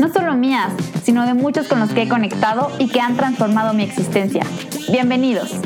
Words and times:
no 0.00 0.08
solo 0.12 0.34
mías, 0.34 0.72
sino 1.02 1.26
de 1.26 1.34
muchos 1.34 1.66
con 1.66 1.80
los 1.80 1.92
que 1.92 2.02
he 2.02 2.08
conectado 2.08 2.70
y 2.78 2.88
que 2.88 3.00
han 3.00 3.16
transformado 3.16 3.74
mi 3.74 3.82
existencia. 3.82 4.44
Bienvenidos. 4.90 5.60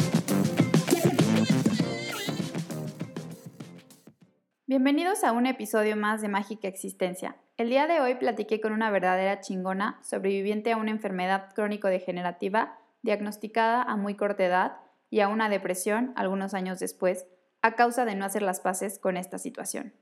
Bienvenidos 4.66 5.22
a 5.22 5.32
un 5.32 5.44
episodio 5.46 5.96
más 5.96 6.22
de 6.22 6.28
Mágica 6.28 6.66
Existencia. 6.66 7.36
El 7.58 7.68
día 7.68 7.86
de 7.86 8.00
hoy 8.00 8.14
platiqué 8.14 8.60
con 8.60 8.72
una 8.72 8.90
verdadera 8.90 9.40
chingona, 9.40 10.00
sobreviviente 10.02 10.72
a 10.72 10.78
una 10.78 10.90
enfermedad 10.90 11.52
crónico-degenerativa, 11.54 12.78
diagnosticada 13.02 13.82
a 13.82 13.96
muy 13.96 14.14
corta 14.14 14.44
edad 14.44 14.76
y 15.10 15.20
a 15.20 15.28
una 15.28 15.50
depresión 15.50 16.14
algunos 16.16 16.54
años 16.54 16.78
después, 16.78 17.26
a 17.60 17.74
causa 17.74 18.06
de 18.06 18.14
no 18.14 18.24
hacer 18.24 18.40
las 18.40 18.60
paces 18.60 18.98
con 18.98 19.18
esta 19.18 19.36
situación. 19.36 19.92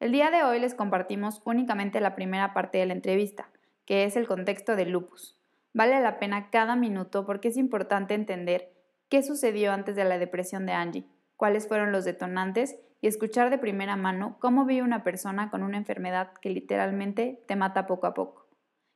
El 0.00 0.12
día 0.12 0.30
de 0.30 0.42
hoy 0.42 0.58
les 0.58 0.74
compartimos 0.74 1.42
únicamente 1.44 2.00
la 2.00 2.14
primera 2.14 2.54
parte 2.54 2.78
de 2.78 2.86
la 2.86 2.94
entrevista, 2.94 3.50
que 3.88 4.04
es 4.04 4.16
el 4.16 4.26
contexto 4.26 4.76
del 4.76 4.90
lupus. 4.90 5.34
Vale 5.72 5.98
la 6.02 6.18
pena 6.18 6.50
cada 6.50 6.76
minuto 6.76 7.24
porque 7.24 7.48
es 7.48 7.56
importante 7.56 8.12
entender 8.12 8.70
qué 9.08 9.22
sucedió 9.22 9.72
antes 9.72 9.96
de 9.96 10.04
la 10.04 10.18
depresión 10.18 10.66
de 10.66 10.72
Angie, 10.72 11.06
cuáles 11.36 11.66
fueron 11.66 11.90
los 11.90 12.04
detonantes 12.04 12.76
y 13.00 13.06
escuchar 13.06 13.48
de 13.48 13.56
primera 13.56 13.96
mano 13.96 14.36
cómo 14.40 14.66
vive 14.66 14.82
una 14.82 15.04
persona 15.04 15.50
con 15.50 15.62
una 15.62 15.78
enfermedad 15.78 16.34
que 16.42 16.50
literalmente 16.50 17.42
te 17.48 17.56
mata 17.56 17.86
poco 17.86 18.06
a 18.06 18.12
poco. 18.12 18.46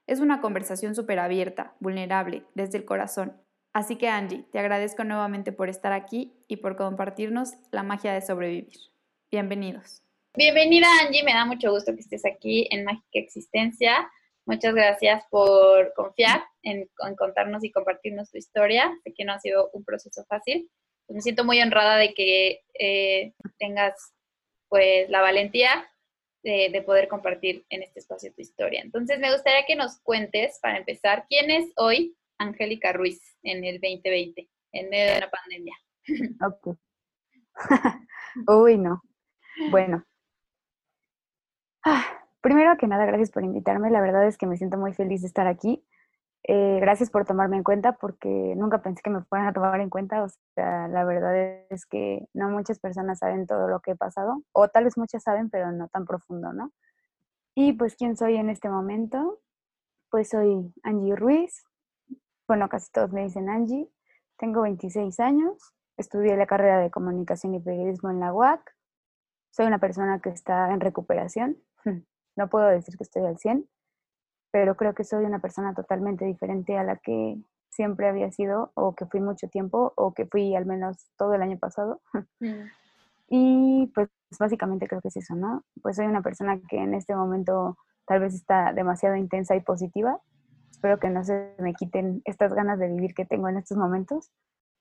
Es 0.07 0.21
una 0.21 0.43
conversación 0.43 0.95
súper 0.95 1.21
abierta, 1.21 1.73
vulnerable, 1.81 2.45
desde 2.53 2.77
el 2.77 2.85
corazón, 2.85 3.41
Así 3.73 3.97
que 3.97 4.09
Angie, 4.09 4.45
te 4.53 4.59
agradezco 4.59 5.03
nuevamente 5.03 5.51
por 5.51 5.71
estar 5.71 5.95
aquí 5.95 6.35
y 6.47 6.57
por 6.57 6.77
compartirnos 6.77 7.55
la 7.71 7.83
magia 7.83 8.13
de 8.13 8.21
sobrevivir. 8.21 8.79
Bienvenidos. 9.31 10.03
Bienvenida 10.35 10.87
Angie, 11.01 11.25
me 11.25 11.33
da 11.33 11.47
mucho 11.47 11.71
gusto 11.71 11.95
que 11.95 12.01
estés 12.01 12.27
aquí 12.27 12.69
en 12.71 12.85
Mágica 12.85 13.07
Existencia. 13.15 14.11
Muchas 14.47 14.75
gracias 14.75 15.25
por 15.31 15.93
confiar 15.95 16.45
en, 16.63 16.89
contarnos 17.17 17.63
y 17.65 17.71
compartirnos 17.71 18.31
tu 18.31 18.39
historia. 18.39 18.93
Sé 19.05 19.13
que 19.15 19.25
no 19.25 19.33
ha 19.33 19.39
sido 19.39 19.71
un 19.73 19.85
proceso 19.85 20.25
fácil. 20.29 20.71
Pues 21.07 21.17
me 21.17 21.23
siento 21.23 21.45
muy 21.45 21.61
honrada 21.61 21.97
de 21.97 22.15
que 22.15 22.61
eh, 22.79 23.35
tengas 23.59 24.15
pues 24.69 25.09
la 25.11 25.21
valentía 25.21 25.89
de, 26.43 26.71
de, 26.73 26.83
poder 26.83 27.07
compartir 27.07 27.65
en 27.69 27.83
este 27.83 28.01
espacio 28.01 28.33
tu 28.35 28.41
historia. 28.41 28.81
Entonces 28.81 29.21
me 29.21 29.31
gustaría 29.33 29.65
que 29.67 29.77
nos 29.77 30.01
cuentes, 30.01 30.59
para 30.61 30.79
empezar, 30.79 31.27
quién 31.29 31.51
es 31.51 31.73
hoy 31.77 32.17
Angélica 32.39 32.93
Ruiz 32.93 33.37
en 33.43 33.65
el 33.65 33.81
2020, 33.81 34.49
en 34.73 34.91
medio 34.91 35.15
de 35.15 35.21
la 35.21 35.31
pandemia. 35.31 35.77
Ok. 36.45 36.77
Uy, 38.49 38.79
no. 38.79 39.03
Bueno. 39.71 40.05
Ah, 41.85 42.22
primero 42.43 42.77
que 42.77 42.87
nada, 42.87 43.07
gracias 43.07 43.31
por 43.31 43.45
invitarme. 43.45 43.91
La 43.91 44.03
verdad 44.03 44.27
es 44.27 44.37
que 44.37 44.47
me 44.47 44.57
siento 44.59 44.77
muy 44.77 44.93
feliz 44.93 45.23
de 45.23 45.29
estar 45.29 45.47
aquí. 45.47 45.85
Eh, 46.45 46.79
gracias 46.81 47.09
por 47.09 47.25
tomarme 47.25 47.57
en 47.57 47.63
cuenta 47.63 47.93
porque 47.93 48.55
nunca 48.57 48.83
pensé 48.83 49.01
que 49.01 49.11
me 49.11 49.23
fueran 49.23 49.49
a 49.49 49.53
tomar 49.53 49.81
en 49.81 49.89
cuenta. 49.89 50.23
O 50.25 50.29
sea, 50.55 50.89
la 50.89 51.05
verdad 51.05 51.37
es 51.71 51.87
que 51.87 52.29
no 52.35 52.51
muchas 52.51 52.79
personas 52.81 53.21
saben 53.21 53.47
todo 53.47 53.69
lo 53.69 53.81
que 53.81 53.93
he 53.93 53.97
pasado, 53.97 54.43
o 54.53 54.69
tal 54.69 54.85
vez 54.85 54.99
muchas 54.99 55.23
saben, 55.23 55.51
pero 55.51 55.73
no 55.73 55.89
tan 55.89 56.05
profundo, 56.05 56.53
¿no? 56.53 56.73
Y 57.55 57.75
pues, 57.75 57.97
¿quién 57.97 58.17
soy 58.17 58.37
en 58.37 58.51
este 58.51 58.69
momento? 58.69 59.41
Pues 60.11 60.31
soy 60.31 60.75
Angie 60.83 61.17
Ruiz, 61.17 61.65
bueno, 62.53 62.69
casi 62.69 62.91
todos 62.93 63.11
me 63.13 63.23
dicen 63.23 63.49
Angie. 63.49 63.89
Tengo 64.37 64.63
26 64.63 65.21
años, 65.21 65.73
estudié 65.97 66.37
la 66.37 66.47
carrera 66.47 66.81
de 66.81 66.91
comunicación 66.91 67.55
y 67.55 67.61
periodismo 67.61 68.11
en 68.11 68.21
la 68.21 68.35
UAC. 68.35 68.77
Soy 69.51 69.67
una 69.67 69.79
persona 69.79 70.21
que 70.21 70.31
está 70.31 70.71
en 70.73 70.81
recuperación. 70.81 71.57
No 72.37 72.49
puedo 72.49 72.67
decir 72.67 72.97
que 72.97 73.05
estoy 73.05 73.25
al 73.25 73.39
100, 73.39 73.69
pero 74.51 74.77
creo 74.77 74.95
que 74.95 75.05
soy 75.05 75.25
una 75.25 75.41
persona 75.41 75.75
totalmente 75.75 76.25
diferente 76.25 76.77
a 76.77 76.85
la 76.85 76.97
que 76.97 77.39
siempre 77.71 78.09
había 78.09 78.31
sido 78.31 78.71
o 78.75 78.95
que 78.95 79.07
fui 79.07 79.21
mucho 79.21 79.49
tiempo 79.49 79.93
o 79.97 80.13
que 80.13 80.27
fui 80.27 80.55
al 80.55 80.67
menos 80.67 81.11
todo 81.17 81.35
el 81.35 81.43
año 81.43 81.59
pasado. 81.59 82.01
Mm. 82.41 82.65
Y 83.35 83.87
pues 83.95 84.11
básicamente 84.39 84.87
creo 84.87 85.01
que 85.01 85.09
es 85.09 85.17
eso, 85.17 85.35
¿no? 85.35 85.65
Pues 85.81 85.97
soy 85.97 86.07
una 86.07 86.21
persona 86.21 86.61
que 86.69 86.77
en 86.77 86.93
este 86.93 87.17
momento 87.17 87.79
tal 88.07 88.21
vez 88.21 88.35
está 88.35 88.75
demasiado 88.75 89.17
intensa 89.17 89.57
y 89.57 89.61
positiva 89.61 90.21
espero 90.83 90.99
que 90.99 91.11
no 91.11 91.23
se 91.23 91.55
me 91.61 91.75
quiten 91.75 92.23
estas 92.25 92.53
ganas 92.55 92.77
de 92.77 92.89
vivir 92.89 93.15
que 93.15 93.25
tengo 93.25 93.49
en 93.49 93.57
estos 93.57 93.79
momentos. 93.79 94.33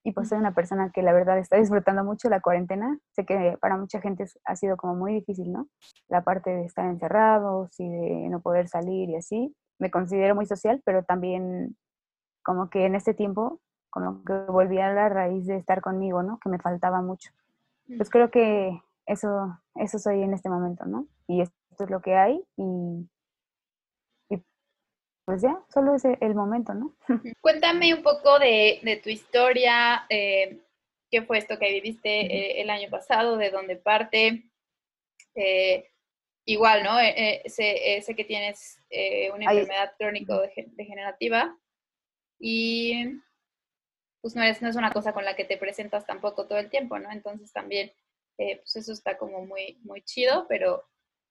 Y 0.04 0.14
pues 0.14 0.30
soy 0.30 0.40
una 0.40 0.54
persona 0.54 0.92
que 0.92 1.04
la 1.04 1.14
verdad 1.14 1.38
está 1.38 1.58
disfrutando 1.58 2.04
mucho 2.04 2.30
la 2.30 2.42
cuarentena. 2.42 2.98
Sé 3.12 3.26
que 3.26 3.58
para 3.62 3.78
mucha 3.78 4.02
gente 4.02 4.26
ha 4.46 4.56
sido 4.56 4.78
como 4.78 4.96
muy 4.96 5.14
difícil, 5.14 5.52
¿no? 5.52 5.68
La 6.08 6.24
parte 6.24 6.50
de 6.50 6.66
estar 6.66 6.86
encerrados 6.86 7.80
y 7.80 7.88
de 7.88 8.30
no 8.30 8.42
poder 8.42 8.68
salir 8.68 9.10
y 9.10 9.16
así. 9.16 9.56
Me 9.80 9.92
considero 9.92 10.36
muy 10.36 10.46
social, 10.46 10.82
pero 10.86 11.04
también 11.04 11.78
como 12.44 12.70
que 12.70 12.86
en 12.86 12.96
este 12.96 13.14
tiempo 13.14 13.60
como 13.92 14.24
que 14.24 14.34
volví 14.48 14.80
a 14.80 14.92
la 14.94 15.10
raíz 15.10 15.46
de 15.46 15.58
estar 15.58 15.82
conmigo, 15.82 16.24
¿no? 16.24 16.40
Que 16.40 16.50
me 16.50 16.58
faltaba 16.58 17.02
mucho. 17.02 17.32
Pues 17.98 18.10
creo 18.10 18.32
que 18.32 18.82
eso, 19.06 19.60
eso 19.76 20.00
soy 20.00 20.24
en 20.24 20.34
este 20.34 20.50
momento, 20.50 20.86
¿no? 20.86 21.08
Y 21.28 21.42
esto 21.42 21.84
es 21.84 21.90
lo 21.90 22.02
que 22.02 22.16
hay 22.16 22.44
y 22.56 23.10
pues 25.26 25.42
ya, 25.42 25.64
solo 25.72 25.96
es 25.96 26.06
el 26.06 26.36
momento, 26.36 26.74
¿no? 26.74 26.96
Cuéntame 27.42 27.94
un 27.94 28.04
poco 28.04 28.40
de, 28.40 29.00
tu 29.04 29.10
historia, 29.10 30.06
eh, 30.10 30.60
qué 31.10 31.22
fue 31.22 31.38
esto 31.38 31.60
que 31.60 31.72
viviste 31.72 32.10
eh, 32.10 32.62
el 32.62 32.70
año 32.70 32.90
pasado, 32.90 33.38
de 33.38 33.52
dónde 33.52 33.76
parte. 33.76 34.50
Eh, 35.36 35.88
igual, 36.46 36.84
¿no? 36.84 36.98
Sé, 37.46 38.02
sé, 38.04 38.16
que 38.16 38.26
tienes 38.26 38.80
una 39.34 39.52
enfermedad 39.52 39.94
crónico-degenerativa 39.98 41.56
y 42.40 43.22
pues 44.22 44.36
no 44.36 44.44
es, 44.44 44.62
no 44.62 44.70
es 44.70 44.76
una 44.76 44.92
cosa 44.92 45.14
con 45.14 45.24
la 45.24 45.36
que 45.36 45.46
te 45.46 45.58
presentas 45.58 46.06
tampoco 46.06 46.48
todo 46.48 46.58
el 46.58 46.70
tiempo, 46.70 46.98
¿no? 47.00 47.12
Entonces 47.12 47.54
también, 47.54 47.94
pues 48.36 48.76
eso 48.76 48.92
está 48.92 49.18
como 49.18 49.46
muy, 49.46 49.80
muy 49.84 50.02
chido, 50.02 50.48
pero 50.50 50.84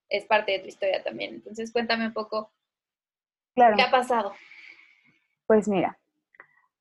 es 0.09 0.25
parte 0.25 0.53
de 0.53 0.61
tu 0.61 0.69
historia 0.69 1.03
también. 1.03 1.35
Entonces 1.35 1.73
cuéntame 1.73 2.07
un 2.07 2.15
poco 2.15 2.53
¿Qué 3.55 3.83
ha 3.83 3.91
pasado? 3.91 4.33
Pues 5.47 5.69
mira, 5.69 5.99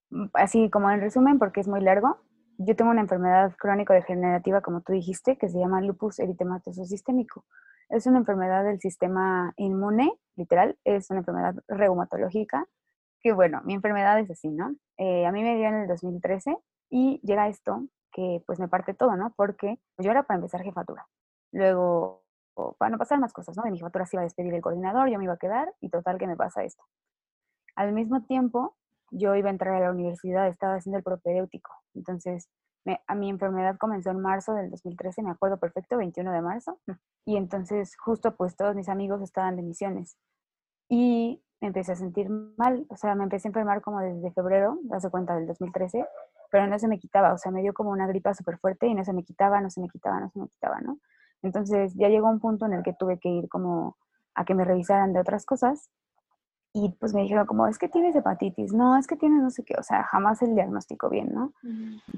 mm, 0.10 0.28
así 0.34 0.70
como 0.70 0.90
en 0.92 1.02
resumen, 1.02 1.40
porque 1.40 1.62
es 1.62 1.68
muy 1.68 1.82
largo, 1.82 2.20
yo 2.58 2.76
tengo 2.76 2.92
una 2.92 3.02
enfermedad 3.02 3.56
crónico-degenerativa, 3.58 4.62
como 4.62 4.82
tú 4.82 4.94
dijiste, 4.94 5.38
que 5.38 5.50
se 5.50 5.60
llama 5.60 5.82
lupus 5.82 6.20
eritematoso 6.20 6.84
sistémico. 6.86 7.46
Es 7.90 8.06
una 8.06 8.20
enfermedad 8.20 8.64
del 8.64 8.80
sistema 8.80 9.54
inmune, 9.58 10.12
literal, 10.36 10.78
es 10.84 11.10
una 11.10 11.20
enfermedad 11.20 11.56
reumatológica, 11.68 12.68
que 13.22 13.32
bueno, 13.32 13.62
mi 13.64 13.74
enfermedad 13.74 14.20
es 14.20 14.30
así, 14.30 14.50
¿no? 14.50 14.76
Eh, 14.98 15.26
a 15.26 15.32
mí 15.32 15.42
me 15.42 15.56
dio 15.56 15.68
en 15.68 15.76
el 15.76 15.88
2013 15.88 16.58
y 16.90 17.20
llega 17.24 17.48
esto 17.48 17.86
que 18.12 18.44
pues 18.46 18.60
me 18.60 18.68
parte 18.68 18.94
todo, 18.94 19.16
¿no? 19.16 19.34
Porque 19.36 19.80
yo 19.98 20.12
era 20.12 20.24
para 20.24 20.38
empezar 20.38 20.62
jefatura. 20.62 21.08
Luego 21.52 22.24
para 22.78 22.92
no 22.92 22.98
pasar 22.98 23.20
más 23.20 23.34
cosas, 23.34 23.56
¿no? 23.58 23.64
De 23.64 23.72
mi 23.72 23.78
jefatura 23.78 24.06
se 24.06 24.16
iba 24.16 24.22
a 24.22 24.24
despedir 24.24 24.54
el 24.54 24.62
coordinador, 24.62 25.10
yo 25.10 25.18
me 25.18 25.26
iba 25.26 25.34
a 25.34 25.38
quedar 25.38 25.74
y 25.82 25.90
total 25.90 26.18
que 26.18 26.28
me 26.28 26.36
pasa 26.36 26.64
esto. 26.64 26.84
Al 27.76 27.94
mismo 27.94 28.24
tiempo, 28.24 28.76
yo 29.12 29.36
iba 29.36 29.50
a 29.50 29.52
entrar 29.52 29.76
a 29.76 29.80
la 29.80 29.92
universidad, 29.92 30.48
estaba 30.48 30.76
haciendo 30.76 30.98
el 30.98 31.04
propedéutico. 31.04 31.72
Entonces, 31.94 32.50
a 33.08 33.16
mi 33.16 33.30
enfermedad 33.30 33.78
comenzó 33.78 34.10
en 34.12 34.22
marzo 34.22 34.54
del 34.54 34.70
2013, 34.70 35.24
me 35.24 35.32
acuerdo 35.32 35.58
perfecto, 35.58 35.98
21 35.98 36.32
de 36.32 36.42
marzo. 36.42 36.80
Y 37.26 37.38
entonces, 37.38 37.96
justo 37.98 38.36
pues 38.36 38.56
todos 38.56 38.76
mis 38.76 38.90
amigos 38.90 39.22
estaban 39.22 39.56
de 39.56 39.62
misiones. 39.62 40.18
Y 40.90 41.44
empecé 41.62 41.92
a 41.92 41.96
sentir 41.96 42.30
mal, 42.30 42.86
o 42.90 42.96
sea, 42.96 43.16
me 43.16 43.24
empecé 43.24 43.48
a 43.48 43.50
enfermar 43.50 43.82
como 43.82 44.00
desde 44.00 44.32
febrero, 44.32 44.80
hace 44.92 45.10
cuenta 45.10 45.36
del 45.36 45.46
2013, 45.48 46.06
pero 46.52 46.68
no 46.68 46.80
se 46.80 46.88
me 46.88 47.00
quitaba, 47.00 47.34
o 47.34 47.38
sea, 47.38 47.52
me 47.52 47.62
dio 47.62 47.74
como 47.74 47.92
una 47.92 48.08
gripa 48.08 48.34
súper 48.34 48.58
fuerte 48.58 48.88
y 48.88 48.96
no 48.96 49.04
se 49.04 49.14
me 49.14 49.24
quitaba, 49.24 49.62
no 49.62 49.70
se 49.70 49.82
me 49.82 49.90
quitaba, 49.90 50.20
no 50.20 50.30
se 50.32 50.40
me 50.40 50.48
quitaba, 50.48 50.80
¿no? 50.82 51.00
Entonces 51.42 51.94
ya 51.96 52.10
llegó 52.10 52.30
un 52.30 52.40
punto 52.40 52.66
en 52.66 52.74
el 52.74 52.84
que 52.84 52.94
tuve 52.94 53.20
que 53.20 53.30
ir 53.30 53.50
como 53.50 53.98
a 54.36 54.46
que 54.46 54.56
me 54.56 54.66
revisaran 54.66 55.14
de 55.14 55.20
otras 55.20 55.46
cosas 55.46 55.90
y 56.74 56.90
pues 57.00 57.14
me 57.14 57.24
dijeron 57.24 57.48
como, 57.48 57.68
es 57.68 57.80
que 57.80 57.90
tienes 57.90 58.16
hepatitis, 58.16 58.74
no, 58.74 58.98
es 58.98 59.08
que 59.08 59.16
tienes 59.16 59.42
no 59.42 59.50
sé 59.50 59.64
qué, 59.64 59.76
o 59.80 59.84
sea, 59.84 60.04
jamás 60.04 60.42
el 60.42 60.54
diagnóstico 60.54 61.10
bien, 61.10 61.34
¿no? 61.34 61.54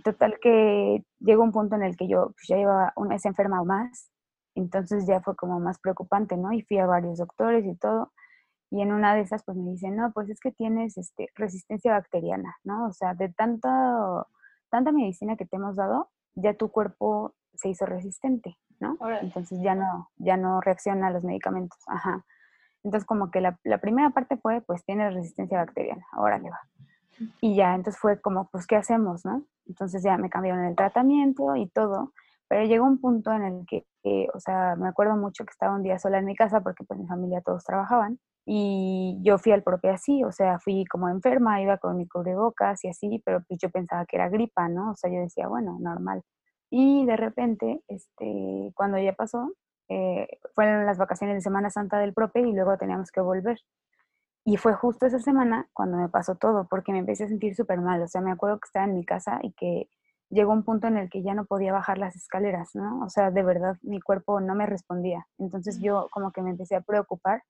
Total 0.04 0.38
que 0.42 1.06
llegó 1.20 1.44
un 1.44 1.54
punto 1.54 1.76
en 1.76 1.84
el 1.84 1.96
que 1.96 2.08
yo 2.08 2.32
pues, 2.32 2.48
ya 2.50 2.58
llevaba 2.58 2.92
un 2.98 3.08
mes 3.08 3.26
enferma 3.26 3.62
o 3.62 3.66
más, 3.66 4.12
entonces 4.56 5.08
ya 5.08 5.22
fue 5.22 5.36
como 5.36 5.60
más 5.60 5.80
preocupante, 5.80 6.36
¿no? 6.36 6.52
Y 6.52 6.64
fui 6.64 6.80
a 6.80 6.86
varios 6.86 7.20
doctores 7.20 7.66
y 7.66 7.76
todo, 7.76 8.12
Y 8.72 8.82
en 8.82 8.94
una 8.94 9.16
de 9.16 9.22
esas, 9.22 9.44
pues 9.44 9.58
me 9.58 9.72
dicen, 9.72 9.96
no, 9.98 10.12
pues 10.14 10.30
es 10.30 10.40
que 10.40 10.52
tienes 10.52 10.98
este, 10.98 11.30
resistencia 11.36 11.94
bacteriana, 11.94 12.56
¿no? 12.64 12.88
O 12.88 12.94
sea, 12.94 13.14
de 13.14 13.30
tanto, 13.30 14.28
tanta 14.70 14.92
medicina 14.92 15.36
que 15.38 15.46
te 15.46 15.58
hemos 15.58 15.76
dado, 15.76 16.10
ya 16.36 16.54
tu 16.56 16.72
cuerpo 16.72 17.34
se 17.62 17.70
hizo 17.70 17.86
resistente, 17.86 18.58
¿no? 18.80 18.98
Entonces 19.22 19.60
ya 19.62 19.76
no, 19.76 20.10
ya 20.18 20.38
no 20.38 20.62
reacciona 20.62 21.08
a 21.08 21.12
los 21.12 21.24
medicamentos. 21.24 21.80
Ajá. 21.88 22.26
Entonces 22.84 23.06
como 23.06 23.30
que 23.30 23.42
la, 23.42 23.60
la 23.64 23.78
primera 23.78 24.10
parte 24.10 24.38
fue, 24.38 24.62
pues 24.62 24.84
tienes 24.84 25.14
resistencia 25.14 25.60
bacteriana, 25.60 26.06
ahora 26.14 26.40
le 26.40 26.50
va. 26.50 26.60
Y 27.40 27.56
ya, 27.56 27.76
entonces 27.76 28.00
fue 28.00 28.20
como, 28.20 28.50
pues, 28.50 28.66
¿qué 28.66 28.76
hacemos, 28.76 29.26
no? 29.26 29.46
Entonces 29.68 30.02
ya 30.04 30.18
me 30.18 30.30
cambiaron 30.30 30.66
el 30.66 30.76
tratamiento 30.76 31.56
y 31.56 31.70
todo, 31.70 32.14
pero 32.48 32.66
llegó 32.66 32.86
un 32.86 33.00
punto 33.00 33.32
en 33.32 33.44
el 33.44 33.66
que, 33.68 33.86
o 34.34 34.40
sea, 34.40 34.76
me 34.76 34.90
acuerdo 34.90 35.16
mucho 35.16 35.46
que 35.46 35.52
estaba 35.52 35.76
un 35.76 35.84
día 35.84 36.00
sola 36.00 36.18
en 36.18 36.26
mi 36.26 36.36
casa 36.36 36.62
porque 36.62 36.84
pues 36.84 37.00
mi 37.00 37.08
familia 37.08 37.42
todos 37.42 37.64
trabajaban 37.64 38.20
y 38.46 39.20
yo 39.22 39.38
fui 39.38 39.52
al 39.52 39.64
propio 39.64 39.92
así, 39.92 40.24
o 40.24 40.32
sea, 40.32 40.60
fui 40.60 40.84
como 40.86 41.08
enferma, 41.10 41.62
iba 41.62 41.78
con 41.78 41.96
mi 41.98 42.08
cubrebocas 42.08 42.84
y 42.84 42.90
así, 42.90 43.22
pero 43.24 43.44
pues 43.48 43.60
yo 43.62 43.70
pensaba 43.70 44.06
que 44.06 44.18
era 44.18 44.30
gripa, 44.30 44.68
¿no? 44.68 44.92
O 44.92 44.96
sea, 44.96 45.12
yo 45.12 45.20
decía, 45.20 45.48
bueno, 45.48 45.78
normal. 45.80 46.24
Y 46.72 47.06
de 47.06 47.18
repente, 47.18 47.84
este, 47.90 48.72
cuando 48.76 48.98
ya 48.98 49.14
pasó, 49.14 49.54
eh, 49.90 50.28
fueron 50.56 50.86
las 50.86 50.98
vacaciones 50.98 51.36
de 51.36 51.42
Semana 51.42 51.70
Santa 51.70 52.00
del 52.00 52.14
prope 52.14 52.40
y 52.40 52.54
luego 52.54 52.78
teníamos 52.78 53.12
que 53.12 53.20
volver. 53.20 53.60
Y 54.46 54.58
fue 54.58 54.74
justo 54.74 55.06
esa 55.06 55.20
semana 55.20 55.68
cuando 55.74 55.98
me 55.98 56.10
pasó 56.10 56.36
todo, 56.36 56.68
porque 56.70 56.94
me 56.94 57.00
empecé 57.00 57.26
a 57.26 57.28
sentir 57.28 57.56
súper 57.56 57.80
mal. 57.82 58.02
O 58.02 58.08
sea, 58.08 58.22
me 58.22 58.32
acuerdo 58.32 58.58
que 58.60 58.68
estaba 58.68 58.86
en 58.86 58.96
mi 58.96 59.06
casa 59.06 59.40
y 59.44 59.52
que 59.52 59.90
llegó 60.30 60.54
un 60.54 60.64
punto 60.64 60.88
en 60.88 60.98
el 60.98 61.10
que 61.10 61.22
ya 61.22 61.34
no 61.34 61.46
podía 61.46 61.74
bajar 61.74 61.98
las 61.98 62.16
escaleras, 62.16 62.70
¿no? 62.74 63.04
O 63.04 63.10
sea, 63.10 63.32
de 63.32 63.44
verdad 63.44 63.76
mi 63.82 64.00
cuerpo 64.00 64.40
no 64.40 64.56
me 64.56 64.66
respondía. 64.66 65.28
Entonces 65.38 65.80
yo 65.82 66.08
como 66.12 66.32
que 66.32 66.42
me 66.42 66.52
empecé 66.52 66.76
a 66.76 66.82
preocupar 66.82 67.44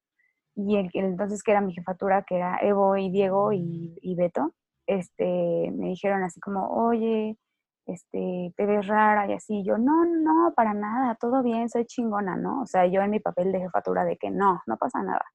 y 0.56 0.78
el, 0.78 0.90
entonces 0.94 1.44
que 1.44 1.52
era 1.52 1.62
mi 1.62 1.74
jefatura, 1.74 2.24
que 2.24 2.38
era 2.38 2.58
Evo 2.62 2.98
y 2.98 3.12
Diego 3.12 3.54
y, 3.54 3.98
y 4.02 4.16
Beto, 4.16 4.54
este, 4.88 5.72
me 5.72 5.90
dijeron 5.90 6.24
así 6.24 6.40
como, 6.40 6.68
oye, 6.70 7.38
este, 7.86 8.54
te 8.56 8.66
ves 8.66 8.88
rara 8.88 9.28
y 9.30 9.34
así. 9.34 9.64
Yo, 9.64 9.78
no, 9.78 10.06
no, 10.06 10.54
para 10.56 10.74
nada, 10.74 11.16
todo 11.16 11.44
bien, 11.44 11.70
soy 11.70 11.86
chingona, 11.86 12.36
¿no? 12.36 12.62
O 12.62 12.66
sea, 12.66 12.86
yo 12.86 13.02
en 13.02 13.12
mi 13.12 13.20
papel 13.20 13.52
de 13.52 13.60
jefatura 13.60 14.06
de 14.06 14.18
que 14.18 14.32
no, 14.32 14.62
no 14.66 14.78
pasa 14.78 15.02
nada. 15.04 15.26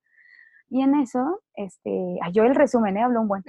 Y 0.69 0.83
en 0.83 0.95
eso, 0.97 1.43
este, 1.55 2.19
yo 2.33 2.45
el 2.45 2.55
resumen, 2.55 2.97
¿eh? 2.97 3.03
Habló 3.03 3.21
un 3.21 3.29
buen. 3.29 3.43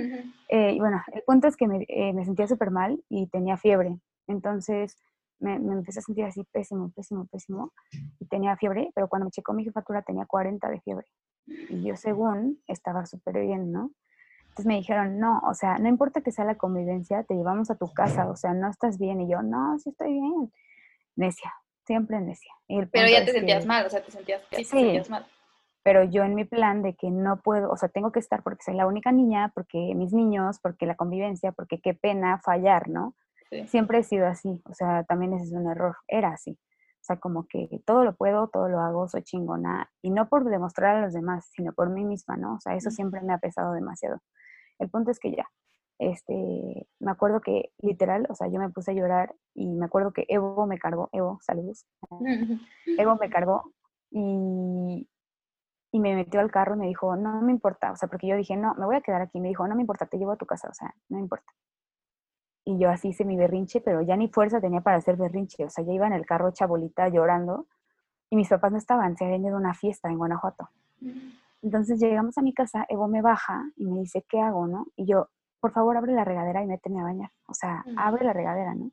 Eh, 0.49 0.73
y 0.73 0.79
bueno, 0.79 1.01
el 1.11 1.23
punto 1.23 1.47
es 1.47 1.57
que 1.57 1.67
me, 1.67 1.83
eh, 1.87 2.13
me 2.13 2.25
sentía 2.25 2.47
súper 2.47 2.71
mal 2.71 3.03
y 3.09 3.27
tenía 3.27 3.57
fiebre. 3.57 3.97
Entonces 4.27 4.95
me, 5.39 5.57
me, 5.59 5.73
empecé 5.73 5.99
a 5.99 6.03
sentir 6.03 6.25
así 6.25 6.43
pésimo, 6.51 6.91
pésimo, 6.95 7.25
pésimo. 7.25 7.73
Y 8.19 8.27
tenía 8.27 8.55
fiebre, 8.55 8.91
pero 8.93 9.07
cuando 9.07 9.25
me 9.25 9.31
checó 9.31 9.53
mi 9.53 9.63
jefatura 9.63 10.03
tenía 10.03 10.25
40 10.25 10.69
de 10.69 10.79
fiebre. 10.81 11.07
Y 11.47 11.83
yo 11.83 11.95
según 11.95 12.61
estaba 12.67 13.05
súper 13.05 13.39
bien, 13.39 13.71
¿no? 13.71 13.91
Entonces 14.57 14.73
me 14.73 14.77
dijeron, 14.77 15.19
no, 15.19 15.39
o 15.47 15.53
sea, 15.53 15.77
no 15.77 15.87
importa 15.87 16.21
que 16.21 16.31
sea 16.31 16.43
la 16.43 16.55
convivencia, 16.55 17.23
te 17.23 17.35
llevamos 17.35 17.69
a 17.69 17.75
tu 17.75 17.93
casa, 17.93 18.27
o 18.27 18.35
sea, 18.35 18.55
no 18.55 18.67
estás 18.71 18.97
bien. 18.97 19.21
Y 19.21 19.29
yo, 19.29 19.43
no, 19.43 19.77
sí 19.77 19.91
estoy 19.91 20.13
bien. 20.13 20.51
Necia, 21.15 21.53
siempre 21.85 22.19
necia. 22.21 22.51
pero 22.91 23.07
ya 23.07 23.23
te 23.23 23.33
sentías 23.33 23.67
mal, 23.67 23.85
o 23.85 23.89
sea, 23.91 24.01
te 24.01 24.09
sentías, 24.09 24.41
sí, 24.49 24.55
te 24.57 24.63
sentías 24.65 25.11
mal. 25.11 25.27
Pero 25.83 26.03
yo 26.05 26.23
en 26.23 26.33
mi 26.33 26.43
plan 26.43 26.81
de 26.81 26.95
que 26.95 27.11
no 27.11 27.39
puedo, 27.39 27.69
o 27.69 27.77
sea, 27.77 27.89
tengo 27.89 28.11
que 28.11 28.19
estar 28.19 28.41
porque 28.41 28.63
soy 28.63 28.73
la 28.73 28.87
única 28.87 29.11
niña, 29.11 29.51
porque 29.53 29.93
mis 29.93 30.11
niños, 30.11 30.57
porque 30.59 30.87
la 30.87 30.95
convivencia, 30.95 31.51
porque 31.51 31.79
qué 31.79 31.93
pena 31.93 32.39
fallar, 32.39 32.89
¿no? 32.89 33.13
Siempre 33.67 33.99
he 33.99 34.03
sido 34.03 34.25
así, 34.25 34.59
o 34.65 34.73
sea, 34.73 35.03
también 35.03 35.33
ese 35.33 35.45
es 35.45 35.51
un 35.51 35.69
error, 35.69 35.97
era 36.07 36.29
así. 36.29 36.57
O 36.99 37.05
sea, 37.07 37.17
como 37.17 37.47
que 37.47 37.69
todo 37.85 38.03
lo 38.03 38.15
puedo, 38.15 38.47
todo 38.47 38.69
lo 38.69 38.81
hago, 38.81 39.07
soy 39.07 39.21
chingona. 39.21 39.89
Y 40.01 40.09
no 40.09 40.27
por 40.27 40.43
demostrar 40.45 40.97
a 40.97 41.01
los 41.01 41.13
demás, 41.13 41.47
sino 41.53 41.73
por 41.73 41.89
mí 41.89 42.03
misma, 42.03 42.35
¿no? 42.37 42.55
O 42.55 42.59
sea, 42.59 42.75
eso 42.75 42.89
siempre 42.89 43.21
me 43.21 43.33
ha 43.33 43.37
pesado 43.37 43.71
demasiado. 43.71 44.19
El 44.79 44.89
punto 44.89 45.11
es 45.11 45.19
que 45.19 45.31
ya, 45.31 45.47
este, 45.99 46.87
me 46.99 47.11
acuerdo 47.11 47.41
que 47.41 47.71
literal, 47.79 48.27
o 48.29 48.35
sea, 48.35 48.47
yo 48.47 48.59
me 48.59 48.69
puse 48.69 48.91
a 48.91 48.93
llorar 48.93 49.35
y 49.55 49.67
me 49.67 49.85
acuerdo 49.85 50.11
que 50.11 50.25
Evo 50.29 50.67
me 50.67 50.77
cargó, 50.77 51.09
Evo, 51.11 51.39
saludos, 51.41 51.85
Evo 52.85 53.15
me 53.15 53.29
cargó 53.29 53.73
y, 54.11 55.07
y 55.91 55.99
me 55.99 56.15
metió 56.15 56.39
al 56.39 56.51
carro 56.51 56.75
y 56.75 56.79
me 56.79 56.87
dijo, 56.87 57.15
no 57.15 57.41
me 57.41 57.51
importa, 57.51 57.91
o 57.91 57.95
sea, 57.95 58.07
porque 58.09 58.27
yo 58.27 58.35
dije, 58.35 58.55
no, 58.55 58.75
me 58.75 58.85
voy 58.85 58.95
a 58.95 59.01
quedar 59.01 59.21
aquí, 59.21 59.39
me 59.39 59.47
dijo, 59.47 59.67
no 59.67 59.75
me 59.75 59.81
importa, 59.81 60.05
te 60.05 60.17
llevo 60.17 60.33
a 60.33 60.37
tu 60.37 60.45
casa, 60.45 60.69
o 60.69 60.73
sea, 60.73 60.93
no 61.09 61.17
me 61.17 61.23
importa. 61.23 61.51
Y 62.63 62.77
yo 62.77 62.89
así 62.89 63.09
hice 63.09 63.25
mi 63.25 63.37
berrinche, 63.37 63.81
pero 63.81 64.01
ya 64.01 64.15
ni 64.17 64.27
fuerza 64.27 64.61
tenía 64.61 64.81
para 64.81 64.97
hacer 64.97 65.15
berrinche, 65.15 65.65
o 65.65 65.69
sea, 65.69 65.83
ya 65.83 65.93
iba 65.93 66.05
en 66.05 66.13
el 66.13 66.25
carro 66.25 66.51
chabolita 66.51 67.09
llorando 67.09 67.67
y 68.29 68.35
mis 68.35 68.49
papás 68.49 68.71
no 68.71 68.77
estaban, 68.77 69.17
se 69.17 69.25
habían 69.25 69.45
ido 69.45 69.55
a 69.55 69.59
una 69.59 69.73
fiesta 69.73 70.09
en 70.09 70.17
Guanajuato. 70.17 70.69
Entonces 71.61 71.99
llegamos 71.99 72.37
a 72.37 72.41
mi 72.41 72.53
casa, 72.53 72.85
Evo 72.89 73.07
me 73.07 73.21
baja 73.21 73.63
y 73.75 73.85
me 73.85 73.99
dice, 73.99 74.25
¿qué 74.29 74.39
hago, 74.39 74.67
no? 74.67 74.87
Y 74.95 75.05
yo, 75.05 75.29
por 75.59 75.71
favor, 75.71 75.97
abre 75.97 76.13
la 76.13 76.23
regadera 76.23 76.63
y 76.63 76.67
méteme 76.67 76.99
a 76.99 77.03
bañar. 77.03 77.31
O 77.47 77.53
sea, 77.53 77.83
abre 77.97 78.25
la 78.25 78.33
regadera, 78.33 78.75
¿no? 78.75 78.91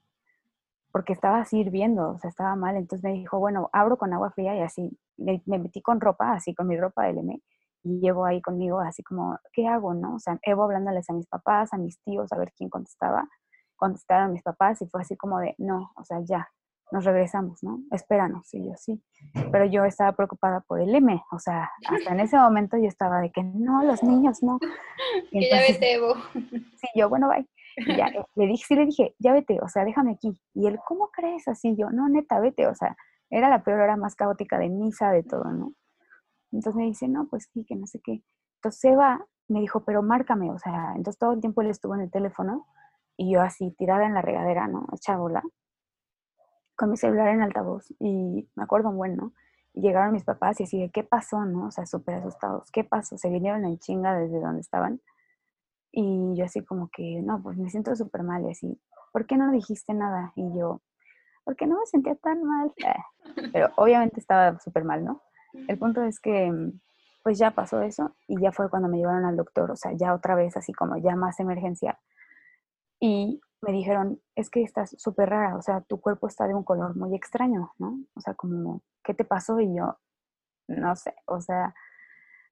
Porque 0.90 1.12
estaba 1.12 1.40
así 1.40 1.58
hirviendo, 1.58 2.12
o 2.12 2.18
sea, 2.18 2.30
estaba 2.30 2.56
mal. 2.56 2.76
Entonces 2.76 3.04
me 3.04 3.12
dijo, 3.12 3.38
bueno, 3.38 3.68
abro 3.72 3.98
con 3.98 4.12
agua 4.12 4.30
fría 4.30 4.56
y 4.56 4.60
así. 4.60 4.98
Me, 5.16 5.42
metí 5.46 5.82
con 5.82 6.00
ropa, 6.00 6.32
así 6.32 6.54
con 6.54 6.66
mi 6.66 6.76
ropa 6.76 7.04
del 7.04 7.18
M, 7.18 7.40
y 7.84 8.00
llevo 8.00 8.24
ahí 8.24 8.40
conmigo, 8.40 8.80
así 8.80 9.02
como, 9.02 9.38
¿qué 9.52 9.68
hago, 9.68 9.94
no? 9.94 10.14
O 10.16 10.18
sea, 10.18 10.38
Evo 10.42 10.64
hablándoles 10.64 11.08
a 11.10 11.12
mis 11.12 11.26
papás, 11.26 11.72
a 11.72 11.76
mis 11.76 12.00
tíos, 12.00 12.32
a 12.32 12.38
ver 12.38 12.52
quién 12.56 12.70
contestaba. 12.70 13.28
Contestaron 13.76 14.32
mis 14.32 14.42
papás 14.42 14.80
y 14.82 14.86
fue 14.86 15.02
así 15.02 15.16
como 15.16 15.38
de, 15.38 15.54
no, 15.58 15.92
o 15.96 16.04
sea, 16.04 16.20
ya, 16.24 16.48
nos 16.94 17.04
regresamos, 17.04 17.60
¿no? 17.64 17.80
Espéranos, 17.90 18.54
y 18.54 18.64
yo 18.64 18.72
sí. 18.76 19.02
Pero 19.50 19.64
yo 19.64 19.84
estaba 19.84 20.12
preocupada 20.12 20.60
por 20.60 20.80
el 20.80 20.94
M, 20.94 21.20
o 21.32 21.40
sea, 21.40 21.68
hasta 21.88 22.12
en 22.12 22.20
ese 22.20 22.36
momento 22.36 22.76
yo 22.76 22.86
estaba 22.86 23.20
de 23.20 23.32
que 23.32 23.42
no, 23.42 23.82
los 23.82 24.04
niños 24.04 24.44
no. 24.44 24.60
que 25.32 25.50
ya 25.50 25.58
vete, 25.58 25.94
Evo. 25.94 26.14
Sí, 26.32 26.86
yo, 26.94 27.08
bueno, 27.08 27.28
bye. 27.28 27.48
Y 27.78 27.96
ya, 27.96 28.06
eh, 28.06 28.24
le 28.36 28.46
dije, 28.46 28.64
sí 28.64 28.76
le 28.76 28.86
dije, 28.86 29.16
ya 29.18 29.32
vete, 29.32 29.58
o 29.60 29.68
sea, 29.68 29.84
déjame 29.84 30.12
aquí. 30.12 30.40
Y 30.54 30.68
él, 30.68 30.78
¿cómo 30.86 31.08
crees? 31.10 31.48
Así 31.48 31.74
yo, 31.76 31.90
no, 31.90 32.08
neta, 32.08 32.38
vete, 32.38 32.68
o 32.68 32.74
sea, 32.76 32.96
era 33.28 33.48
la 33.48 33.64
peor 33.64 33.80
hora 33.80 33.96
más 33.96 34.14
caótica 34.14 34.56
de 34.58 34.68
misa, 34.68 35.10
de 35.10 35.24
todo, 35.24 35.50
¿no? 35.50 35.72
Entonces 36.52 36.76
me 36.76 36.84
dice, 36.84 37.08
no, 37.08 37.26
pues 37.26 37.50
sí, 37.52 37.64
que 37.64 37.74
no 37.74 37.88
sé 37.88 38.00
qué. 38.04 38.22
Entonces 38.58 38.80
se 38.80 38.94
va, 38.94 39.26
me 39.48 39.58
dijo, 39.58 39.84
pero 39.84 40.04
márcame, 40.04 40.52
o 40.52 40.58
sea, 40.60 40.92
entonces 40.94 41.18
todo 41.18 41.32
el 41.32 41.40
tiempo 41.40 41.60
él 41.62 41.70
estuvo 41.70 41.96
en 41.96 42.02
el 42.02 42.10
teléfono 42.12 42.68
y 43.16 43.32
yo 43.32 43.40
así 43.40 43.74
tirada 43.76 44.06
en 44.06 44.14
la 44.14 44.22
regadera, 44.22 44.68
¿no? 44.68 44.86
Hecha 44.92 45.16
bola 45.16 45.42
con 46.76 46.90
mi 46.90 46.96
celular 46.96 47.28
en 47.28 47.42
altavoz 47.42 47.92
y 47.98 48.48
me 48.54 48.62
acuerdo 48.62 48.90
un 48.90 48.96
buen, 48.96 49.16
¿no? 49.16 49.32
Y 49.72 49.80
llegaron 49.80 50.12
mis 50.12 50.24
papás 50.24 50.60
y 50.60 50.64
así 50.64 50.80
de, 50.80 50.90
¿qué 50.90 51.02
pasó, 51.02 51.44
no? 51.44 51.66
O 51.66 51.70
sea, 51.70 51.86
súper 51.86 52.16
asustados, 52.16 52.70
¿qué 52.70 52.84
pasó? 52.84 53.18
Se 53.18 53.28
vinieron 53.28 53.64
en 53.64 53.78
chinga 53.78 54.16
desde 54.16 54.40
donde 54.40 54.60
estaban. 54.60 55.00
Y 55.90 56.34
yo 56.36 56.44
así 56.44 56.64
como 56.64 56.88
que, 56.88 57.22
no, 57.22 57.42
pues 57.42 57.56
me 57.56 57.70
siento 57.70 57.94
súper 57.94 58.22
mal 58.22 58.44
y 58.44 58.50
así, 58.50 58.80
¿por 59.12 59.26
qué 59.26 59.36
no 59.36 59.50
dijiste 59.52 59.94
nada? 59.94 60.32
Y 60.34 60.42
yo, 60.56 60.80
porque 61.44 61.66
no 61.66 61.78
me 61.78 61.86
sentía 61.86 62.16
tan 62.16 62.42
mal. 62.42 62.72
Pero 63.52 63.70
obviamente 63.76 64.20
estaba 64.20 64.58
súper 64.60 64.84
mal, 64.84 65.04
¿no? 65.04 65.22
El 65.68 65.78
punto 65.78 66.02
es 66.02 66.18
que, 66.18 66.52
pues 67.22 67.38
ya 67.38 67.52
pasó 67.52 67.80
eso 67.80 68.14
y 68.28 68.40
ya 68.40 68.52
fue 68.52 68.68
cuando 68.68 68.88
me 68.88 68.98
llevaron 68.98 69.24
al 69.24 69.36
doctor, 69.36 69.70
o 69.70 69.76
sea, 69.76 69.92
ya 69.92 70.14
otra 70.14 70.34
vez 70.34 70.56
así 70.56 70.72
como 70.72 70.96
ya 70.98 71.16
más 71.16 71.40
emergencia. 71.40 71.98
Y 73.00 73.40
me 73.64 73.72
dijeron, 73.72 74.20
es 74.34 74.50
que 74.50 74.62
estás 74.62 74.94
súper 74.98 75.30
rara, 75.30 75.56
o 75.56 75.62
sea, 75.62 75.80
tu 75.82 76.00
cuerpo 76.00 76.26
está 76.28 76.46
de 76.46 76.54
un 76.54 76.64
color 76.64 76.96
muy 76.96 77.14
extraño, 77.14 77.72
¿no? 77.78 77.98
O 78.14 78.20
sea, 78.20 78.34
como, 78.34 78.82
¿qué 79.02 79.14
te 79.14 79.24
pasó? 79.24 79.58
Y 79.60 79.74
yo, 79.74 79.98
no 80.68 80.94
sé, 80.96 81.14
o 81.26 81.40
sea, 81.40 81.74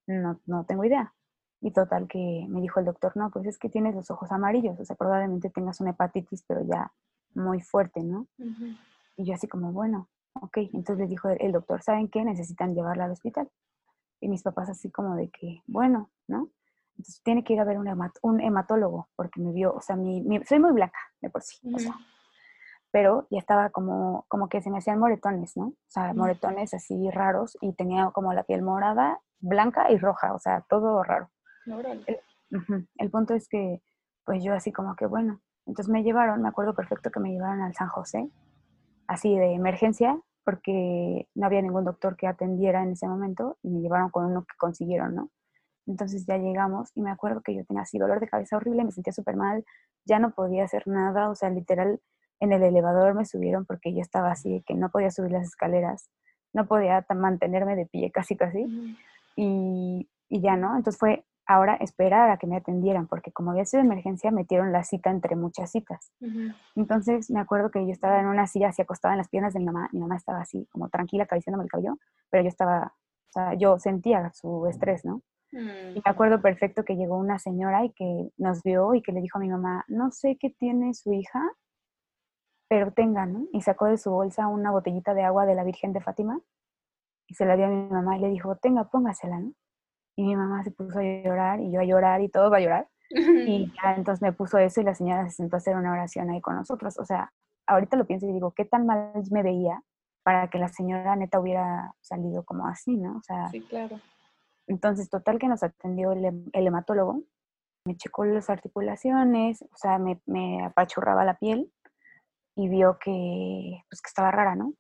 no, 0.07 0.41
no 0.47 0.65
tengo 0.65 0.85
idea. 0.85 1.15
Y 1.61 1.71
total 1.73 2.09
que 2.09 2.47
me 2.49 2.61
dijo 2.61 2.81
el 2.81 2.87
doctor, 2.87 3.17
no, 3.17 3.31
pues 3.31 3.47
es 3.47 3.59
que 3.59 3.69
tienes 3.69 3.95
los 3.95 4.11
ojos 4.11 4.33
amarillos, 4.33 4.79
o 4.81 4.85
sea, 4.85 4.97
probablemente 4.97 5.51
tengas 5.51 5.81
una 5.81 5.91
hepatitis, 5.91 6.45
pero 6.47 6.63
ya 6.65 6.93
muy 7.35 7.61
fuerte, 7.61 8.03
¿no? 8.03 8.27
Y 9.17 9.25
yo 9.25 9.35
así 9.35 9.47
como, 9.47 9.73
bueno, 9.73 10.09
ok. 10.35 10.59
Entonces 10.73 10.99
le 10.99 11.07
dijo 11.07 11.29
el, 11.29 11.53
doctor, 11.53 11.83
¿saben 11.83 12.09
qué? 12.09 12.25
Necesitan 12.25 12.75
llevarla 12.75 13.05
al 13.05 13.13
hospital. 13.13 13.51
Y 14.21 14.29
mis 14.29 14.43
papás 14.43 14.69
así 14.71 14.91
como 14.91 15.17
de 15.17 15.29
que, 15.31 15.63
bueno, 15.67 16.11
¿no? 16.29 16.51
Entonces 16.93 17.23
tiene 17.23 17.43
que 17.45 17.55
ir 17.55 17.61
a 17.61 17.65
ver 17.65 17.79
un, 17.79 17.89
un 18.23 18.41
hematólogo 18.41 19.09
porque 19.17 19.41
me 19.41 19.53
vio, 19.53 19.75
o 19.75 19.81
sea, 19.81 19.97
mi, 19.97 20.23
soy 20.45 20.61
muy 20.61 20.73
blanca 20.73 20.99
de 21.21 21.31
por 21.31 21.43
sí, 21.43 21.59
o 21.75 21.79
sea, 21.79 21.95
pero 22.91 23.27
ya 23.31 23.39
estaba 23.39 23.71
como, 23.71 24.27
como 24.29 24.49
que 24.49 24.61
se 24.61 24.71
me 24.71 24.79
hacían 24.79 24.99
moretones, 24.99 25.57
¿no? 25.57 25.69
O 25.69 25.77
sea, 25.89 26.13
moretones 26.13 26.75
así 26.75 27.11
raros 27.11 27.57
y 27.61 27.73
tenía 27.73 28.11
como 28.13 28.35
la 28.35 28.45
piel 28.45 28.63
morada, 28.63 29.21
blanca 29.41 29.91
y 29.91 29.97
roja, 29.97 30.35
o 30.35 30.39
sea, 30.39 30.65
todo 30.69 31.03
raro. 31.03 31.31
El, 32.07 32.89
el 32.99 33.11
punto 33.11 33.35
es 33.35 33.49
que, 33.49 33.83
pues 34.25 34.45
yo 34.45 34.53
así 34.53 34.73
como 34.73 34.95
que, 34.95 35.07
bueno, 35.07 35.41
entonces 35.67 35.91
me 35.91 36.03
llevaron, 36.03 36.43
me 36.43 36.49
acuerdo 36.49 36.75
perfecto 36.75 37.11
que 37.11 37.21
me 37.21 37.33
llevaron 37.33 37.63
al 37.63 37.75
San 37.75 37.89
José, 37.89 38.31
así 39.07 39.37
de 39.37 39.55
emergencia, 39.55 40.21
porque 40.45 41.29
no 41.35 41.47
había 41.47 41.63
ningún 41.63 41.85
doctor 41.85 42.17
que 42.17 42.27
atendiera 42.27 42.83
en 42.83 42.93
ese 42.93 43.07
momento 43.07 43.59
y 43.63 43.71
me 43.71 43.81
llevaron 43.81 44.11
con 44.11 44.27
uno 44.27 44.43
que 44.43 44.57
consiguieron, 44.59 45.15
¿no? 45.15 45.31
Entonces 45.87 46.25
ya 46.27 46.39
llegamos 46.39 46.91
y 46.95 47.03
me 47.03 47.11
acuerdo 47.11 47.41
que 47.43 47.55
yo 47.55 47.65
tenía 47.65 47.83
así 47.83 47.99
dolor 47.99 48.21
de 48.21 48.29
cabeza 48.29 48.57
horrible, 48.57 48.85
me 48.85 48.93
sentía 48.93 49.13
súper 49.13 49.37
mal, 49.37 49.65
ya 50.05 50.19
no 50.19 50.33
podía 50.33 50.65
hacer 50.65 50.87
nada, 50.87 51.31
o 51.31 51.35
sea, 51.35 51.51
literal 51.51 52.01
en 52.41 52.53
el 52.53 52.63
elevador 52.63 53.15
me 53.15 53.25
subieron 53.25 53.65
porque 53.65 53.95
yo 53.95 54.01
estaba 54.01 54.33
así, 54.33 54.63
que 54.67 54.75
no 54.75 54.91
podía 54.91 55.11
subir 55.11 55.31
las 55.31 55.47
escaleras, 55.47 56.11
no 56.53 56.67
podía 56.67 57.05
mantenerme 57.15 57.77
de 57.77 57.87
pie 57.87 58.11
casi 58.11 58.37
casi. 58.37 58.67
Y, 59.37 60.09
y 60.29 60.41
ya, 60.41 60.57
¿no? 60.57 60.77
Entonces 60.77 60.99
fue 60.99 61.25
ahora 61.47 61.77
esperar 61.77 62.31
a 62.31 62.39
que 62.39 62.47
me 62.47 62.57
atendieran, 62.57 63.07
porque 63.07 63.33
como 63.33 63.51
había 63.51 63.65
sido 63.65 63.83
emergencia, 63.83 64.31
metieron 64.31 64.73
la 64.73 64.85
cita 64.85 65.11
entre 65.11 65.37
muchas 65.37 65.71
citas. 65.71 66.13
Entonces 66.75 67.31
me 67.31 67.41
acuerdo 67.41 67.71
que 67.71 67.85
yo 67.85 67.93
estaba 67.93 68.21
en 68.21 68.27
una 68.27 68.47
silla 68.47 68.69
así 68.69 68.83
acostada 68.83 69.15
en 69.15 69.19
las 69.19 69.29
piernas 69.29 69.53
de 69.53 69.61
mi 69.61 69.67
mamá, 69.67 69.89
mi 69.93 70.01
mamá 70.01 70.17
estaba 70.17 70.41
así 70.41 70.67
como 70.71 70.89
tranquila 70.89 71.25
acariciándome 71.25 71.65
el 71.65 71.71
cabello, 71.71 71.99
pero 72.31 72.43
yo 72.43 72.49
estaba, 72.49 72.95
o 73.29 73.33
sea, 73.33 73.55
yo 73.55 73.79
sentía 73.79 74.33
su 74.35 74.67
estrés, 74.67 75.05
¿no? 75.05 75.23
Y 75.53 75.57
me 75.57 76.01
Mm. 76.01 76.03
acuerdo 76.05 76.41
perfecto 76.41 76.85
que 76.85 76.97
llegó 76.97 77.17
una 77.19 77.39
señora 77.39 77.85
y 77.85 77.93
que 77.93 78.31
nos 78.39 78.63
vio 78.63 78.95
y 78.95 79.03
que 79.03 79.13
le 79.13 79.21
dijo 79.21 79.39
a 79.39 79.41
mi 79.43 79.49
mamá, 79.49 79.85
no 79.89 80.11
sé 80.11 80.37
qué 80.41 80.51
tiene 80.51 80.95
su 80.95 81.13
hija, 81.13 81.41
pero 82.69 82.93
tenga, 82.93 83.27
¿no? 83.27 83.47
Y 83.53 83.61
sacó 83.61 83.87
de 83.87 83.99
su 83.99 84.11
bolsa 84.11 84.49
una 84.49 84.71
botellita 84.71 85.15
de 85.15 85.23
agua 85.25 85.45
de 85.45 85.55
la 85.55 85.65
Virgen 85.65 85.93
de 85.93 86.01
Fátima 86.01 86.41
y 87.29 87.35
se 87.35 87.45
la 87.47 87.57
dio 87.57 87.67
a 87.67 87.69
mi 87.69 87.89
mamá 87.91 88.17
y 88.17 88.21
le 88.21 88.29
dijo, 88.31 88.57
tenga, 88.57 88.85
póngasela, 88.85 89.41
¿no? 89.41 89.53
Y 90.17 90.25
mi 90.25 90.37
mamá 90.37 90.63
se 90.65 90.71
puso 90.71 90.99
a 90.99 91.03
llorar 91.03 91.61
y 91.61 91.71
yo 91.73 91.81
a 91.81 91.85
llorar 91.85 92.21
y 92.23 92.29
todo 92.29 92.51
va 92.51 92.59
a 92.59 92.61
llorar. 92.61 92.89
Y 93.11 93.11
ya 93.83 93.95
entonces 93.97 94.23
me 94.23 94.33
puso 94.33 94.59
eso 94.59 94.81
y 94.81 94.85
la 94.85 94.95
señora 94.95 95.25
se 95.29 95.37
sentó 95.37 95.57
a 95.57 95.59
hacer 95.59 95.77
una 95.77 95.93
oración 95.93 96.31
ahí 96.31 96.41
con 96.41 96.57
nosotros. 96.57 96.99
O 96.99 97.05
sea, 97.05 97.33
ahorita 97.67 97.97
lo 97.97 98.07
pienso 98.07 98.27
y 98.27 98.33
digo, 98.33 98.53
¿qué 98.53 98.65
tan 98.65 98.87
mal 98.87 99.13
me 99.31 99.43
veía 99.43 99.83
para 100.23 100.49
que 100.49 100.59
la 100.59 100.69
señora 100.69 101.17
neta 101.17 101.41
hubiera 101.41 101.95
salido 102.01 102.45
como 102.45 102.67
así, 102.67 102.97
¿no? 102.97 103.17
O 103.19 103.23
sea, 103.23 103.49
Sí, 103.51 103.63
claro. 103.63 104.01
Entonces 104.73 105.09
total 105.11 105.39
que 105.39 105.49
nos 105.49 105.63
atendió 105.63 106.13
el, 106.13 106.51
el 106.53 106.67
hematólogo, 106.67 107.23
me 107.85 107.97
checó 107.97 108.25
las 108.25 108.51
articulaciones, 108.51 109.63
o 109.63 109.77
sea, 109.77 109.99
me, 109.99 110.21
me 110.27 110.65
apachurraba 110.65 111.25
la 111.25 111.39
piel 111.39 111.73
y 112.57 112.69
vio 112.69 112.99
que, 112.99 113.83
pues, 113.91 114.03
que 114.03 114.09
estaba 114.09 114.31
rara, 114.31 114.55
¿no? 114.55 114.75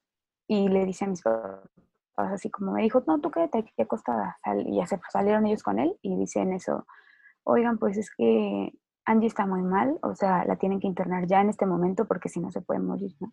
Y 0.48 0.68
le 0.68 0.84
dice 0.84 1.04
a 1.04 1.08
mis 1.08 1.22
papás 1.22 1.68
así 2.16 2.50
como 2.50 2.72
me 2.72 2.82
dijo, 2.82 3.02
no, 3.06 3.20
tú 3.20 3.30
quédate 3.30 3.58
aquí 3.58 3.82
acostada. 3.82 4.38
Y 4.66 4.76
ya 4.76 4.86
se 4.86 5.00
salieron 5.10 5.46
ellos 5.46 5.62
con 5.62 5.78
él 5.78 5.98
y 6.02 6.16
dicen 6.16 6.52
eso, 6.52 6.86
oigan, 7.44 7.78
pues 7.78 7.96
es 7.96 8.10
que 8.14 8.72
Angie 9.04 9.28
está 9.28 9.46
muy 9.46 9.62
mal, 9.62 9.98
o 10.02 10.14
sea, 10.14 10.44
la 10.44 10.56
tienen 10.56 10.78
que 10.78 10.86
internar 10.86 11.26
ya 11.26 11.40
en 11.40 11.48
este 11.48 11.66
momento 11.66 12.06
porque 12.06 12.28
si 12.28 12.40
no 12.40 12.50
se 12.50 12.60
puede 12.60 12.80
morir, 12.80 13.14
¿no? 13.20 13.32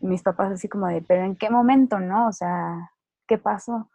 Y 0.00 0.06
mis 0.06 0.22
papás 0.22 0.52
así 0.52 0.68
como 0.68 0.86
de, 0.86 1.02
pero 1.02 1.24
¿en 1.24 1.36
qué 1.36 1.50
momento, 1.50 1.98
no? 1.98 2.28
O 2.28 2.32
sea, 2.32 2.92
¿qué 3.26 3.38
pasó? 3.38 3.90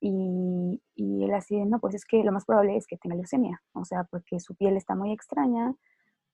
Y, 0.00 0.82
y 0.94 1.24
él 1.24 1.34
así 1.34 1.58
de, 1.58 1.66
no, 1.66 1.78
pues 1.78 1.94
es 1.94 2.04
que 2.06 2.24
lo 2.24 2.32
más 2.32 2.46
probable 2.46 2.76
es 2.76 2.86
que 2.86 2.96
tenga 2.96 3.16
leucemia, 3.16 3.62
o 3.72 3.84
sea, 3.84 4.04
porque 4.04 4.40
su 4.40 4.54
piel 4.54 4.76
está 4.76 4.94
muy 4.94 5.12
extraña, 5.12 5.74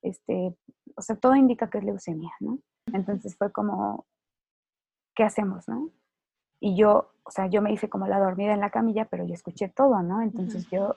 este, 0.03 0.57
o 0.95 1.03
sea, 1.03 1.17
todo 1.17 1.35
indica 1.35 1.69
que 1.69 1.79
es 1.79 1.85
leucemia, 1.85 2.31
¿no? 2.41 2.61
Entonces 2.93 3.37
fue 3.37 3.51
como, 3.51 4.07
¿qué 5.17 5.25
hacemos, 5.25 5.67
no? 5.69 5.91
Y 6.61 6.77
yo, 6.77 7.11
o 7.25 7.31
sea, 7.31 7.49
yo 7.49 7.61
me 7.61 7.73
hice 7.73 7.89
como 7.89 8.07
la 8.07 8.21
dormida 8.21 8.55
en 8.55 8.61
la 8.61 8.71
camilla, 8.71 9.07
pero 9.07 9.27
yo 9.27 9.35
escuché 9.35 9.69
todo, 9.69 10.01
¿no? 10.03 10.23
Entonces 10.23 10.69
yo, 10.71 10.95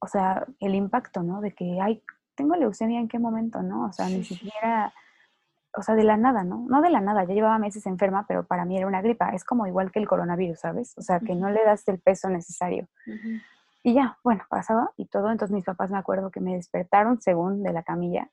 o 0.00 0.06
sea, 0.06 0.46
el 0.58 0.74
impacto, 0.74 1.22
¿no? 1.22 1.40
De 1.40 1.52
que, 1.52 1.80
ay, 1.80 2.02
tengo 2.34 2.56
leucemia 2.56 2.98
en 2.98 3.08
qué 3.08 3.18
momento, 3.18 3.62
¿no? 3.62 3.86
O 3.86 3.92
sea, 3.92 4.08
ni 4.08 4.24
Sí, 4.24 4.36
siquiera, 4.36 4.92
o 5.74 5.82
sea, 5.82 5.94
de 5.94 6.04
la 6.04 6.16
nada, 6.16 6.44
¿no? 6.44 6.64
No 6.68 6.82
de 6.82 6.90
la 6.90 7.00
nada, 7.00 7.24
ya 7.24 7.34
llevaba 7.34 7.58
meses 7.58 7.86
enferma, 7.86 8.26
pero 8.26 8.44
para 8.44 8.64
mí 8.64 8.76
era 8.76 8.86
una 8.86 9.02
gripa. 9.02 9.30
Es 9.30 9.44
como 9.44 9.66
igual 9.66 9.90
que 9.90 9.98
el 9.98 10.08
coronavirus, 10.08 10.60
¿sabes? 10.60 10.94
O 10.98 11.02
sea, 11.02 11.20
que 11.20 11.34
no 11.34 11.50
le 11.50 11.64
das 11.64 11.86
el 11.88 11.98
peso 11.98 12.28
necesario. 12.28 12.88
Ujú. 13.06 13.40
Y 13.82 13.94
ya, 13.94 14.18
bueno, 14.22 14.44
pasaba 14.48 14.92
y 14.96 15.06
todo. 15.06 15.30
Entonces 15.30 15.54
mis 15.54 15.64
papás 15.64 15.90
me 15.90 15.98
acuerdo 15.98 16.30
que 16.30 16.40
me 16.40 16.54
despertaron 16.54 17.20
según 17.20 17.62
de 17.62 17.72
la 17.72 17.82
camilla 17.82 18.28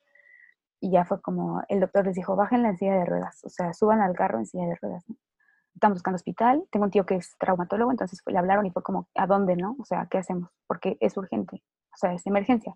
y 0.80 0.90
ya 0.90 1.04
fue 1.04 1.20
como, 1.20 1.62
el 1.68 1.80
doctor 1.80 2.06
les 2.06 2.16
dijo, 2.16 2.34
bajen 2.36 2.64
en 2.64 2.78
silla 2.78 2.94
de 2.94 3.04
ruedas, 3.04 3.44
o 3.44 3.50
sea, 3.50 3.72
suban 3.74 4.00
al 4.00 4.16
carro 4.16 4.38
en 4.38 4.46
silla 4.46 4.66
de 4.66 4.76
ruedas, 4.76 5.04
¿no? 5.08 5.16
Están 5.74 5.92
buscando 5.92 6.16
hospital, 6.16 6.64
tengo 6.70 6.86
un 6.86 6.90
tío 6.90 7.06
que 7.06 7.16
es 7.16 7.36
traumatólogo, 7.38 7.90
entonces 7.90 8.20
le 8.26 8.38
hablaron 8.38 8.66
y 8.66 8.70
fue 8.70 8.82
como, 8.82 9.08
¿a 9.14 9.26
dónde, 9.26 9.56
no? 9.56 9.76
O 9.78 9.84
sea, 9.84 10.06
¿qué 10.10 10.18
hacemos? 10.18 10.50
Porque 10.66 10.96
es 11.00 11.16
urgente, 11.16 11.62
o 11.92 11.96
sea, 11.96 12.12
es 12.12 12.26
emergencia, 12.26 12.74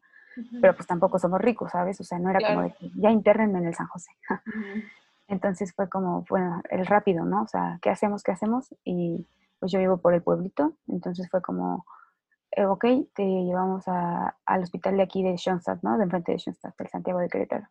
Pero 0.61 0.75
pues 0.75 0.87
tampoco 0.87 1.19
somos 1.19 1.41
ricos, 1.41 1.71
¿sabes? 1.73 2.01
O 2.01 2.05
sea, 2.05 2.19
no 2.19 2.31
era 2.31 2.41
como 2.55 2.63
de 2.63 2.73
que 2.73 2.91
ya 2.97 3.11
internenme 3.11 3.59
en 3.59 3.67
el 3.67 3.75
San 3.75 3.87
José. 3.89 4.11
Entonces 5.29 5.73
fue 5.75 5.89
como, 5.89 6.25
bueno, 6.29 6.61
el 6.71 6.87
rápido, 6.87 7.25
¿no? 7.25 7.43
O 7.43 7.49
sea, 7.49 7.79
¿qué 7.81 7.91
hacemos? 7.91 8.23
¿Qué 8.23 8.33
hacemos? 8.33 8.75
Y 8.85 9.27
pues 9.59 9.73
yo 9.73 9.79
vivo 9.79 9.97
por 9.97 10.13
el 10.13 10.23
pueblito, 10.23 10.75
entonces 10.89 11.31
fue 11.31 11.41
como, 11.41 11.87
eh, 12.51 12.67
ok, 12.67 12.85
te 13.15 13.25
llevamos 13.25 13.89
a- 13.89 14.37
al 14.45 14.63
hospital 14.63 14.97
de 14.99 15.03
aquí 15.05 15.23
de 15.23 15.39
Schoenstatt, 15.39 15.83
¿no? 15.83 15.97
De 15.97 16.05
enfrente 16.05 16.33
de 16.33 16.39
Schoenstatt, 16.39 16.77
del 16.77 16.89
Santiago 16.89 17.21
de 17.21 17.29
Querétaro. 17.29 17.67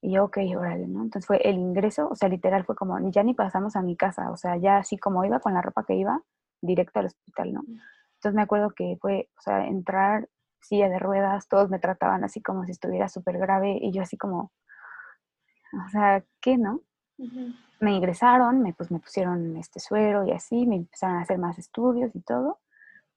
Y 0.00 0.12
yo, 0.12 0.24
ok, 0.24 0.38
órale, 0.56 0.86
¿no? 0.86 1.02
Entonces 1.02 1.26
fue 1.26 1.38
el 1.38 1.56
ingreso, 1.56 2.08
o 2.08 2.14
sea, 2.14 2.28
literal 2.28 2.64
fue 2.64 2.76
como, 2.76 2.96
ya 3.10 3.24
ni 3.24 3.34
pasamos 3.34 3.74
a 3.74 3.82
mi 3.82 3.96
casa, 3.96 4.30
o 4.30 4.36
sea, 4.36 4.56
ya 4.56 4.76
así 4.76 4.98
como 4.98 5.24
iba 5.24 5.40
con 5.40 5.54
la 5.54 5.62
ropa 5.62 5.82
que 5.84 5.94
iba, 5.94 6.20
directo 6.60 7.00
al 7.00 7.06
hospital, 7.06 7.52
¿no? 7.54 7.62
Entonces 8.14 8.34
me 8.34 8.42
acuerdo 8.42 8.70
que 8.70 8.96
fue, 9.00 9.28
o 9.36 9.40
sea, 9.40 9.66
entrar, 9.66 10.28
silla 10.66 10.88
de 10.88 10.98
ruedas, 10.98 11.48
todos 11.48 11.70
me 11.70 11.78
trataban 11.78 12.24
así 12.24 12.42
como 12.42 12.64
si 12.64 12.72
estuviera 12.72 13.08
súper 13.08 13.38
grave 13.38 13.78
y 13.80 13.92
yo 13.92 14.02
así 14.02 14.16
como, 14.16 14.52
o 15.72 15.88
sea, 15.90 16.24
¿qué, 16.40 16.58
no? 16.58 16.80
Me 17.80 17.92
ingresaron, 17.94 18.62
me, 18.62 18.72
pues, 18.74 18.90
me 18.90 18.98
pusieron 18.98 19.56
este 19.56 19.80
suero 19.80 20.24
y 20.26 20.32
así, 20.32 20.66
me 20.66 20.76
empezaron 20.76 21.16
a 21.16 21.22
hacer 21.22 21.38
más 21.38 21.58
estudios 21.58 22.14
y 22.14 22.20
todo. 22.20 22.60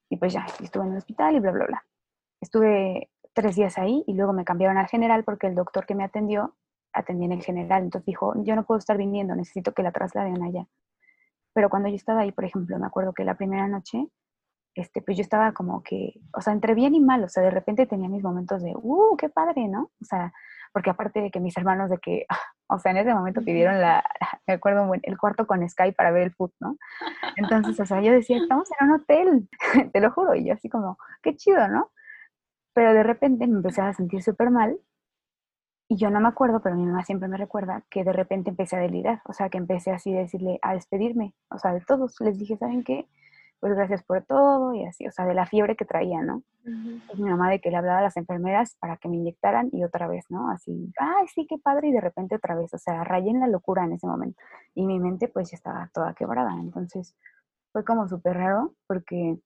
Y 0.08 0.16
pues 0.16 0.32
ya, 0.32 0.46
estuve 0.60 0.84
en 0.84 0.92
el 0.92 0.98
hospital 0.98 1.36
y 1.36 1.40
bla, 1.40 1.52
bla, 1.52 1.66
bla. 1.66 1.84
Estuve 2.40 3.10
tres 3.32 3.56
días 3.56 3.78
ahí 3.78 4.02
y 4.06 4.14
luego 4.14 4.32
me 4.32 4.44
cambiaron 4.44 4.76
al 4.76 4.88
general 4.88 5.24
porque 5.24 5.46
el 5.46 5.54
doctor 5.54 5.86
que 5.86 5.94
me 5.94 6.04
atendió 6.04 6.56
atendía 6.92 7.26
en 7.26 7.32
el 7.32 7.42
general. 7.42 7.84
Entonces 7.84 8.06
dijo, 8.06 8.34
yo 8.42 8.56
no 8.56 8.64
puedo 8.64 8.78
estar 8.78 8.96
viniendo, 8.96 9.34
necesito 9.36 9.72
que 9.72 9.82
la 9.82 9.92
trasladen 9.92 10.42
allá. 10.42 10.66
Pero 11.52 11.70
cuando 11.70 11.88
yo 11.88 11.96
estaba 11.96 12.20
ahí, 12.20 12.32
por 12.32 12.44
ejemplo, 12.44 12.78
me 12.78 12.86
acuerdo 12.86 13.12
que 13.12 13.24
la 13.24 13.36
primera 13.36 13.68
noche, 13.68 14.08
este, 14.74 15.02
pues 15.02 15.16
yo 15.16 15.22
estaba 15.22 15.52
como 15.52 15.82
que, 15.82 16.14
o 16.32 16.40
sea, 16.40 16.52
entre 16.52 16.74
bien 16.74 16.94
y 16.94 17.00
mal, 17.00 17.24
o 17.24 17.28
sea, 17.28 17.42
de 17.42 17.50
repente 17.50 17.86
tenía 17.86 18.08
mis 18.08 18.22
momentos 18.22 18.62
de, 18.62 18.72
uh, 18.74 19.16
qué 19.16 19.28
padre, 19.28 19.68
¿no? 19.68 19.90
O 20.00 20.04
sea, 20.04 20.32
porque 20.72 20.90
aparte 20.90 21.20
de 21.20 21.30
que 21.30 21.40
mis 21.40 21.56
hermanos 21.56 21.90
de 21.90 21.98
que, 21.98 22.26
o 22.68 22.78
sea, 22.78 22.92
en 22.92 22.98
ese 22.98 23.14
momento 23.14 23.42
pidieron 23.42 23.80
la, 23.80 24.04
me 24.46 24.54
acuerdo, 24.54 24.90
el 25.02 25.18
cuarto 25.18 25.46
con 25.46 25.68
Sky 25.68 25.92
para 25.92 26.10
ver 26.10 26.22
el 26.24 26.34
foot, 26.34 26.52
¿no? 26.60 26.76
Entonces, 27.36 27.78
o 27.80 27.86
sea, 27.86 28.00
yo 28.00 28.12
decía, 28.12 28.36
estamos 28.42 28.68
en 28.78 28.88
un 28.88 29.00
hotel, 29.00 29.48
te 29.92 30.00
lo 30.00 30.10
juro, 30.12 30.34
y 30.34 30.46
yo 30.46 30.54
así 30.54 30.68
como, 30.68 30.98
qué 31.22 31.36
chido, 31.36 31.68
¿no? 31.68 31.90
Pero 32.74 32.94
de 32.94 33.02
repente 33.02 33.46
me 33.46 33.56
empecé 33.56 33.82
a 33.82 33.92
sentir 33.92 34.22
súper 34.22 34.50
mal 34.50 34.78
y 35.88 35.96
yo 35.96 36.08
no 36.08 36.20
me 36.20 36.28
acuerdo, 36.28 36.62
pero 36.62 36.76
mi 36.76 36.86
mamá 36.86 37.04
siempre 37.04 37.26
me 37.28 37.36
recuerda 37.36 37.82
que 37.90 38.04
de 38.04 38.12
repente 38.12 38.50
empecé 38.50 38.76
a 38.76 38.78
delirar, 38.78 39.22
o 39.24 39.32
sea, 39.32 39.48
que 39.48 39.58
empecé 39.58 39.90
así 39.90 40.16
a 40.16 40.20
decirle, 40.20 40.60
a 40.62 40.74
despedirme, 40.74 41.34
o 41.50 41.58
sea, 41.58 41.72
de 41.72 41.80
todos. 41.80 42.14
Les 42.20 42.38
dije, 42.38 42.56
¿saben 42.56 42.84
qué? 42.84 43.08
Pues 43.60 43.74
gracias 43.74 44.02
por 44.02 44.22
todo 44.22 44.74
y 44.74 44.84
así, 44.86 45.06
o 45.06 45.12
sea, 45.12 45.26
de 45.26 45.34
la 45.34 45.46
fiebre 45.46 45.76
que 45.76 45.84
traía, 45.84 46.22
¿no? 46.22 46.42
Mi 46.64 47.24
mamá 47.24 47.50
de 47.50 47.60
que 47.60 47.70
le 47.70 47.76
hablaba 47.76 47.98
a 47.98 48.02
las 48.02 48.16
enfermeras 48.16 48.76
para 48.80 48.96
que 48.96 49.08
me 49.08 49.16
inyectaran 49.16 49.68
y 49.72 49.84
otra 49.84 50.08
vez, 50.08 50.24
¿no? 50.30 50.50
Así, 50.50 50.92
ay, 50.98 51.28
sí, 51.28 51.46
qué 51.46 51.58
padre, 51.58 51.88
y 51.88 51.92
de 51.92 52.00
repente 52.00 52.36
otra 52.36 52.54
vez, 52.54 52.72
o 52.72 52.78
sea, 52.78 53.04
rayé 53.04 53.30
en 53.30 53.40
la 53.40 53.48
locura 53.48 53.84
en 53.84 53.92
ese 53.92 54.06
momento. 54.06 54.40
Y 54.74 54.86
mi 54.86 54.98
mente 54.98 55.28
pues 55.28 55.50
ya 55.50 55.56
estaba 55.56 55.90
toda 55.92 56.14
quebrada, 56.14 56.54
entonces 56.54 57.14
fue 57.72 57.84
como 57.84 58.08
súper 58.08 58.36
raro 58.36 58.74
porque 58.86 59.38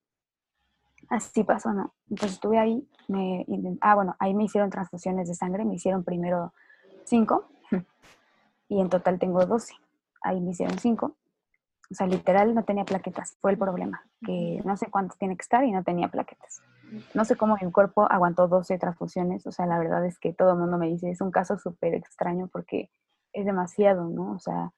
así 1.08 1.44
pasó, 1.44 1.72
¿no? 1.72 1.92
Entonces 2.08 2.34
estuve 2.34 2.58
ahí, 2.58 2.88
me 3.08 3.44
ah, 3.80 3.94
bueno, 3.96 4.14
ahí 4.18 4.32
me 4.34 4.44
hicieron 4.44 4.70
transfusiones 4.70 5.28
de 5.28 5.34
sangre, 5.34 5.64
me 5.64 5.74
hicieron 5.74 6.04
primero 6.04 6.52
cinco 7.04 7.48
y 8.68 8.80
en 8.80 8.88
total 8.88 9.18
tengo 9.18 9.44
12. 9.44 9.74
Ahí 10.22 10.40
me 10.40 10.50
hicieron 10.50 10.78
cinco. 10.78 11.16
O 11.90 11.94
sea, 11.94 12.06
literal 12.06 12.54
no 12.54 12.64
tenía 12.64 12.84
plaquetas, 12.84 13.36
fue 13.40 13.52
el 13.52 13.58
problema, 13.58 14.02
que 14.24 14.60
no 14.64 14.76
sé 14.76 14.86
cuánto 14.90 15.16
tiene 15.18 15.36
que 15.36 15.42
estar 15.42 15.64
y 15.64 15.72
no 15.72 15.82
tenía 15.82 16.08
plaquetas. 16.08 16.62
No 17.12 17.24
sé 17.24 17.36
cómo 17.36 17.56
mi 17.60 17.70
cuerpo 17.70 18.06
aguantó 18.10 18.48
12 18.48 18.78
transfusiones, 18.78 19.46
o 19.46 19.52
sea, 19.52 19.66
la 19.66 19.78
verdad 19.78 20.04
es 20.06 20.18
que 20.18 20.32
todo 20.32 20.52
el 20.52 20.58
mundo 20.58 20.78
me 20.78 20.88
dice, 20.88 21.10
es 21.10 21.20
un 21.20 21.30
caso 21.30 21.58
súper 21.58 21.94
extraño 21.94 22.48
porque 22.48 22.90
es 23.32 23.44
demasiado, 23.44 24.08
¿no? 24.08 24.32
O 24.32 24.38
sea, 24.38 24.72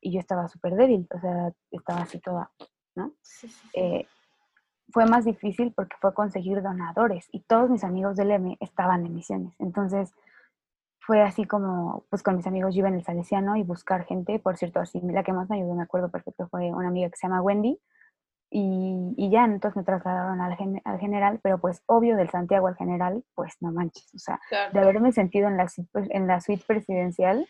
y 0.00 0.12
yo 0.12 0.20
estaba 0.20 0.48
súper 0.48 0.74
débil, 0.74 1.06
o 1.14 1.20
sea, 1.20 1.52
estaba 1.70 2.02
así 2.02 2.18
toda, 2.18 2.50
¿no? 2.94 3.12
Sí, 3.22 3.48
sí, 3.48 3.48
sí. 3.48 3.68
Eh, 3.74 4.06
fue 4.92 5.06
más 5.06 5.24
difícil 5.24 5.72
porque 5.74 5.96
fue 6.00 6.14
conseguir 6.14 6.62
donadores 6.62 7.28
y 7.32 7.40
todos 7.40 7.70
mis 7.70 7.84
amigos 7.84 8.16
del 8.16 8.30
M 8.32 8.56
estaban 8.60 9.06
en 9.06 9.14
misiones. 9.14 9.54
Entonces 9.58 10.12
fue 11.00 11.22
así 11.22 11.44
como, 11.46 12.04
pues 12.10 12.22
con 12.22 12.36
mis 12.36 12.46
amigos 12.46 12.74
yo 12.74 12.80
iba 12.80 12.88
en 12.88 12.94
el 12.94 13.02
Salesiano 13.04 13.56
y 13.56 13.62
buscar 13.62 14.04
gente. 14.04 14.38
Por 14.38 14.56
cierto, 14.56 14.80
así 14.80 15.00
la 15.02 15.22
que 15.22 15.32
más 15.32 15.48
me 15.48 15.56
ayudó, 15.56 15.74
me 15.74 15.82
acuerdo 15.82 16.10
perfecto, 16.10 16.46
fue 16.48 16.70
una 16.72 16.88
amiga 16.88 17.08
que 17.08 17.16
se 17.16 17.26
llama 17.26 17.42
Wendy. 17.42 17.78
Y, 18.52 19.14
y 19.16 19.30
ya, 19.30 19.44
entonces 19.44 19.76
me 19.76 19.84
trasladaron 19.84 20.40
al, 20.40 20.56
gen- 20.56 20.82
al 20.84 20.98
general, 20.98 21.38
pero 21.42 21.58
pues 21.58 21.82
obvio 21.86 22.16
del 22.16 22.30
Santiago 22.30 22.66
al 22.66 22.74
general, 22.76 23.22
pues 23.34 23.56
no 23.60 23.70
manches. 23.72 24.12
O 24.14 24.18
sea, 24.18 24.40
Claro. 24.48 24.72
de 24.72 24.80
haberme 24.80 25.12
sentido 25.12 25.46
en 25.48 25.56
la, 25.56 25.66
pres- 25.66 26.08
en 26.10 26.26
la 26.26 26.40
suite 26.40 26.64
presidencial, 26.66 27.46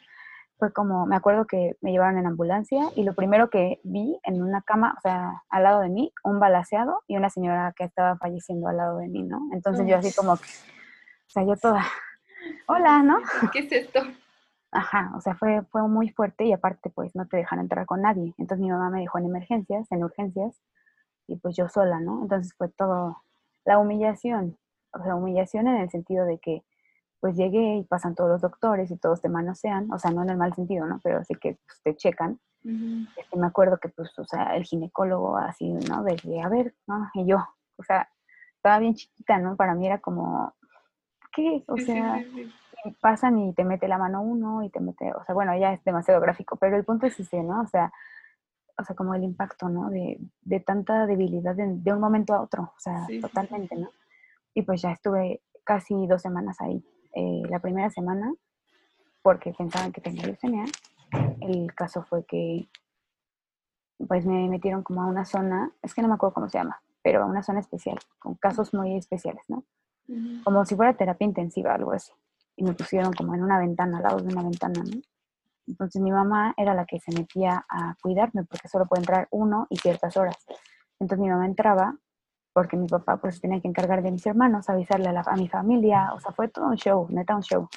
fue 0.58 0.74
como, 0.74 1.06
me 1.06 1.16
acuerdo 1.16 1.46
que 1.46 1.76
me 1.80 1.90
llevaron 1.90 2.18
en 2.18 2.26
ambulancia 2.26 2.90
y 2.94 3.04
lo 3.04 3.14
primero 3.14 3.48
que 3.48 3.80
vi 3.82 4.20
en 4.24 4.42
una 4.42 4.60
cama, 4.60 4.94
o 4.98 5.00
sea, 5.00 5.42
al 5.48 5.62
lado 5.62 5.80
de 5.80 5.88
mí, 5.88 6.12
un 6.22 6.38
balaseado 6.38 7.02
y 7.06 7.16
una 7.16 7.30
señora 7.30 7.72
que 7.74 7.84
estaba 7.84 8.18
falleciendo 8.18 8.68
al 8.68 8.76
lado 8.76 8.98
de 8.98 9.08
mí, 9.08 9.22
¿no? 9.22 9.40
Entonces 9.54 9.86
yo 9.88 9.96
así 9.96 10.12
como, 10.14 10.32
o 10.34 10.38
sea, 11.28 11.44
yo 11.44 11.56
toda, 11.56 11.82
hola, 12.66 13.02
¿no? 13.02 13.18
¿Qué 13.52 13.60
es 13.60 13.72
esto? 13.72 14.00
Ajá, 14.72 15.12
o 15.16 15.20
sea, 15.20 15.34
fue, 15.34 15.62
fue 15.70 15.86
muy 15.88 16.10
fuerte 16.10 16.44
y 16.44 16.52
aparte 16.52 16.90
pues 16.90 17.14
no 17.16 17.26
te 17.26 17.38
dejan 17.38 17.58
entrar 17.58 17.86
con 17.86 18.02
nadie. 18.02 18.34
Entonces 18.38 18.62
mi 18.62 18.70
mamá 18.70 18.90
me 18.90 19.00
dejó 19.00 19.18
en 19.18 19.26
emergencias, 19.26 19.90
en 19.90 20.04
urgencias, 20.04 20.62
y 21.26 21.36
pues 21.36 21.56
yo 21.56 21.68
sola, 21.68 22.00
¿no? 22.00 22.22
Entonces 22.22 22.54
fue 22.54 22.68
todo, 22.68 23.22
la 23.64 23.78
humillación, 23.78 24.58
o 24.92 25.02
sea, 25.02 25.14
humillación 25.14 25.68
en 25.68 25.76
el 25.76 25.90
sentido 25.90 26.24
de 26.24 26.38
que 26.38 26.64
pues 27.20 27.36
llegué 27.36 27.76
y 27.76 27.84
pasan 27.84 28.14
todos 28.14 28.30
los 28.30 28.40
doctores 28.40 28.90
y 28.90 28.96
todos 28.96 29.20
te 29.20 29.28
manosean, 29.28 29.92
o 29.92 29.98
sea, 29.98 30.10
no 30.10 30.22
en 30.22 30.30
el 30.30 30.38
mal 30.38 30.54
sentido, 30.54 30.86
¿no? 30.86 31.00
Pero 31.04 31.22
sí 31.24 31.34
que 31.34 31.58
pues, 31.66 31.82
te 31.82 31.94
checan. 31.94 32.40
este, 33.16 33.36
me 33.36 33.46
acuerdo 33.46 33.78
que, 33.78 33.90
pues, 33.90 34.18
o 34.18 34.24
sea, 34.24 34.56
el 34.56 34.64
ginecólogo 34.64 35.36
así, 35.36 35.70
¿no? 35.70 36.02
Desde, 36.02 36.40
a 36.40 36.48
ver, 36.48 36.74
¿no? 36.86 37.10
Y 37.14 37.26
yo, 37.26 37.46
o 37.76 37.82
sea, 37.82 38.08
estaba 38.56 38.78
bien 38.78 38.94
chiquita, 38.94 39.38
¿no? 39.38 39.56
Para 39.56 39.74
mí 39.74 39.86
era 39.86 39.98
como, 39.98 40.54
¿qué? 41.32 41.64
O 41.66 41.76
sea, 41.76 42.24
pasan 43.00 43.38
y 43.38 43.52
te 43.54 43.64
mete 43.64 43.88
la 43.88 43.98
mano 43.98 44.22
uno 44.22 44.62
y 44.62 44.70
te 44.70 44.80
mete, 44.80 45.12
o 45.12 45.24
sea, 45.24 45.34
bueno, 45.34 45.56
ya 45.58 45.72
es 45.72 45.84
demasiado 45.84 46.20
gráfico, 46.20 46.56
pero 46.56 46.76
el 46.76 46.84
punto 46.84 47.06
es 47.06 47.18
ese, 47.18 47.42
¿no? 47.42 47.60
O 47.60 47.66
sea, 47.66 47.92
o 48.78 48.84
sea, 48.84 48.96
como 48.96 49.14
el 49.14 49.24
impacto, 49.24 49.68
¿no? 49.68 49.90
De, 49.90 50.18
de 50.42 50.60
tanta 50.60 51.06
debilidad 51.06 51.54
de, 51.54 51.66
de, 51.68 51.92
un 51.92 52.00
momento 52.00 52.34
a 52.34 52.40
otro, 52.40 52.72
o 52.76 52.80
sea, 52.80 53.06
totalmente, 53.20 53.76
¿no? 53.76 53.90
Y 54.54 54.62
pues 54.62 54.80
ya 54.82 54.92
estuve 54.92 55.42
casi 55.64 56.06
dos 56.06 56.22
semanas 56.22 56.60
ahí. 56.60 56.82
Eh, 57.14 57.42
la 57.48 57.58
primera 57.58 57.90
semana, 57.90 58.32
porque 59.22 59.52
pensaban 59.52 59.92
que 59.92 60.00
tenía 60.00 60.24
leucemia, 60.24 60.64
el 61.40 61.74
caso 61.74 62.02
fue 62.02 62.24
que 62.24 62.68
pues 64.08 64.24
me 64.24 64.48
metieron 64.48 64.82
como 64.82 65.02
a 65.02 65.06
una 65.06 65.26
zona, 65.26 65.72
es 65.82 65.94
que 65.94 66.00
no 66.00 66.08
me 66.08 66.14
acuerdo 66.14 66.34
cómo 66.34 66.48
se 66.48 66.58
llama, 66.58 66.80
pero 67.02 67.22
a 67.22 67.26
una 67.26 67.42
zona 67.42 67.60
especial, 67.60 67.98
con 68.18 68.34
casos 68.36 68.72
muy 68.72 68.96
especiales, 68.96 69.44
¿no? 69.48 69.64
Como 70.44 70.64
si 70.64 70.74
fuera 70.74 70.94
terapia 70.94 71.24
intensiva, 71.24 71.74
algo 71.74 71.92
así. 71.92 72.12
Y 72.56 72.64
me 72.64 72.72
pusieron 72.72 73.12
como 73.12 73.34
en 73.34 73.42
una 73.42 73.58
ventana, 73.58 73.98
al 73.98 74.02
lado 74.02 74.18
de 74.18 74.32
una 74.32 74.42
ventana, 74.42 74.82
¿no? 74.82 75.00
Entonces 75.66 76.02
mi 76.02 76.10
mamá 76.10 76.52
era 76.56 76.74
la 76.74 76.84
que 76.84 76.98
se 76.98 77.12
metía 77.12 77.64
a 77.68 77.94
cuidarme 78.02 78.44
porque 78.44 78.66
solo 78.66 78.86
puede 78.86 79.02
entrar 79.02 79.28
uno 79.30 79.66
y 79.70 79.76
ciertas 79.76 80.16
horas. 80.16 80.36
Entonces 80.98 81.22
mi 81.22 81.30
mamá 81.30 81.46
entraba 81.46 81.96
porque 82.52 82.76
mi 82.76 82.88
papá 82.88 83.18
pues 83.18 83.40
tenía 83.40 83.60
que 83.60 83.68
encargar 83.68 84.02
de 84.02 84.10
mis 84.10 84.26
hermanos, 84.26 84.68
avisarle 84.68 85.08
a, 85.08 85.12
la, 85.12 85.20
a 85.20 85.36
mi 85.36 85.48
familia, 85.48 86.12
o 86.12 86.20
sea, 86.20 86.32
fue 86.32 86.48
todo 86.48 86.66
un 86.66 86.76
show, 86.76 87.06
neta 87.10 87.36
un 87.36 87.42
show. 87.42 87.68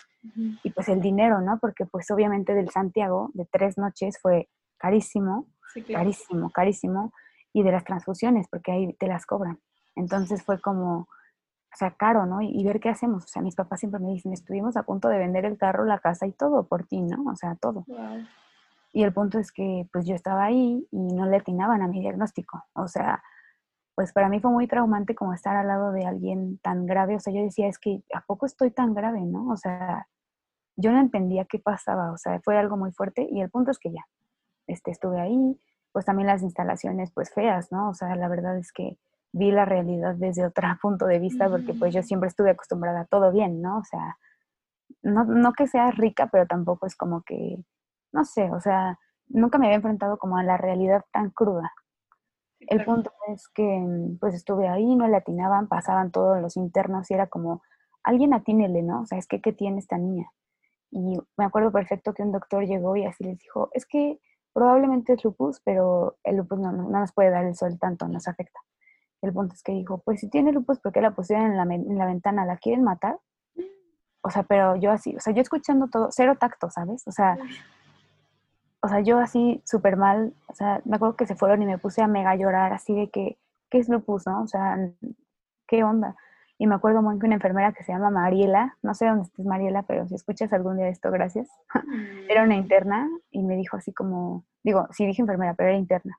Y 0.63 0.72
pues 0.72 0.88
el 0.90 1.02
dinero, 1.02 1.42
¿no? 1.42 1.60
Porque 1.60 1.86
pues 1.86 2.10
obviamente 2.10 2.54
del 2.54 2.70
Santiago 2.70 3.30
de 3.34 3.46
tres 3.46 3.78
noches 3.78 4.18
fue 4.20 4.50
carísimo, 4.78 5.48
carísimo, 5.92 6.50
carísimo, 6.50 7.13
y 7.52 7.62
de 7.62 7.72
las 7.72 7.84
transfusiones, 7.84 8.48
porque 8.50 8.72
ahí 8.72 8.94
te 8.94 9.08
las 9.08 9.25
cobran. 9.25 9.60
Entonces 9.96 10.44
fue 10.44 10.60
como, 10.60 11.08
o 11.74 11.75
sea, 11.75 11.92
caro, 11.92 12.25
¿no? 12.25 12.42
Y, 12.42 12.63
ver 12.63 12.80
qué 12.80 12.89
hacemos. 12.89 13.25
O 13.25 13.27
sea, 13.27 13.42
mis 13.42 13.56
papás 13.56 13.80
siempre 13.80 14.00
me 14.00 14.12
dicen, 14.12 14.32
estuvimos 14.32 14.77
a 14.77 14.84
punto 14.84 15.10
de 15.10 15.18
vender 15.18 15.46
el 15.46 15.58
carro, 15.58 15.86
la 15.86 16.00
casa 16.00 16.27
y 16.27 16.32
todo 16.32 16.68
por 16.68 16.86
ti, 16.86 17.01
¿no? 17.01 17.24
O 17.32 17.36
sea, 17.36 17.56
todo. 17.56 17.86
Y 18.92 19.03
el 19.03 19.12
punto 19.12 19.39
es 19.39 19.51
que 19.51 19.88
pues 19.92 20.06
yo 20.06 20.13
estaba 20.13 20.44
ahí 20.44 20.88
y 20.92 21.13
no 21.13 21.25
le 21.25 21.38
atinaban 21.38 21.82
a 21.82 21.88
mi 21.88 22.00
diagnóstico. 22.00 22.63
O 22.74 22.88
sea, 22.88 23.24
pues 23.96 24.13
para 24.13 24.30
mí 24.30 24.39
fue 24.39 24.51
muy 24.51 24.68
traumante 24.68 25.15
como 25.15 25.34
estar 25.34 25.56
al 25.56 25.68
lado 25.68 25.92
de 25.92 26.06
alguien 26.06 26.60
tan 26.60 26.86
grave. 26.86 27.15
O 27.15 27.20
sea, 27.20 27.34
yo 27.34 27.42
decía, 27.42 27.68
es 27.68 27.80
que 27.80 28.03
¿a 28.13 28.22
poco 28.22 28.46
estoy 28.46 28.70
tan 28.70 28.94
grave, 28.94 29.22
no? 29.22 29.50
O 29.50 29.58
sea, 29.58 30.08
yo 30.75 30.92
no 30.92 31.00
entendía 31.00 31.46
qué 31.46 31.58
pasaba. 31.58 32.12
O 32.12 32.18
sea, 32.18 32.39
fue 32.42 32.58
algo 32.58 32.77
muy 32.77 32.92
fuerte 32.92 33.27
y 33.30 33.42
el 33.42 33.50
punto 33.50 33.72
es 33.72 33.80
que 33.80 33.92
ya, 33.92 34.06
este, 34.68 34.92
estuve 34.92 35.20
ahí. 35.20 35.60
Pues 35.92 36.06
también 36.06 36.27
las 36.27 36.44
instalaciones, 36.44 37.12
pues 37.12 37.32
feas, 37.34 37.72
¿no? 37.72 37.89
O 37.89 37.94
sea, 37.96 38.15
la 38.15 38.27
verdad 38.27 38.58
es 38.58 38.72
que 38.72 38.98
vi 39.34 39.52
la 39.52 39.66
realidad 39.66 40.16
desde 40.16 40.46
otro 40.46 40.68
punto 40.82 41.06
de 41.06 41.20
vista 41.20 41.50
porque 41.50 41.74
pues 41.74 41.94
yo 41.94 42.02
siempre 42.04 42.30
estuve 42.30 42.52
acostumbrada 42.52 43.02
a 43.02 43.06
todo 43.06 43.32
bien, 43.32 43.62
¿no? 43.62 43.80
O 43.80 43.84
sea, 43.84 44.18
no, 45.02 45.25
no 45.25 45.54
que 45.54 45.68
sea 45.68 45.92
rica, 45.92 46.30
pero 46.32 46.48
tampoco 46.48 46.86
es 46.86 46.96
como 46.96 47.24
que, 47.24 47.58
no 48.13 48.24
sé, 48.24 48.50
o 48.52 48.62
sea, 48.62 49.00
nunca 49.28 49.58
me 49.58 49.66
había 49.66 49.78
enfrentado 49.78 50.18
como 50.18 50.38
a 50.38 50.44
la 50.44 50.58
realidad 50.58 51.04
tan 51.12 51.32
cruda. 51.32 51.74
El 52.68 52.86
punto 52.86 53.12
es 53.28 53.50
que 53.50 53.63
mm, 53.63 54.20
pues 54.20 54.36
estuve 54.36 54.70
ahí, 54.70 54.96
no 54.96 55.08
le 55.08 55.18
atinaban, 55.18 55.68
pasaban 55.68 56.12
todos 56.12 56.42
los 56.42 56.56
internos 56.56 57.12
y 57.12 57.13
era 57.13 57.28
como, 57.28 57.62
alguien 58.03 58.34
atínele, 58.34 58.84
¿no? 58.84 59.01
O 59.01 59.05
sea, 59.05 59.18
es 59.18 59.27
que, 59.27 59.42
¿qué 59.42 59.53
tiene 59.53 59.79
esta 59.79 59.98
niña? 59.98 60.29
Y 60.92 61.18
me 61.38 61.46
acuerdo 61.46 61.72
perfecto 61.72 62.14
que 62.14 62.24
un 62.24 62.31
doctor 62.31 62.66
llegó 62.66 62.96
y 62.96 63.05
así 63.05 63.24
les 63.24 63.40
dijo, 63.40 63.70
es 63.74 63.86
que 63.86 64.20
probablemente 64.53 65.14
es 65.14 65.24
lupus, 65.24 65.60
pero 65.66 66.18
el 66.24 66.38
lupus 66.38 66.60
no, 66.60 66.72
no, 66.72 66.90
nos 66.90 67.14
puede 67.14 67.31
dar 67.31 67.46
el 67.46 67.55
sol 67.55 67.79
tanto, 67.79 68.07
nos 68.07 68.27
afecta. 68.27 68.60
El 69.24 69.31
punto 69.31 69.55
es 69.55 69.64
que 69.64 69.72
dijo, 69.72 70.00
pues 70.00 70.20
si 70.20 70.29
tiene 70.29 70.51
lupus, 70.51 70.79
¿por 70.79 70.92
qué 70.92 71.00
la 71.00 71.12
pusieron 71.12 71.46
en 71.46 71.57
la, 71.57 71.64
en 71.64 71.98
la 71.98 72.05
ventana? 72.05 72.46
¿La 72.46 72.57
quieren 72.57 72.83
matar? 72.83 73.18
O 74.22 74.29
sea, 74.29 74.44
pero 74.44 74.75
yo 74.75 74.92
así, 74.92 75.16
o 75.16 75.20
sea, 75.20 75.33
yo 75.33 75.42
escuchando 75.42 75.88
todo, 75.88 76.09
cero 76.12 76.36
tacto, 76.40 76.70
¿sabes? 76.70 77.07
O 77.07 77.12
sea, 77.12 77.38
o 78.81 78.88
sea, 78.90 79.00
yo 79.00 79.20
así 79.20 79.62
súper 79.66 79.96
mal, 79.96 80.33
o 80.48 80.53
sea, 80.53 80.81
me 80.83 80.98
acuerdo 80.98 81.16
que 81.16 81.25
se 81.25 81.36
fueron 81.36 81.62
y 81.62 81.66
me 81.66 81.77
puse 81.77 82.01
a 82.01 82.07
mega 82.07 82.36
llorar 82.36 82.74
así 82.74 82.94
de 82.94 83.09
que, 83.09 83.38
¿qué 83.70 83.79
es 83.79 83.88
lupus, 83.88 84.27
no? 84.27 84.44
O 84.44 84.48
sea, 84.48 84.77
¿qué 85.68 85.86
onda? 85.86 86.18
Y 86.57 86.68
me 86.68 86.75
acuerdo 86.75 87.01
muy 87.01 87.18
que 87.18 87.25
una 87.25 87.36
enfermera 87.36 87.72
que 87.72 87.83
se 87.83 87.94
llama 87.94 88.09
Mariela, 88.09 88.77
no 88.81 88.94
sé 88.94 89.05
dónde 89.05 89.24
estés 89.24 89.46
Mariela, 89.46 89.83
pero 89.83 90.05
si 90.07 90.16
escuchas 90.16 90.51
algún 90.51 90.77
día 90.77 90.90
esto, 90.90 91.12
gracias, 91.12 91.50
era 92.29 92.44
una 92.44 92.55
mm. 92.55 92.59
interna 92.59 93.09
y 93.31 93.44
me 93.44 93.55
dijo 93.55 93.77
así 93.77 93.94
como, 93.94 94.46
digo, 94.64 94.88
sí 94.92 95.05
dije 95.05 95.22
enfermera, 95.22 95.53
pero 95.53 95.70
era 95.70 95.77
interna. 95.77 96.18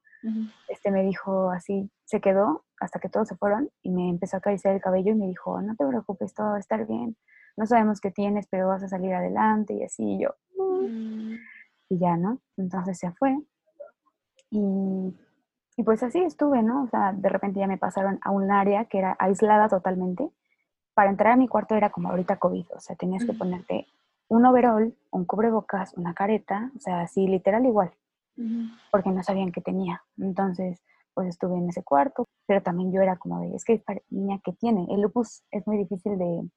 Este 0.69 0.91
me 0.91 1.03
dijo 1.03 1.51
así, 1.51 1.91
se 2.07 2.23
quedó 2.23 2.65
hasta 2.81 2.99
que 2.99 3.09
todos 3.09 3.29
se 3.29 3.37
fueron 3.37 3.71
y 3.83 3.91
me 3.91 4.11
empezó 4.11 4.37
a 4.37 4.39
acariciar 4.39 4.75
el 4.75 4.81
cabello 4.81 5.13
y 5.13 5.17
me 5.17 5.27
dijo, 5.27 5.61
no 5.61 5.75
te 5.77 5.87
preocupes, 5.87 6.35
todo 6.35 6.49
va 6.49 6.57
a 6.57 6.61
estar 6.61 6.87
bien, 6.87 7.17
no 7.57 7.67
sabemos 7.67 8.01
qué 8.01 8.11
tienes, 8.11 8.47
pero 8.49 8.69
vas 8.69 8.83
a 8.83 8.89
salir 8.89 9.15
adelante 9.15 9.75
y 9.75 9.85
así 9.85 10.03
y 10.03 10.23
yo. 10.23 10.31
Mm 10.59 11.37
y 11.89 11.99
ya, 11.99 12.17
¿no? 12.17 12.41
Entonces 12.57 12.99
se 12.99 13.11
fue. 13.13 13.37
Y, 14.51 15.15
y, 15.77 15.83
pues 15.83 16.03
así 16.03 16.21
estuve, 16.23 16.63
¿no? 16.63 16.85
O 16.85 16.89
sea, 16.89 17.13
de 17.13 17.29
repente 17.29 17.61
ya 17.61 17.67
me 17.67 17.79
pasaron 17.79 18.19
a 18.23 18.31
un 18.31 18.51
área 18.51 18.85
que 18.87 18.99
era 18.99 19.17
aislada 19.19 19.69
totalmente. 19.69 20.31
Para 20.95 21.11
entrar 21.11 21.33
a 21.33 21.37
mi 21.37 21.49
cuarto 21.49 21.75
era 21.75 21.91
como 21.91 22.11
ahorita 22.11 22.37
COVID, 22.37 22.67
o 22.77 22.81
sea, 22.81 22.95
tenías 22.95 23.25
que 23.25 23.33
ponerte 23.33 23.89
un 24.29 24.47
overall, 24.47 24.95
un 25.11 25.25
cubrebocas, 25.25 25.95
una 25.95 26.15
careta, 26.15 26.71
o 26.77 26.81
sea, 26.81 27.01
así 27.01 27.27
literal 27.27 27.67
igual, 27.67 27.91
porque 28.93 29.11
no 29.11 29.23
sabían 29.25 29.51
qué 29.51 29.61
tenía. 29.61 30.05
Entonces, 30.19 30.81
pues 31.15 31.29
estuve 31.29 31.57
en 31.57 31.69
ese 31.69 31.83
cuarto, 31.83 32.27
pero 32.47 32.63
también 32.63 32.93
yo 32.93 33.01
era 33.01 33.17
como 33.17 33.41
de, 33.41 33.55
es 33.55 33.65
que 33.65 33.83
niña 34.11 34.41
que 34.45 34.53
tiene, 34.53 34.87
el 34.91 35.01
lupus 35.01 35.43
es 35.51 35.67
muy 35.67 35.77
difícil 35.79 36.19
de, 36.19 36.49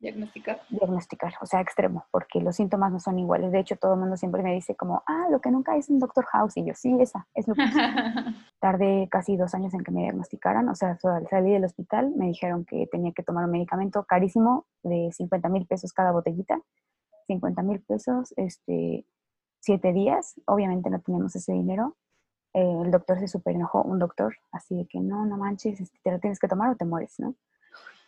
Diagnosticar. 0.00 0.62
Diagnosticar, 0.70 1.34
o 1.42 1.46
sea, 1.46 1.60
extremo, 1.60 2.06
porque 2.10 2.40
los 2.40 2.56
síntomas 2.56 2.90
no 2.90 2.98
son 3.00 3.18
iguales. 3.18 3.52
De 3.52 3.60
hecho, 3.60 3.76
todo 3.76 3.94
el 3.94 4.00
mundo 4.00 4.16
siempre 4.16 4.42
me 4.42 4.54
dice 4.54 4.74
como, 4.74 5.02
ah, 5.06 5.26
lo 5.30 5.42
que 5.42 5.50
nunca 5.50 5.76
es 5.76 5.90
un 5.90 5.98
Doctor 5.98 6.24
House. 6.32 6.56
Y 6.56 6.64
yo, 6.64 6.72
sí, 6.74 6.96
esa, 7.00 7.28
es 7.34 7.44
que 7.44 7.52
Tardé 8.60 9.08
casi 9.10 9.36
dos 9.36 9.54
años 9.54 9.74
en 9.74 9.84
que 9.84 9.90
me 9.90 10.00
diagnosticaran. 10.00 10.70
O 10.70 10.74
sea, 10.74 10.98
al 11.02 11.28
salir 11.28 11.52
del 11.52 11.64
hospital 11.64 12.14
me 12.16 12.28
dijeron 12.28 12.64
que 12.64 12.86
tenía 12.86 13.12
que 13.12 13.22
tomar 13.22 13.44
un 13.44 13.50
medicamento 13.50 14.02
carísimo 14.04 14.64
de 14.82 15.10
50 15.12 15.50
mil 15.50 15.66
pesos 15.66 15.92
cada 15.92 16.12
botellita. 16.12 16.58
50 17.26 17.62
mil 17.62 17.80
pesos, 17.82 18.32
este, 18.38 19.04
siete 19.60 19.92
días. 19.92 20.40
Obviamente 20.46 20.88
no 20.88 21.00
teníamos 21.02 21.36
ese 21.36 21.52
dinero. 21.52 21.94
Eh, 22.52 22.82
el 22.84 22.90
doctor 22.90 23.18
se 23.20 23.28
super 23.28 23.54
enojó, 23.54 23.82
un 23.82 23.98
doctor, 23.98 24.34
así 24.52 24.76
de 24.76 24.86
que 24.86 25.00
no, 25.00 25.24
no 25.24 25.36
manches, 25.36 25.80
este, 25.80 25.98
te 26.02 26.10
lo 26.10 26.18
tienes 26.18 26.38
que 26.38 26.48
tomar 26.48 26.70
o 26.70 26.76
te 26.76 26.84
mueres, 26.84 27.18
¿no? 27.18 27.34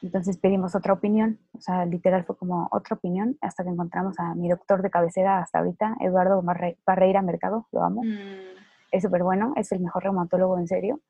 Entonces 0.03 0.37
pedimos 0.37 0.75
otra 0.75 0.95
opinión, 0.95 1.39
o 1.53 1.61
sea, 1.61 1.87
literal 1.87 2.25
fue 2.25 2.37
como 2.37 2.69
otra 2.73 2.97
opinión 2.97 3.39
hasta 3.41 3.63
que 3.63 3.71
encontramos 3.71 4.19
a 4.19 4.35
mi 4.35 4.49
doctor 4.49 4.83
de 4.83 4.91
cabecera 4.91 5.39
hasta 5.39 5.61
ahorita, 5.61 5.97
Eduardo 6.01 6.43
Barreira 6.85 7.23
Mercado, 7.23 7.69
lo 7.71 7.85
amo. 7.85 8.03
Mm. 8.03 8.59
Es 8.91 9.05
súper 9.05 9.23
bueno, 9.23 9.53
es 9.57 9.71
el 9.71 9.79
mejor 9.79 10.03
reumatólogo 10.03 10.59
en 10.59 10.67
serio. 10.67 11.01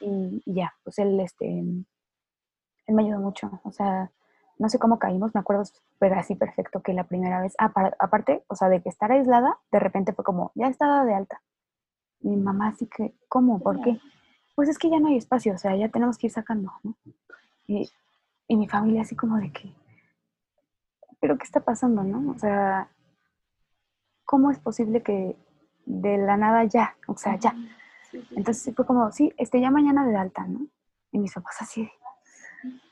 y, 0.00 0.40
ya, 0.46 0.72
pues 0.84 0.98
él, 0.98 1.18
este, 1.18 1.46
él 1.46 2.94
me 2.94 3.02
ayudó 3.02 3.18
mucho, 3.18 3.60
o 3.64 3.72
sea, 3.72 4.12
no 4.58 4.68
sé 4.68 4.78
cómo 4.78 4.98
caímos, 4.98 5.34
me 5.34 5.40
acuerdo 5.40 5.64
pero 5.98 6.14
así 6.14 6.36
perfecto 6.36 6.80
que 6.80 6.94
la 6.94 7.04
primera 7.04 7.40
vez, 7.40 7.54
ah, 7.58 7.72
aparte, 7.98 8.44
o 8.46 8.54
sea, 8.54 8.68
de 8.68 8.82
que 8.82 8.88
estar 8.88 9.10
aislada, 9.10 9.58
de 9.72 9.80
repente 9.80 10.12
fue 10.12 10.24
como, 10.24 10.52
ya 10.54 10.68
estaba 10.68 11.04
de 11.04 11.14
alta. 11.14 11.42
Mi 12.22 12.36
mamá 12.36 12.68
así 12.68 12.86
que, 12.86 13.14
¿cómo? 13.28 13.60
¿Por 13.60 13.80
qué? 13.80 14.00
Pues 14.54 14.68
es 14.68 14.78
que 14.78 14.90
ya 14.90 15.00
no 15.00 15.08
hay 15.08 15.16
espacio, 15.16 15.54
o 15.54 15.58
sea, 15.58 15.74
ya 15.76 15.88
tenemos 15.88 16.18
que 16.18 16.26
ir 16.26 16.32
sacando, 16.32 16.72
¿no? 16.82 16.94
Y 17.66 17.90
y 18.52 18.56
mi 18.56 18.68
familia 18.68 19.00
así 19.00 19.16
como 19.16 19.38
de 19.38 19.50
que, 19.50 19.72
pero 21.20 21.38
¿qué 21.38 21.44
está 21.44 21.60
pasando, 21.60 22.02
no? 22.02 22.32
O 22.32 22.38
sea, 22.38 22.88
¿cómo 24.26 24.50
es 24.50 24.58
posible 24.58 25.02
que 25.02 25.36
de 25.86 26.18
la 26.18 26.36
nada 26.36 26.64
ya, 26.64 26.94
o 27.06 27.16
sea, 27.16 27.38
ya? 27.38 27.54
Entonces 28.32 28.74
fue 28.74 28.84
como, 28.84 29.10
sí, 29.10 29.32
este 29.38 29.58
ya 29.58 29.70
mañana 29.70 30.06
de 30.06 30.16
alta, 30.16 30.46
¿no? 30.46 30.66
Y 31.12 31.18
mis 31.18 31.32
papás 31.32 31.62
así 31.62 31.90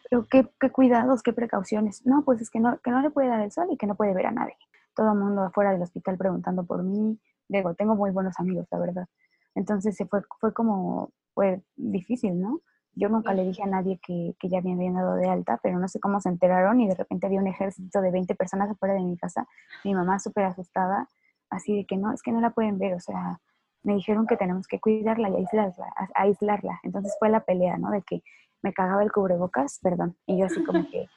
pero 0.09 0.27
qué, 0.27 0.51
qué, 0.59 0.71
cuidados, 0.73 1.23
qué 1.23 1.33
precauciones. 1.33 2.05
No, 2.05 2.25
pues 2.25 2.41
es 2.41 2.51
que 2.51 2.59
no, 2.59 2.81
que 2.81 2.91
no 2.91 3.01
le 3.01 3.11
puede 3.11 3.29
dar 3.29 3.43
el 3.43 3.53
sol 3.53 3.69
y 3.71 3.77
que 3.77 3.87
no 3.87 3.95
puede 3.95 4.13
ver 4.13 4.27
a 4.27 4.33
nadie. 4.33 4.57
Todo 4.97 5.13
el 5.13 5.19
mundo 5.19 5.43
afuera 5.43 5.71
del 5.71 5.83
hospital 5.83 6.19
preguntando 6.19 6.65
por 6.65 6.83
mí. 6.83 7.17
Digo, 7.51 7.75
tengo 7.75 7.97
muy 7.97 8.11
buenos 8.13 8.39
amigos, 8.39 8.67
la 8.71 8.79
verdad. 8.79 9.07
Entonces 9.55 9.97
se 9.97 10.07
fue, 10.07 10.23
fue 10.39 10.55
como, 10.55 11.11
fue 11.35 11.63
difícil, 11.77 12.41
¿no? 12.41 12.61
Yo 12.95 13.09
nunca 13.09 13.33
le 13.35 13.45
dije 13.45 13.63
a 13.63 13.67
nadie 13.67 14.01
que, 14.05 14.35
que 14.39 14.49
ya 14.49 14.61
me 14.61 14.73
habían 14.73 14.95
dado 14.95 15.15
de 15.15 15.29
alta, 15.29 15.59
pero 15.63 15.79
no 15.79 15.89
sé 15.89 16.01
cómo 16.01 16.21
se 16.21 16.29
enteraron 16.29 16.81
y 16.81 16.89
de 16.89 16.95
repente 16.95 17.27
había 17.27 17.41
un 17.41 17.47
ejército 17.47 18.01
de 18.01 18.11
20 18.11 18.35
personas 18.35 18.71
afuera 18.71 18.95
de 18.95 19.01
mi 19.01 19.17
casa. 19.17 19.47
Mi 19.85 19.95
mamá 19.95 20.19
súper 20.19 20.45
asustada, 20.45 21.09
así 21.51 21.77
de 21.77 21.87
que 21.87 21.97
no, 21.97 22.13
es 22.13 22.23
que 22.23 22.33
no 22.33 22.41
la 22.41 22.51
pueden 22.51 22.79
ver, 22.79 22.95
o 22.95 23.01
sea, 23.01 23.41
me 23.83 23.95
dijeron 23.95 24.27
que 24.27 24.37
tenemos 24.37 24.67
que 24.67 24.81
cuidarla 24.81 25.29
y 25.31 25.37
aislarla, 25.37 25.87
aislarla. 26.15 26.81
Entonces 26.83 27.17
fue 27.19 27.31
la 27.31 27.41
pelea, 27.41 27.79
¿no? 27.79 27.91
De 27.91 28.03
que 28.03 28.23
me 28.63 28.73
cagaba 28.73 29.03
el 29.03 29.11
cubrebocas, 29.11 29.79
perdón, 29.83 30.17
y 30.27 30.39
yo 30.39 30.47
así 30.47 30.63
como 30.65 30.89
que, 30.89 31.09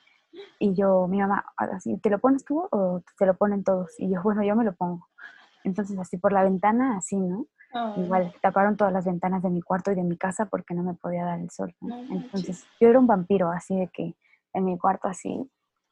y 0.59 0.73
yo, 0.73 1.07
mi 1.07 1.19
mamá, 1.19 1.45
así, 1.57 1.97
¿te 1.97 2.09
lo 2.09 2.19
pones 2.19 2.43
tú 2.43 2.67
o 2.71 3.01
te 3.17 3.25
lo 3.25 3.35
ponen 3.35 3.63
todos? 3.63 3.93
Y 3.99 4.09
yo, 4.11 4.21
bueno, 4.23 4.43
yo 4.43 4.55
me 4.55 4.63
lo 4.63 4.73
pongo. 4.73 5.07
Entonces 5.63 5.97
así 5.99 6.17
por 6.17 6.33
la 6.33 6.43
ventana, 6.43 6.97
así, 6.97 7.17
¿no? 7.17 7.47
Igual 7.97 8.33
taparon 8.41 8.77
todas 8.77 8.93
las 8.93 9.05
ventanas 9.05 9.41
de 9.41 9.49
mi 9.49 9.61
cuarto 9.61 9.91
y 9.91 9.95
de 9.95 10.03
mi 10.03 10.15
casa 10.15 10.45
porque 10.45 10.75
no 10.75 10.83
me 10.83 10.93
podía 10.93 11.25
dar 11.25 11.39
el 11.39 11.49
sol. 11.49 11.75
Entonces 12.09 12.65
yo 12.79 12.89
era 12.89 12.99
un 12.99 13.07
vampiro, 13.07 13.49
así 13.49 13.75
de 13.75 13.87
que 13.87 14.15
en 14.53 14.65
mi 14.65 14.77
cuarto 14.77 15.07
así, 15.07 15.49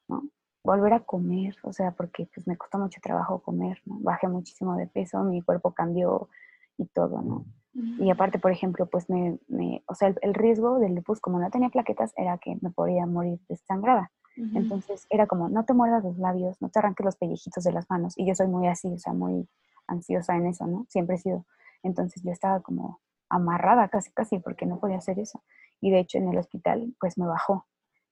¿no? 0.08 0.24
Volver 0.64 0.94
a 0.94 1.00
comer, 1.00 1.56
o 1.64 1.74
sea, 1.74 1.92
porque 1.92 2.30
pues 2.34 2.48
me 2.48 2.56
costó 2.56 2.78
mucho 2.78 3.02
trabajo 3.02 3.40
comer, 3.40 3.82
¿no? 3.86 4.00
Bajé 4.02 4.28
muchísimo 4.28 4.76
de 4.76 4.86
peso, 4.86 5.24
mi 5.24 5.42
cuerpo 5.42 5.74
cambió 5.74 6.30
y 6.78 6.86
todo, 6.86 7.22
¿no? 7.22 7.46
Y 7.74 8.10
aparte, 8.10 8.38
por 8.38 8.52
ejemplo, 8.52 8.86
pues 8.86 9.10
me, 9.10 9.40
me 9.48 9.82
o 9.88 9.96
sea, 9.96 10.14
el, 10.22 10.34
riesgo 10.34 10.80
del 10.80 10.94
lupus, 10.94 11.22
como 11.22 11.40
no 11.40 11.50
tenía 11.50 11.70
plaquetas, 11.70 12.12
era 12.18 12.38
que 12.38 12.58
me 12.62 12.70
podía 12.70 13.06
morir 13.06 13.40
desangrada. 13.48 14.12
Entonces 14.36 15.06
era 15.10 15.28
como, 15.28 15.50
no 15.50 15.66
te 15.66 15.74
muerdas 15.74 16.04
los 16.04 16.18
labios, 16.18 16.62
no 16.62 16.70
te 16.70 16.80
arranques 16.80 17.06
los 17.06 17.16
pellejitos 17.16 17.64
de 17.64 17.72
las 17.72 17.90
manos. 17.90 18.18
Y 18.18 18.26
yo 18.26 18.34
soy 18.34 18.48
muy 18.48 18.68
así, 18.68 18.88
o 18.88 18.98
sea, 18.98 19.14
muy 19.14 19.48
ansiosa 19.88 20.36
en 20.36 20.48
eso, 20.48 20.66
¿no? 20.68 20.86
Siempre 20.90 21.16
he 21.16 21.20
sido. 21.20 21.46
Entonces 21.84 22.24
yo 22.24 22.32
estaba 22.32 22.62
como 22.62 23.00
amarrada 23.30 23.88
casi, 23.90 24.12
casi, 24.12 24.40
porque 24.40 24.66
no 24.66 24.80
podía 24.80 24.98
hacer 24.98 25.20
eso. 25.20 25.42
Y 25.80 25.92
de 25.92 26.00
hecho 26.00 26.18
en 26.18 26.30
el 26.30 26.38
hospital, 26.38 26.94
pues 27.00 27.18
me 27.18 27.26
bajó. 27.26 27.66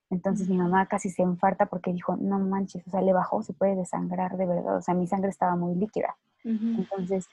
Entonces 0.09 0.49
mi 0.49 0.57
mamá 0.57 0.87
casi 0.87 1.09
se 1.09 1.21
infarta 1.21 1.67
porque 1.67 1.93
dijo, 1.93 2.15
no 2.17 2.39
manches, 2.39 2.85
o 2.87 2.89
sea, 2.89 3.01
le 3.01 3.13
bajó, 3.13 3.43
se 3.43 3.53
puede 3.53 3.75
desangrar 3.75 4.37
de 4.37 4.45
verdad. 4.45 4.77
O 4.77 4.81
sea, 4.81 4.95
mi 4.95 5.07
sangre 5.07 5.29
estaba 5.29 5.55
muy 5.55 5.75
líquida. 5.75 6.17
Entonces 6.43 7.27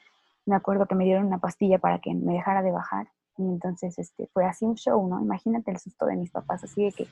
me 0.44 0.54
acuerdo 0.54 0.86
que 0.86 0.94
me 0.94 1.04
dieron 1.04 1.26
una 1.26 1.38
pastilla 1.38 1.78
para 1.78 2.00
que 2.00 2.14
me 2.14 2.34
dejara 2.34 2.62
de 2.62 2.70
bajar. 2.70 3.08
Y 3.38 3.42
entonces 3.42 3.98
este, 3.98 4.28
fue 4.32 4.46
así 4.46 4.64
un 4.64 4.76
show, 4.76 5.06
¿no? 5.06 5.20
Imagínate 5.20 5.70
el 5.70 5.78
susto 5.78 6.06
de 6.06 6.16
mis 6.16 6.30
papás, 6.30 6.64
así 6.64 6.84
de 6.84 6.92
que, 6.92 7.06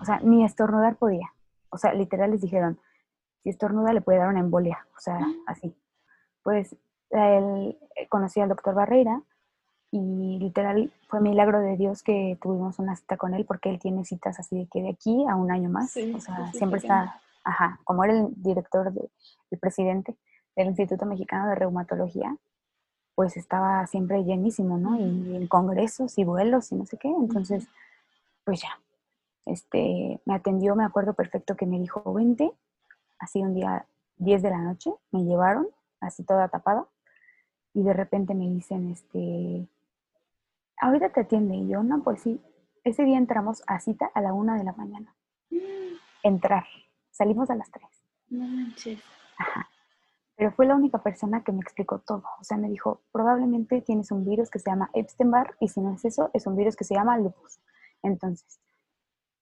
o 0.00 0.04
sea, 0.04 0.20
ni 0.20 0.44
estornudar 0.44 0.96
podía. 0.96 1.32
O 1.70 1.78
sea, 1.78 1.94
literal 1.94 2.32
les 2.32 2.42
dijeron, 2.42 2.78
si 3.42 3.50
estornuda 3.50 3.92
le 3.92 4.02
puede 4.02 4.18
dar 4.18 4.28
una 4.28 4.40
embolia, 4.40 4.86
o 4.96 5.00
sea, 5.00 5.18
ah. 5.20 5.32
así. 5.46 5.74
Pues 6.42 6.76
él, 7.10 7.78
eh, 7.96 8.08
conocí 8.08 8.40
al 8.40 8.48
doctor 8.48 8.74
Barreira 8.74 9.22
y 9.90 10.38
literal 10.38 10.92
fue 11.08 11.20
milagro 11.20 11.60
de 11.60 11.76
Dios 11.76 12.02
que 12.02 12.38
tuvimos 12.40 12.78
una 12.78 12.94
cita 12.96 13.16
con 13.16 13.34
él 13.34 13.44
porque 13.44 13.70
él 13.70 13.80
tiene 13.80 14.04
citas 14.04 14.38
así 14.38 14.56
de 14.56 14.68
que 14.68 14.82
de 14.82 14.90
aquí 14.90 15.24
a 15.28 15.34
un 15.34 15.50
año 15.50 15.68
más, 15.68 15.96
o 15.96 16.20
sea, 16.20 16.52
siempre 16.52 16.78
está, 16.78 17.20
ajá, 17.44 17.80
como 17.84 18.04
era 18.04 18.12
el 18.12 18.28
director, 18.36 18.92
de, 18.92 19.10
el 19.50 19.58
presidente 19.58 20.16
del 20.54 20.68
Instituto 20.68 21.06
Mexicano 21.06 21.48
de 21.48 21.56
Reumatología, 21.56 22.36
pues 23.20 23.36
estaba 23.36 23.86
siempre 23.86 24.24
llenísimo, 24.24 24.78
¿no? 24.78 24.98
Y 24.98 25.36
en 25.36 25.46
congresos 25.46 26.16
y 26.16 26.24
vuelos 26.24 26.72
y 26.72 26.74
no 26.74 26.86
sé 26.86 26.96
qué, 26.96 27.08
entonces, 27.08 27.68
pues 28.44 28.62
ya, 28.62 28.80
este, 29.44 30.18
me 30.24 30.32
atendió, 30.32 30.74
me 30.74 30.84
acuerdo 30.84 31.12
perfecto 31.12 31.54
que 31.54 31.66
me 31.66 31.78
dijo, 31.78 32.14
vente, 32.14 32.50
así 33.18 33.42
un 33.42 33.54
día 33.54 33.84
10 34.16 34.40
de 34.40 34.48
la 34.48 34.62
noche, 34.62 34.90
me 35.10 35.24
llevaron, 35.24 35.68
así 36.00 36.24
toda 36.24 36.48
tapada, 36.48 36.86
y 37.74 37.82
de 37.82 37.92
repente 37.92 38.32
me 38.32 38.48
dicen, 38.48 38.88
este, 38.88 39.68
ahorita 40.80 41.10
te 41.10 41.20
atiende, 41.20 41.56
y 41.56 41.68
yo, 41.68 41.82
no, 41.82 42.02
pues 42.02 42.22
sí, 42.22 42.40
ese 42.84 43.04
día 43.04 43.18
entramos 43.18 43.62
a 43.66 43.80
cita 43.80 44.10
a 44.14 44.22
la 44.22 44.32
una 44.32 44.56
de 44.56 44.64
la 44.64 44.72
mañana. 44.72 45.14
Entrar, 46.22 46.64
salimos 47.10 47.50
a 47.50 47.54
las 47.54 47.70
tres. 47.70 47.90
No 48.30 48.46
manches. 48.46 48.98
Ajá. 49.36 49.68
Pero 50.40 50.52
fue 50.52 50.64
la 50.64 50.74
única 50.74 51.02
persona 51.02 51.44
que 51.44 51.52
me 51.52 51.60
explicó 51.60 51.98
todo. 51.98 52.22
O 52.40 52.44
sea, 52.44 52.56
me 52.56 52.70
dijo, 52.70 53.02
probablemente 53.12 53.82
tienes 53.82 54.10
un 54.10 54.24
virus 54.24 54.48
que 54.48 54.58
se 54.58 54.70
llama 54.70 54.88
Epstein-Barr 54.94 55.54
y 55.60 55.68
si 55.68 55.82
no 55.82 55.92
es 55.92 56.02
eso, 56.06 56.30
es 56.32 56.46
un 56.46 56.56
virus 56.56 56.76
que 56.76 56.84
se 56.84 56.94
llama 56.94 57.18
lupus. 57.18 57.60
Entonces, 58.02 58.58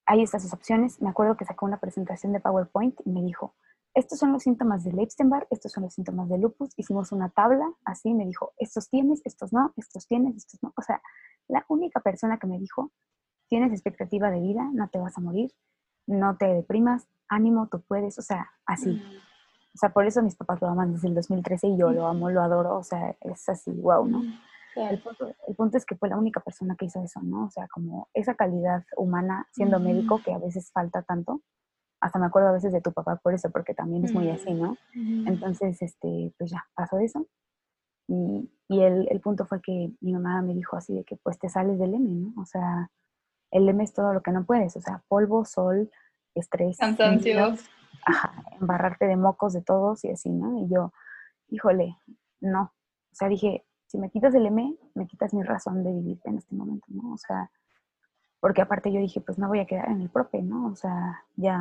hay 0.05 0.23
estas 0.23 0.43
dos 0.43 0.51
opciones. 0.51 1.01
Me 1.01 1.07
acuerdo 1.07 1.37
que 1.37 1.45
sacó 1.45 1.65
una 1.65 1.79
presentación 1.79 2.33
de 2.33 2.41
PowerPoint 2.41 2.99
y 3.05 3.11
me 3.11 3.21
dijo, 3.21 3.55
estos 3.93 4.19
son 4.19 4.33
los 4.33 4.43
síntomas 4.43 4.83
del 4.83 4.99
Epstein-Barr, 4.99 5.47
estos 5.51 5.71
son 5.71 5.83
los 5.83 5.93
síntomas 5.93 6.27
del 6.27 6.41
lupus. 6.41 6.71
Hicimos 6.75 7.13
una 7.13 7.29
tabla, 7.29 7.71
así 7.85 8.13
me 8.13 8.25
dijo, 8.25 8.51
estos 8.57 8.89
tienes, 8.89 9.21
estos 9.23 9.53
no, 9.53 9.71
estos 9.77 10.05
tienes, 10.05 10.35
estos 10.35 10.61
no. 10.61 10.73
O 10.75 10.81
sea, 10.81 11.01
la 11.47 11.63
única 11.69 12.01
persona 12.01 12.39
que 12.39 12.47
me 12.47 12.59
dijo, 12.59 12.91
tienes 13.47 13.71
expectativa 13.71 14.31
de 14.31 14.41
vida, 14.41 14.69
no 14.73 14.89
te 14.89 14.99
vas 14.99 15.17
a 15.17 15.21
morir, 15.21 15.53
no 16.07 16.35
te 16.35 16.47
deprimas, 16.47 17.07
ánimo, 17.29 17.69
tú 17.69 17.81
puedes, 17.83 18.19
o 18.19 18.21
sea, 18.21 18.51
así. 18.65 18.95
Mm. 18.95 19.28
O 19.79 19.87
sea, 19.87 19.93
por 19.93 20.05
eso 20.05 20.21
mis 20.21 20.35
papás 20.35 20.61
lo 20.61 20.67
aman 20.67 20.91
desde 20.91 21.07
el 21.07 21.15
2013 21.15 21.67
y 21.67 21.77
yo 21.77 21.89
lo 21.91 22.05
amo, 22.05 22.29
lo 22.29 22.41
adoro, 22.41 22.79
o 22.79 22.83
sea, 22.83 23.15
es 23.21 23.47
así, 23.47 23.71
wow, 23.71 24.05
¿no? 24.05 24.21
El 24.75 25.01
punto, 25.01 25.33
el 25.47 25.55
punto, 25.55 25.77
es 25.77 25.85
que 25.85 25.95
fue 25.95 26.09
la 26.09 26.17
única 26.17 26.41
persona 26.41 26.75
que 26.75 26.83
hizo 26.83 27.01
eso, 27.01 27.21
¿no? 27.23 27.45
O 27.45 27.49
sea, 27.49 27.65
como 27.69 28.09
esa 28.13 28.35
calidad 28.35 28.83
humana 28.97 29.47
siendo 29.53 29.79
médico 29.79 30.21
que 30.21 30.33
a 30.33 30.37
veces 30.37 30.69
falta 30.73 31.01
tanto. 31.03 31.43
Hasta 32.01 32.19
me 32.19 32.25
acuerdo 32.25 32.49
a 32.49 32.51
veces 32.51 32.73
de 32.73 32.81
tu 32.81 32.91
papá 32.91 33.15
por 33.23 33.33
eso, 33.33 33.49
porque 33.51 33.73
también 33.73 34.03
es 34.03 34.13
muy 34.13 34.29
así, 34.29 34.53
¿no? 34.53 34.75
Entonces, 34.93 35.81
este, 35.81 36.33
pues 36.37 36.51
ya, 36.51 36.65
pasó 36.75 36.99
eso. 36.99 37.25
Y, 38.09 38.51
y 38.67 38.81
el, 38.81 39.07
el, 39.09 39.21
punto 39.21 39.45
fue 39.45 39.61
que 39.61 39.93
mi 40.01 40.11
mamá 40.11 40.41
me 40.41 40.55
dijo 40.55 40.75
así 40.75 40.93
de 40.93 41.05
que 41.05 41.15
pues 41.15 41.39
te 41.39 41.47
sales 41.47 41.79
del 41.79 41.93
M, 41.93 42.09
¿no? 42.09 42.41
O 42.41 42.45
sea, 42.45 42.91
el 43.51 43.69
M 43.69 43.81
es 43.81 43.93
todo 43.93 44.13
lo 44.13 44.21
que 44.21 44.31
no 44.31 44.43
puedes, 44.43 44.75
o 44.75 44.81
sea, 44.81 45.05
polvo, 45.07 45.45
sol, 45.45 45.89
estrés. 46.35 46.77
Cansancio 46.77 47.55
embarrarte 48.59 49.05
de 49.05 49.17
mocos 49.17 49.53
de 49.53 49.61
todos 49.61 50.03
y 50.05 50.11
así, 50.11 50.29
¿no? 50.29 50.59
Y 50.59 50.69
yo, 50.69 50.93
híjole, 51.49 51.95
no. 52.41 52.73
O 53.11 53.15
sea, 53.15 53.27
dije, 53.27 53.65
si 53.87 53.97
me 53.97 54.09
quitas 54.09 54.33
el 54.35 54.45
M, 54.45 54.77
me 54.93 55.07
quitas 55.07 55.33
mi 55.33 55.43
razón 55.43 55.83
de 55.83 55.91
vivir 55.91 56.19
en 56.25 56.37
este 56.37 56.55
momento, 56.55 56.85
¿no? 56.89 57.13
O 57.13 57.17
sea, 57.17 57.51
porque 58.39 58.61
aparte 58.61 58.91
yo 58.91 58.99
dije, 58.99 59.21
pues 59.21 59.37
no 59.37 59.47
voy 59.47 59.59
a 59.59 59.65
quedar 59.65 59.89
en 59.89 60.01
el 60.01 60.09
profe, 60.09 60.41
¿no? 60.41 60.67
O 60.67 60.75
sea, 60.75 61.23
ya 61.35 61.57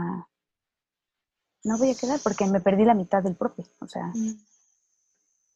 no 1.65 1.79
voy 1.79 1.91
a 1.91 1.95
quedar 1.95 2.21
porque 2.23 2.47
me 2.47 2.61
perdí 2.61 2.85
la 2.85 2.95
mitad 2.95 3.23
del 3.23 3.35
profe, 3.35 3.65
o 3.81 3.87
sea. 3.87 4.13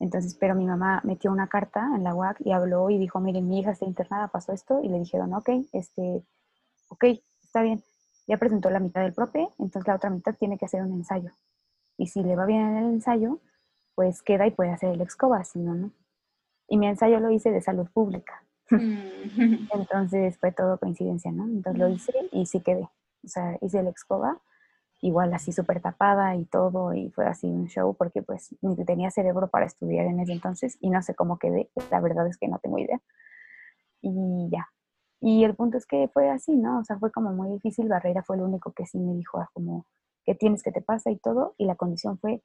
Entonces, 0.01 0.35
pero 0.35 0.57
mi 0.57 0.67
mamá 0.67 1.01
metió 1.05 1.31
una 1.31 1.49
carta 1.49 1.93
en 1.95 2.03
la 2.03 2.15
UAC 2.15 2.41
y 2.41 2.53
habló 2.53 2.91
y 2.91 2.99
dijo, 2.99 3.21
miren, 3.21 3.49
mi 3.49 3.61
hija 3.61 3.71
está 3.71 3.85
internada, 3.85 4.29
pasó 4.29 4.53
esto, 4.53 4.81
y 4.83 4.89
le 4.89 4.99
dijeron, 4.99 5.33
ok, 5.35 5.51
este, 5.73 6.25
ok, 6.89 7.05
está 7.41 7.63
bien 7.63 7.85
ya 8.27 8.37
presentó 8.37 8.71
la 8.71 8.81
mitad 8.81 9.03
del 9.03 9.13
prope, 9.13 9.49
entonces 9.59 9.87
la 9.87 9.97
otra 9.97 10.11
mitad 10.11 10.35
tiene 10.35 10.59
que 10.59 10.67
hacer 10.67 10.83
un 10.83 10.93
ensayo. 10.93 11.31
Y 11.97 12.07
si 12.09 12.23
le 12.23 12.37
va 12.37 12.47
bien 12.47 12.61
en 12.63 12.77
el 12.77 12.85
ensayo, 12.95 13.41
pues 13.95 14.23
queda 14.23 14.47
y 14.47 14.51
puede 14.51 14.71
hacer 14.71 14.91
el 14.91 15.01
excoba, 15.01 15.45
si 15.45 15.59
no, 15.59 15.75
no. 15.75 15.91
Y 16.69 16.79
mi 16.79 16.87
ensayo 16.87 17.21
lo 17.21 17.31
hice 17.31 17.51
de 17.51 17.61
salud 17.61 17.89
pública. 17.93 18.45
Mm. 18.71 19.69
entonces 19.75 20.39
fue 20.39 20.53
todo 20.53 20.79
coincidencia, 20.79 21.31
¿no? 21.33 21.45
Entonces 21.45 21.79
lo 21.79 21.89
mm. 21.89 21.93
hice 21.93 22.13
y 22.33 22.47
sí 22.47 22.61
quedé. 22.61 22.89
O 23.25 23.29
sea, 23.29 23.59
hice 23.61 23.81
el 23.81 23.89
excoba, 23.89 24.41
igual 25.01 25.33
así 25.35 25.53
súper 25.53 25.81
tapada 25.81 26.35
y 26.37 26.45
todo, 26.45 26.95
y 26.95 27.11
fue 27.11 27.27
así 27.27 27.47
un 27.47 27.69
show 27.69 27.95
porque 27.95 28.23
pues 28.23 28.55
ni 28.63 28.77
tenía 28.85 29.11
cerebro 29.11 29.49
para 29.49 29.67
estudiar 29.67 30.07
en 30.07 30.21
ese 30.21 30.33
entonces 30.33 30.79
y 30.81 30.91
no 30.91 31.03
sé 31.03 31.15
cómo 31.15 31.39
quedé, 31.39 31.71
la 31.91 32.01
verdad 32.01 32.27
es 32.27 32.37
que 32.37 32.49
no 32.49 32.59
tengo 32.59 32.79
idea. 32.79 33.01
Y 34.01 34.49
ya, 34.51 34.69
y 35.25 35.45
el 35.45 35.55
punto 35.55 35.79
es 35.79 35.87
que 35.87 36.09
fue 36.09 36.29
así, 36.29 36.57
¿no? 36.57 36.81
O 36.81 36.85
sea, 36.85 36.99
fue 36.99 37.13
como 37.13 37.31
muy 37.33 37.49
difícil. 37.49 37.89
Barrera 37.89 38.25
fue 38.25 38.35
el 38.35 38.43
único 38.43 38.73
que 38.73 38.87
sí 38.87 38.99
me 38.99 39.15
dijo 39.15 39.39
ah, 39.39 39.49
como, 39.53 39.87
¿qué 40.25 40.35
tienes 40.35 40.65
que 40.65 40.73
te 40.73 40.83
pasa 40.83 41.13
y 41.13 41.17
todo? 41.17 41.55
Y 41.59 41.67
la 41.67 41.77
condición 41.77 42.19
fue, 42.19 42.43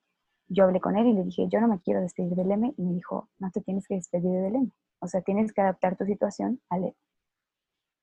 yo 0.47 0.65
hablé 0.65 0.79
con 0.79 0.95
él 0.95 1.07
y 1.07 1.13
le 1.13 1.23
dije, 1.23 1.47
yo 1.49 1.59
no 1.59 1.67
me 1.67 1.79
quiero 1.79 2.01
despedir 2.01 2.35
del 2.35 2.51
M. 2.51 2.75
Y 2.77 2.83
me 2.83 2.93
dijo, 2.93 3.29
no 3.39 3.49
te 3.49 3.61
tienes 3.61 3.87
que 3.87 3.95
despedir 3.95 4.29
del 4.43 4.55
M. 4.57 4.71
O 4.99 5.07
sea, 5.07 5.21
tienes 5.21 5.53
que 5.53 5.61
adaptar 5.61 5.97
tu 5.97 6.05
situación 6.05 6.61
al 6.69 6.83
M. 6.83 6.95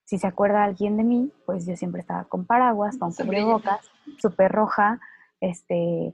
Si 0.03 0.17
se 0.17 0.27
acuerda 0.27 0.65
alguien 0.65 0.97
de 0.97 1.05
mí, 1.05 1.31
pues 1.45 1.65
yo 1.65 1.77
siempre 1.77 2.01
estaba 2.01 2.25
con 2.25 2.45
paraguas, 2.45 2.97
con 2.97 3.13
cubrebocas, 3.13 3.79
súper 4.17 4.51
roja, 4.51 4.99
este, 5.39 6.13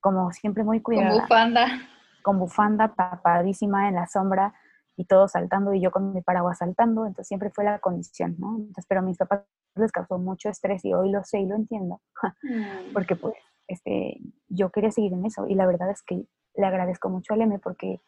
como 0.00 0.32
siempre 0.32 0.64
muy 0.64 0.80
cuidada. 0.80 1.10
Con 1.10 1.20
bufanda. 1.20 1.66
Con 2.22 2.38
bufanda 2.38 2.88
tapadísima 2.94 3.90
en 3.90 3.96
la 3.96 4.06
sombra, 4.06 4.54
y 5.02 5.04
todos 5.04 5.32
saltando 5.32 5.74
y 5.74 5.80
yo 5.80 5.90
con 5.90 6.12
mi 6.14 6.22
paraguas 6.22 6.58
saltando, 6.58 7.06
entonces 7.06 7.26
siempre 7.26 7.50
fue 7.50 7.64
la 7.64 7.80
condición, 7.80 8.36
¿no? 8.38 8.56
Entonces, 8.56 8.86
pero 8.88 9.00
a 9.00 9.02
mis 9.02 9.18
papás 9.18 9.42
les 9.74 9.90
causó 9.90 10.18
mucho 10.18 10.48
estrés 10.48 10.84
y 10.84 10.94
hoy 10.94 11.10
lo 11.10 11.24
sé 11.24 11.40
y 11.40 11.46
lo 11.46 11.56
entiendo, 11.56 12.00
mm. 12.42 12.92
porque 12.92 13.16
pues 13.16 13.34
este, 13.66 14.20
yo 14.48 14.70
quería 14.70 14.92
seguir 14.92 15.12
en 15.12 15.26
eso 15.26 15.46
y 15.48 15.54
la 15.54 15.66
verdad 15.66 15.90
es 15.90 16.02
que 16.02 16.24
le 16.54 16.66
agradezco 16.66 17.08
mucho 17.08 17.34
al 17.34 17.42
M 17.42 17.58
porque 17.58 18.00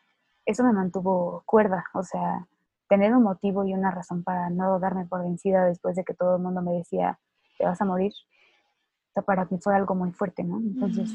eso 0.46 0.62
me 0.62 0.72
mantuvo 0.72 1.42
cuerda, 1.46 1.84
o 1.94 2.04
sea, 2.04 2.46
tener 2.88 3.12
un 3.14 3.24
motivo 3.24 3.64
y 3.64 3.74
una 3.74 3.90
razón 3.90 4.22
para 4.22 4.50
no 4.50 4.78
darme 4.78 5.06
por 5.06 5.22
vencida 5.22 5.64
después 5.64 5.96
de 5.96 6.04
que 6.04 6.14
todo 6.14 6.36
el 6.36 6.42
mundo 6.42 6.62
me 6.62 6.74
decía, 6.74 7.18
te 7.58 7.64
vas 7.64 7.80
a 7.80 7.84
morir, 7.84 8.12
o 8.12 9.12
sea, 9.14 9.22
para 9.24 9.46
mí 9.46 9.58
fue 9.60 9.74
algo 9.74 9.96
muy 9.96 10.12
fuerte, 10.12 10.44
¿no? 10.44 10.58
Entonces, 10.58 11.10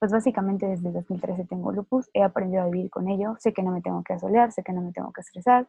pues 0.00 0.12
básicamente 0.12 0.66
desde 0.66 0.90
2013 0.92 1.44
tengo 1.44 1.72
lupus, 1.72 2.10
he 2.14 2.22
aprendido 2.22 2.62
a 2.62 2.66
vivir 2.66 2.90
con 2.90 3.08
ello, 3.08 3.36
sé 3.38 3.52
que 3.52 3.62
no 3.62 3.70
me 3.72 3.82
tengo 3.82 4.02
que 4.02 4.14
asolear, 4.14 4.50
sé 4.52 4.62
que 4.64 4.72
no 4.72 4.82
me 4.82 4.92
tengo 4.92 5.12
que 5.12 5.20
estresar, 5.20 5.68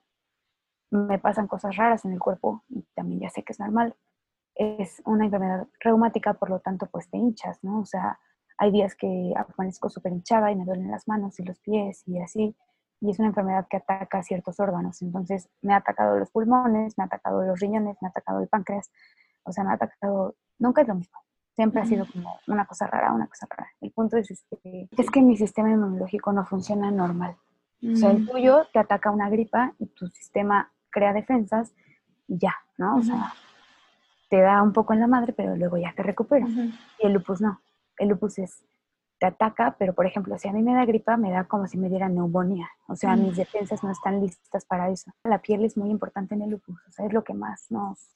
me 0.92 1.20
pasan 1.20 1.48
cosas 1.48 1.76
raras 1.78 2.06
en 2.06 2.14
el 2.14 2.20
cuerpo 2.20 2.64
y 2.70 2.84
también 2.96 3.22
ya 3.22 3.30
sé 3.30 3.44
que 3.44 3.54
es 3.54 3.60
normal. 3.60 3.96
Es 4.56 5.02
una 5.06 5.26
enfermedad 5.26 5.68
reumática, 5.82 6.34
por 6.36 6.50
lo 6.50 6.60
tanto, 6.60 6.88
pues 6.88 7.10
te 7.10 7.18
hinchas, 7.18 7.64
¿no? 7.64 7.80
O 7.82 7.86
sea, 7.86 8.20
hay 8.58 8.72
días 8.72 8.96
que 8.96 9.34
amanezco 9.36 9.90
súper 9.90 10.14
hinchada 10.14 10.52
y 10.52 10.56
me 10.56 10.66
duelen 10.66 10.92
las 10.92 11.08
manos 11.08 11.40
y 11.40 11.44
los 11.44 11.60
pies 11.60 12.04
y 12.08 12.20
así. 12.20 12.56
y 13.02 13.12
es 13.12 13.20
una 13.20 13.30
enfermedad 13.30 13.68
que 13.70 13.78
ataca 13.78 14.24
ciertos 14.24 14.60
órganos. 14.60 15.02
Entonces, 15.02 15.50
me 15.62 15.74
ha 15.74 15.78
atacado 15.78 16.18
los 16.20 16.32
pulmones, 16.32 16.98
me 16.98 17.04
ha 17.04 17.08
atacado 17.08 17.44
los 17.44 17.60
riñones, 17.60 17.98
me 18.02 18.08
ha 18.08 18.12
atacado 18.12 18.40
el 18.42 18.48
páncreas, 18.48 18.92
o 19.44 19.52
sea, 19.52 19.64
me 19.64 19.72
ha 19.72 19.76
atacado, 19.76 20.36
nunca 20.60 20.82
es 20.84 20.88
lo 20.88 20.96
mismo. 20.96 21.18
Siempre 21.56 21.82
ha 21.82 21.86
sido 21.86 22.06
como 22.12 22.40
una 22.48 22.66
cosa 22.66 22.88
rara, 22.88 23.12
una 23.12 23.28
cosa 23.28 23.46
rara. 23.50 23.70
El 23.82 23.92
punto 23.92 24.18
es, 24.18 24.46
que, 24.64 24.88
es 24.98 25.10
que 25.10 25.22
mi 25.22 25.36
sistema 25.36 25.70
inmunológico 25.70 26.32
no 26.32 26.46
funciona 26.46 26.92
normal. 26.92 27.36
O 27.84 27.96
sea, 27.96 28.12
el 28.12 28.28
tuyo 28.28 28.68
te 28.72 28.80
ataca 28.80 29.10
una 29.10 29.30
gripa 29.30 29.74
y 29.80 29.88
tu 29.88 30.08
sistema 30.08 30.72
crea 30.92 31.14
defensas 31.14 31.74
y 32.28 32.38
ya, 32.38 32.54
¿no? 32.78 32.98
O 32.98 33.02
sea, 33.02 33.34
te 34.30 34.40
da 34.40 34.62
un 34.62 34.72
poco 34.72 34.94
en 34.94 35.00
la 35.00 35.08
madre, 35.08 35.34
pero 35.34 35.56
luego 35.56 35.78
ya 35.78 35.94
te 35.96 36.04
recuperas. 36.04 36.50
Y 36.50 37.08
el 37.08 37.14
lupus 37.14 37.42
no. 37.42 37.60
El 37.98 38.10
lupus 38.10 38.38
es, 38.38 38.64
te 39.20 39.26
ataca, 39.26 39.76
pero 39.78 39.94
por 39.94 40.06
ejemplo, 40.06 40.38
si 40.38 40.48
a 40.48 40.54
mí 40.54 40.62
me 40.62 40.74
da 40.74 40.86
gripa, 40.86 41.18
me 41.18 41.32
da 41.32 41.44
como 41.46 41.68
si 41.68 41.78
me 41.78 41.90
diera 41.90 42.08
neumonía. 42.08 42.70
O 42.88 42.96
sea, 42.96 43.16
mis 43.16 43.36
defensas 43.36 43.84
no 43.84 43.92
están 43.92 44.22
listas 44.22 44.64
para 44.66 44.90
eso. 44.90 45.12
La 45.24 45.40
piel 45.40 45.66
es 45.66 45.76
muy 45.76 45.90
importante 45.90 46.36
en 46.36 46.44
el 46.44 46.52
lupus, 46.52 46.80
o 46.88 46.92
sea, 46.92 47.06
es 47.06 47.14
lo 47.14 47.24
que 47.24 47.34
más 47.34 47.70
nos, 47.72 48.16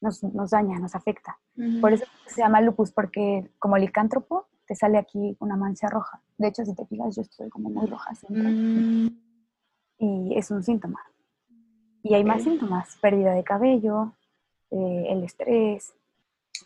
nos, 0.00 0.22
nos 0.22 0.50
daña, 0.50 0.78
nos 0.78 0.94
afecta. 0.94 1.38
Por 1.80 1.92
eso 1.92 2.04
se 2.26 2.40
llama 2.40 2.60
lupus, 2.60 2.92
porque 2.92 3.50
como 3.58 3.76
licántropo 3.76 4.46
te 4.66 4.74
sale 4.74 4.98
aquí 4.98 5.36
una 5.40 5.56
mancha 5.56 5.88
roja. 5.88 6.22
De 6.36 6.48
hecho, 6.48 6.64
si 6.64 6.74
te 6.74 6.86
fijas, 6.86 7.16
yo 7.16 7.22
estoy 7.22 7.48
como 7.48 7.70
muy 7.70 7.86
roja 7.86 8.14
siempre. 8.14 8.42
Mm. 8.42 9.20
Y 9.98 10.38
es 10.38 10.50
un 10.50 10.62
síntoma. 10.62 11.00
Y 12.02 12.14
hay 12.14 12.22
más 12.22 12.44
síntomas, 12.44 12.96
pérdida 13.00 13.32
de 13.32 13.42
cabello, 13.42 14.14
eh, 14.70 15.06
el 15.08 15.24
estrés. 15.24 15.94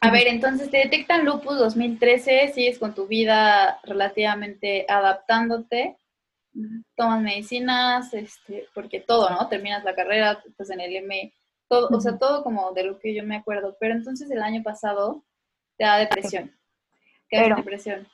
A 0.00 0.10
ver, 0.10 0.26
entonces 0.26 0.70
te 0.70 0.78
detectan 0.78 1.24
lupus 1.24 1.58
2013, 1.58 2.52
sigues 2.52 2.78
con 2.78 2.94
tu 2.94 3.06
vida 3.06 3.80
relativamente 3.84 4.84
adaptándote, 4.88 5.96
tomas 6.96 7.22
medicinas, 7.22 8.12
este, 8.12 8.66
porque 8.74 9.00
todo, 9.00 9.30
¿no? 9.30 9.48
Terminas 9.48 9.84
la 9.84 9.94
carrera, 9.94 10.42
estás 10.46 10.70
en 10.70 10.80
el 10.80 10.96
M, 10.96 11.32
todo, 11.72 11.88
o 11.90 12.00
sea, 12.00 12.18
todo 12.18 12.44
como 12.44 12.72
de 12.72 12.84
lo 12.84 12.98
que 12.98 13.14
yo 13.14 13.24
me 13.24 13.36
acuerdo. 13.36 13.76
Pero 13.80 13.94
entonces 13.94 14.30
el 14.30 14.42
año 14.42 14.62
pasado 14.62 15.24
te 15.78 15.84
da 15.84 15.96
depresión. 15.96 16.52
¿Qué 17.30 17.40
Pero, 17.40 17.56
depresión? 17.56 18.06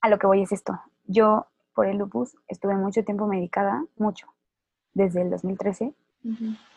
A 0.00 0.08
lo 0.08 0.18
que 0.18 0.26
voy 0.26 0.42
es 0.42 0.52
esto. 0.52 0.80
Yo, 1.04 1.46
por 1.74 1.86
el 1.86 1.98
lupus, 1.98 2.34
estuve 2.48 2.74
mucho 2.74 3.04
tiempo 3.04 3.26
medicada, 3.26 3.84
mucho, 3.96 4.26
desde 4.94 5.20
el 5.20 5.30
2013. 5.30 5.92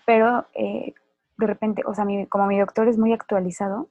Pero 0.06 0.46
eh, 0.54 0.94
de 1.38 1.48
repente, 1.48 1.84
o 1.86 1.94
sea, 1.94 2.06
como 2.28 2.48
mi 2.48 2.60
doctor 2.60 2.90
es 2.90 2.98
muy 2.98 3.14
actualizado, 3.14 3.88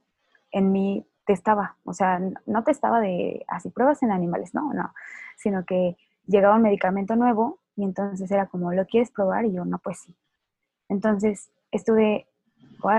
en 0.50 0.70
mí 0.70 1.07
testaba, 1.24 1.76
o 1.85 1.94
sea, 1.94 2.20
no 2.44 2.64
testaba 2.64 3.00
de 3.00 3.44
así 3.48 3.70
pruebas 3.70 4.02
en 4.02 4.11
animales, 4.11 4.52
no, 4.52 4.74
no, 4.74 4.92
sino 5.37 5.64
que 5.64 5.96
llegaba 6.26 6.57
un 6.57 6.62
medicamento 6.62 7.16
nuevo 7.16 7.61
y 7.76 7.85
entonces 7.85 8.30
era 8.30 8.46
como, 8.46 8.72
¿lo 8.72 8.85
quieres 8.85 9.11
probar? 9.11 9.46
Y 9.46 9.52
yo, 9.52 9.64
no, 9.64 9.78
pues 9.78 10.00
sí. 10.00 10.14
Entonces 10.88 11.50
estuve 11.70 12.26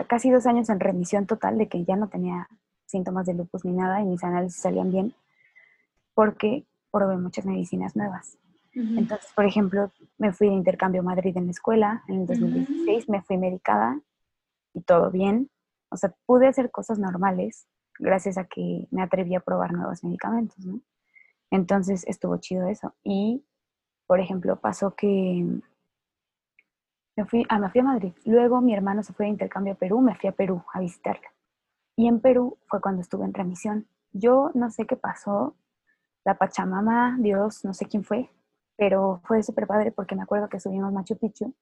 casi 0.07 0.31
dos 0.31 0.45
años 0.45 0.69
en 0.69 0.79
remisión 0.79 1.25
total 1.25 1.57
de 1.57 1.67
que 1.67 1.83
ya 1.83 1.95
no 1.95 2.07
tenía 2.07 2.47
síntomas 2.85 3.25
de 3.25 3.33
lupus 3.33 3.65
ni 3.65 3.73
nada 3.73 4.01
y 4.01 4.05
mis 4.05 4.23
análisis 4.23 4.61
salían 4.61 4.91
bien 4.91 5.13
porque 6.13 6.65
probé 6.91 7.17
muchas 7.17 7.45
medicinas 7.45 7.95
nuevas. 7.95 8.37
Entonces, 8.73 9.31
por 9.33 9.45
ejemplo, 9.45 9.91
me 10.17 10.33
fui 10.33 10.47
de 10.47 10.53
intercambio 10.53 11.01
a 11.01 11.05
Madrid 11.05 11.35
en 11.37 11.45
la 11.45 11.51
escuela 11.51 12.03
en 12.09 12.21
el 12.21 12.27
2016, 12.27 13.07
me 13.07 13.21
fui 13.21 13.37
medicada 13.37 14.01
y 14.73 14.81
todo 14.81 15.11
bien. 15.11 15.49
O 15.89 15.97
sea, 15.97 16.13
pude 16.25 16.47
hacer 16.47 16.71
cosas 16.71 16.99
normales 16.99 17.67
gracias 17.99 18.37
a 18.37 18.43
que 18.45 18.87
me 18.91 19.01
atreví 19.01 19.33
a 19.33 19.39
probar 19.39 19.71
nuevos 19.71 20.03
medicamentos, 20.03 20.57
¿no? 20.65 20.81
Entonces 21.51 22.03
estuvo 22.07 22.35
chido 22.37 22.67
eso. 22.67 22.93
Y, 23.03 23.45
por 24.07 24.19
ejemplo, 24.19 24.59
pasó 24.59 24.93
que 24.93 25.45
me 27.15 27.25
fui, 27.25 27.45
ah, 27.49 27.59
me 27.59 27.69
fui 27.69 27.81
a 27.81 27.83
Madrid. 27.83 28.13
Luego 28.25 28.61
mi 28.61 28.73
hermano 28.73 29.03
se 29.03 29.13
fue 29.13 29.25
de 29.25 29.31
intercambio 29.31 29.73
a 29.73 29.77
Perú, 29.77 30.01
me 30.01 30.15
fui 30.15 30.29
a 30.29 30.33
Perú 30.33 30.63
a 30.73 30.79
visitarla. 30.79 31.27
Y 31.95 32.07
en 32.07 32.19
Perú 32.19 32.57
fue 32.67 32.81
cuando 32.81 33.01
estuve 33.01 33.25
en 33.25 33.33
remisión. 33.33 33.87
Yo 34.11 34.51
no 34.53 34.69
sé 34.69 34.85
qué 34.85 34.95
pasó, 34.95 35.55
la 36.25 36.37
Pachamama, 36.37 37.17
Dios, 37.19 37.63
no 37.63 37.73
sé 37.73 37.85
quién 37.85 38.03
fue, 38.03 38.29
pero 38.75 39.21
fue 39.25 39.43
súper 39.43 39.67
padre 39.67 39.91
porque 39.91 40.15
me 40.15 40.23
acuerdo 40.23 40.49
que 40.49 40.59
subimos 40.59 40.91
Machu 40.91 41.17
Picchu 41.17 41.53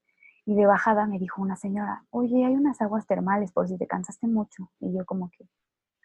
y 0.45 0.55
de 0.55 0.65
bajada 0.65 1.05
me 1.05 1.19
dijo 1.19 1.41
una 1.41 1.55
señora, 1.55 2.05
oye, 2.09 2.45
hay 2.45 2.53
unas 2.53 2.81
aguas 2.81 3.05
termales 3.05 3.51
por 3.51 3.67
si 3.67 3.77
te 3.77 3.87
cansaste 3.87 4.27
mucho. 4.27 4.71
Y 4.79 4.93
yo 4.93 5.05
como 5.05 5.29
que, 5.29 5.47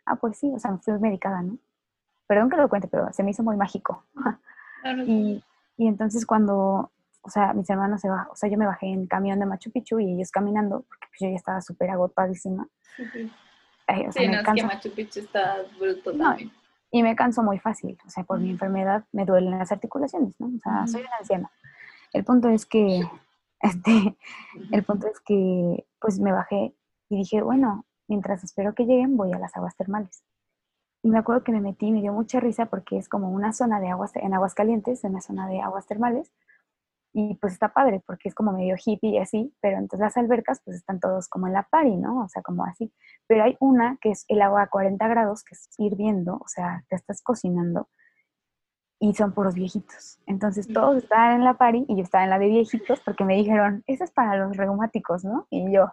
ah, 0.07 0.17
pues 0.17 0.39
sí, 0.39 0.53
o 0.55 0.59
sea, 0.59 0.77
fui 0.79 0.99
medicada, 0.99 1.43
¿no? 1.43 1.59
Perdón 2.27 2.51
que 2.51 2.57
lo 2.57 2.69
cuente, 2.69 2.89
pero 2.89 3.13
se 3.13 3.23
me 3.23 3.31
hizo 3.31 3.43
muy 3.43 3.57
mágico. 3.57 4.05
y, 5.07 5.43
y, 5.77 5.87
entonces 5.87 6.27
cuando, 6.27 6.93
o 7.29 7.31
sea, 7.31 7.53
mis 7.53 7.69
hermanos 7.69 8.01
se 8.01 8.09
bajan, 8.09 8.29
o 8.33 8.37
sea, 8.37 8.49
yo 8.49 8.57
me 8.57 8.65
bajé 8.65 8.87
en 8.87 9.07
camión 9.07 9.39
de 9.39 9.45
Machu 9.45 9.71
Picchu 9.71 10.01
y 10.01 10.15
ellos 10.15 10.31
caminando, 10.31 10.81
porque 10.89 11.07
pues 11.09 11.21
yo 11.21 11.29
ya 11.29 11.37
estaba 11.37 11.61
súper 11.61 11.91
agotadísima. 11.91 12.67
Sí, 12.97 13.05
sí. 13.13 13.31
sí, 14.11 14.29
no, 14.29 14.41
es 14.41 14.47
que 14.55 14.65
Machu 14.65 14.91
Picchu 14.93 15.21
está 15.21 15.57
bruto 15.79 16.17
también. 16.17 16.51
Y 16.91 17.03
me 17.03 17.15
canso 17.15 17.43
muy 17.43 17.59
fácil, 17.59 17.99
o 18.07 18.09
sea, 18.09 18.25
por 18.25 18.41
mi 18.41 18.49
enfermedad 18.49 19.05
me 19.13 19.27
duelen 19.27 19.59
las 19.59 19.71
articulaciones, 19.71 20.35
¿no? 20.39 20.47
O 20.47 20.59
sea, 20.63 20.87
soy 20.87 21.03
una 21.03 21.17
anciana. 21.19 21.51
El 22.15 22.25
punto 22.25 22.49
es 22.49 22.65
que 22.65 23.03
este, 23.61 24.17
el 24.73 24.83
punto 24.85 25.07
es 25.07 25.21
que 25.21 25.87
pues 26.01 26.19
me 26.19 26.33
bajé 26.33 26.75
y 27.11 27.17
dije, 27.19 27.43
bueno, 27.43 27.85
mientras 28.07 28.43
espero 28.43 28.75
que 28.75 28.87
lleguen 28.87 29.19
voy 29.19 29.35
a 29.35 29.39
las 29.39 29.55
aguas 29.55 29.77
termales. 29.77 30.23
Y 31.03 31.11
me 31.11 31.19
acuerdo 31.19 31.45
que 31.45 31.53
me 31.53 31.61
metí, 31.61 31.93
me 31.93 32.01
dio 32.01 32.13
mucha 32.13 32.41
risa 32.41 32.67
porque 32.67 32.97
es 32.97 33.09
como 33.09 33.31
una 33.31 33.53
zona 33.53 33.81
de 33.81 33.91
aguas, 33.91 34.13
en 34.17 34.33
aguas 34.33 34.55
calientes, 34.55 35.05
en 35.05 35.11
una 35.11 35.21
zona 35.21 35.47
de 35.47 35.61
aguas 35.61 35.87
termales. 35.87 36.33
Y 37.13 37.35
pues 37.37 37.55
está 37.55 37.73
padre 37.73 38.03
porque 38.07 38.29
es 38.29 38.35
como 38.35 38.53
medio 38.53 38.77
hippie 38.77 39.11
y 39.11 39.19
así, 39.19 39.55
pero 39.61 39.79
entonces 39.79 40.01
las 40.01 40.17
albercas 40.17 40.61
pues 40.65 40.77
están 40.77 41.01
todos 41.01 41.29
como 41.29 41.47
en 41.47 41.55
la 41.55 41.63
pari, 41.65 41.97
¿no? 41.97 42.25
O 42.25 42.29
sea, 42.29 42.43
como 42.43 42.65
así. 42.65 42.93
Pero 43.27 43.45
hay 43.45 43.57
una 43.61 43.99
que 44.01 44.11
es 44.11 44.25
el 44.29 44.43
agua 44.43 44.63
a 44.63 44.69
40 44.69 45.09
grados, 45.09 45.43
que 45.43 45.55
es 45.55 45.69
hirviendo, 45.79 46.37
o 46.37 46.49
sea, 46.49 46.85
te 46.89 46.97
estás 46.97 47.23
cocinando 47.23 47.89
y 49.01 49.15
son 49.15 49.33
puros 49.33 49.55
viejitos. 49.55 50.19
Entonces 50.27 50.67
todos 50.69 50.97
estaban 50.97 51.37
en 51.37 51.45
la 51.45 51.55
pari 51.55 51.85
y 51.89 51.97
yo 51.97 52.03
estaba 52.03 52.25
en 52.25 52.31
la 52.31 52.39
de 52.39 52.49
viejitos 52.49 53.01
porque 53.01 53.25
me 53.25 53.37
dijeron, 53.37 53.85
esa 53.87 54.05
es 54.05 54.11
para 54.11 54.37
los 54.37 54.57
reumáticos, 54.57 55.25
¿no? 55.25 55.47
Y 55.51 55.73
yo, 55.73 55.85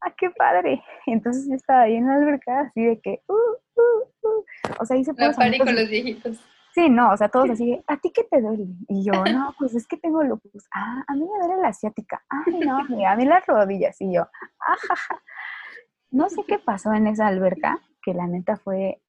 ¡ah, 0.00 0.14
qué 0.16 0.30
padre! 0.30 0.82
entonces 1.06 1.48
yo 1.48 1.54
estaba 1.54 1.82
ahí 1.82 1.96
en 1.96 2.06
la 2.06 2.14
alberca 2.14 2.60
así 2.60 2.84
de 2.84 3.00
que, 3.00 3.22
uh, 3.28 3.32
uh, 3.32 4.28
uh. 4.28 4.44
O 4.80 4.84
sea, 4.84 4.96
hice 4.96 5.12
La 5.16 5.32
pari 5.32 5.58
con 5.58 5.74
los 5.74 5.88
viejitos. 5.88 6.40
Sí, 6.74 6.88
no, 6.88 7.12
o 7.12 7.16
sea, 7.16 7.28
todos 7.28 7.50
así, 7.50 7.82
¿a 7.86 7.96
ti 7.96 8.12
qué 8.12 8.24
te 8.24 8.40
duele? 8.40 8.66
Y 8.88 9.04
yo, 9.04 9.12
no, 9.24 9.54
pues 9.58 9.74
es 9.74 9.86
que 9.86 9.96
tengo 9.96 10.22
lupus. 10.22 10.66
Ah, 10.72 11.04
a 11.06 11.14
mí 11.14 11.20
me 11.20 11.46
duele 11.46 11.62
la 11.62 11.68
asiática. 11.68 12.22
Ay, 12.28 12.60
no, 12.60 12.78
a 13.08 13.16
mí 13.16 13.24
las 13.24 13.46
rodillas. 13.46 14.00
Y 14.00 14.14
yo, 14.14 14.26
ajaja. 14.60 15.22
No 16.10 16.28
sé 16.28 16.42
qué 16.46 16.58
pasó 16.58 16.92
en 16.92 17.06
esa 17.06 17.26
alberca, 17.26 17.78
que 18.02 18.14
la 18.14 18.26
neta 18.26 18.56
fue 18.56 19.02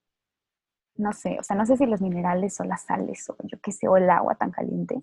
no 0.99 1.13
sé, 1.13 1.37
o 1.39 1.43
sea, 1.43 1.55
no 1.55 1.65
sé 1.65 1.77
si 1.77 1.85
los 1.85 2.01
minerales 2.01 2.59
o 2.59 2.65
las 2.65 2.83
sales 2.83 3.29
o 3.29 3.35
yo 3.43 3.57
qué 3.61 3.71
sé, 3.71 3.87
o 3.87 3.95
el 3.95 4.09
agua 4.09 4.35
tan 4.35 4.51
caliente, 4.51 5.01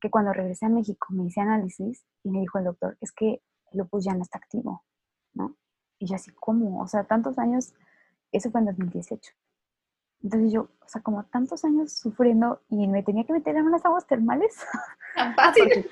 que 0.00 0.08
cuando 0.08 0.32
regresé 0.32 0.66
a 0.66 0.68
México 0.68 1.08
me 1.10 1.24
hice 1.24 1.40
análisis 1.40 2.04
y 2.22 2.30
me 2.30 2.40
dijo 2.40 2.58
el 2.58 2.64
doctor, 2.64 2.96
es 3.00 3.10
que 3.10 3.42
el 3.72 3.78
lupus 3.78 4.04
ya 4.04 4.14
no 4.14 4.22
está 4.22 4.38
activo, 4.38 4.84
¿no? 5.34 5.56
Y 5.98 6.06
yo 6.06 6.14
así, 6.14 6.30
¿cómo? 6.32 6.80
O 6.80 6.86
sea, 6.86 7.04
tantos 7.04 7.38
años, 7.38 7.74
eso 8.30 8.50
fue 8.52 8.60
en 8.60 8.66
2018. 8.66 9.32
Entonces 10.22 10.52
yo, 10.52 10.62
o 10.62 10.88
sea, 10.88 11.02
como 11.02 11.24
tantos 11.24 11.64
años 11.64 11.92
sufriendo 11.92 12.60
y 12.68 12.86
me 12.86 13.02
tenía 13.02 13.24
que 13.24 13.32
meter 13.32 13.56
en 13.56 13.66
unas 13.66 13.84
aguas 13.84 14.06
termales. 14.06 14.64
Tan 15.16 15.34
fácil. 15.34 15.90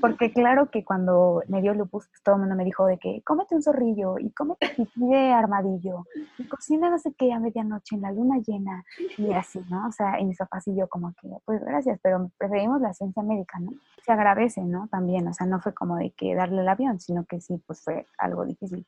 porque, 0.00 0.32
claro 0.32 0.70
que 0.70 0.84
cuando 0.84 1.42
me 1.48 1.62
dio 1.62 1.72
lupus, 1.74 2.06
pues 2.08 2.22
todo 2.22 2.34
el 2.34 2.42
mundo 2.42 2.54
me 2.54 2.64
dijo 2.64 2.86
de 2.86 2.98
que 2.98 3.22
cómete 3.24 3.54
un 3.54 3.62
zorrillo 3.62 4.18
y 4.18 4.30
cómete 4.30 4.68
pipí 4.68 5.08
de 5.08 5.32
armadillo 5.32 6.06
y 6.38 6.46
cocina 6.46 6.90
no 6.90 6.98
sé 6.98 7.12
qué 7.14 7.32
a 7.32 7.38
medianoche 7.38 7.96
en 7.96 8.02
la 8.02 8.12
luna 8.12 8.38
llena 8.46 8.84
y 9.16 9.32
así, 9.32 9.60
¿no? 9.70 9.88
O 9.88 9.92
sea, 9.92 10.20
y 10.20 10.24
mis 10.24 10.38
papás 10.38 10.68
y 10.68 10.76
yo 10.76 10.86
como 10.88 11.14
que, 11.20 11.28
pues 11.44 11.64
gracias, 11.64 11.98
pero 12.02 12.30
preferimos 12.38 12.80
la 12.80 12.92
ciencia 12.92 13.22
médica, 13.22 13.58
¿no? 13.58 13.72
Se 14.04 14.12
agradece, 14.12 14.62
¿no? 14.62 14.88
También, 14.88 15.26
o 15.28 15.32
sea, 15.32 15.46
no 15.46 15.60
fue 15.60 15.72
como 15.72 15.96
de 15.96 16.10
que 16.10 16.34
darle 16.34 16.60
el 16.60 16.68
avión, 16.68 17.00
sino 17.00 17.24
que 17.24 17.40
sí, 17.40 17.62
pues 17.66 17.82
fue 17.82 18.06
algo 18.18 18.44
difícil. 18.44 18.86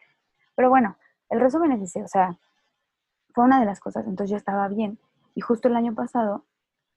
Pero 0.54 0.68
bueno, 0.68 0.96
el 1.30 1.40
resumen 1.40 1.72
es 1.72 1.82
ese, 1.82 2.02
o 2.02 2.08
sea, 2.08 2.36
fue 3.34 3.44
una 3.44 3.58
de 3.58 3.66
las 3.66 3.80
cosas, 3.80 4.06
entonces 4.06 4.30
yo 4.30 4.36
estaba 4.36 4.68
bien. 4.68 4.98
Y 5.34 5.40
justo 5.40 5.68
el 5.68 5.76
año 5.76 5.94
pasado 5.94 6.44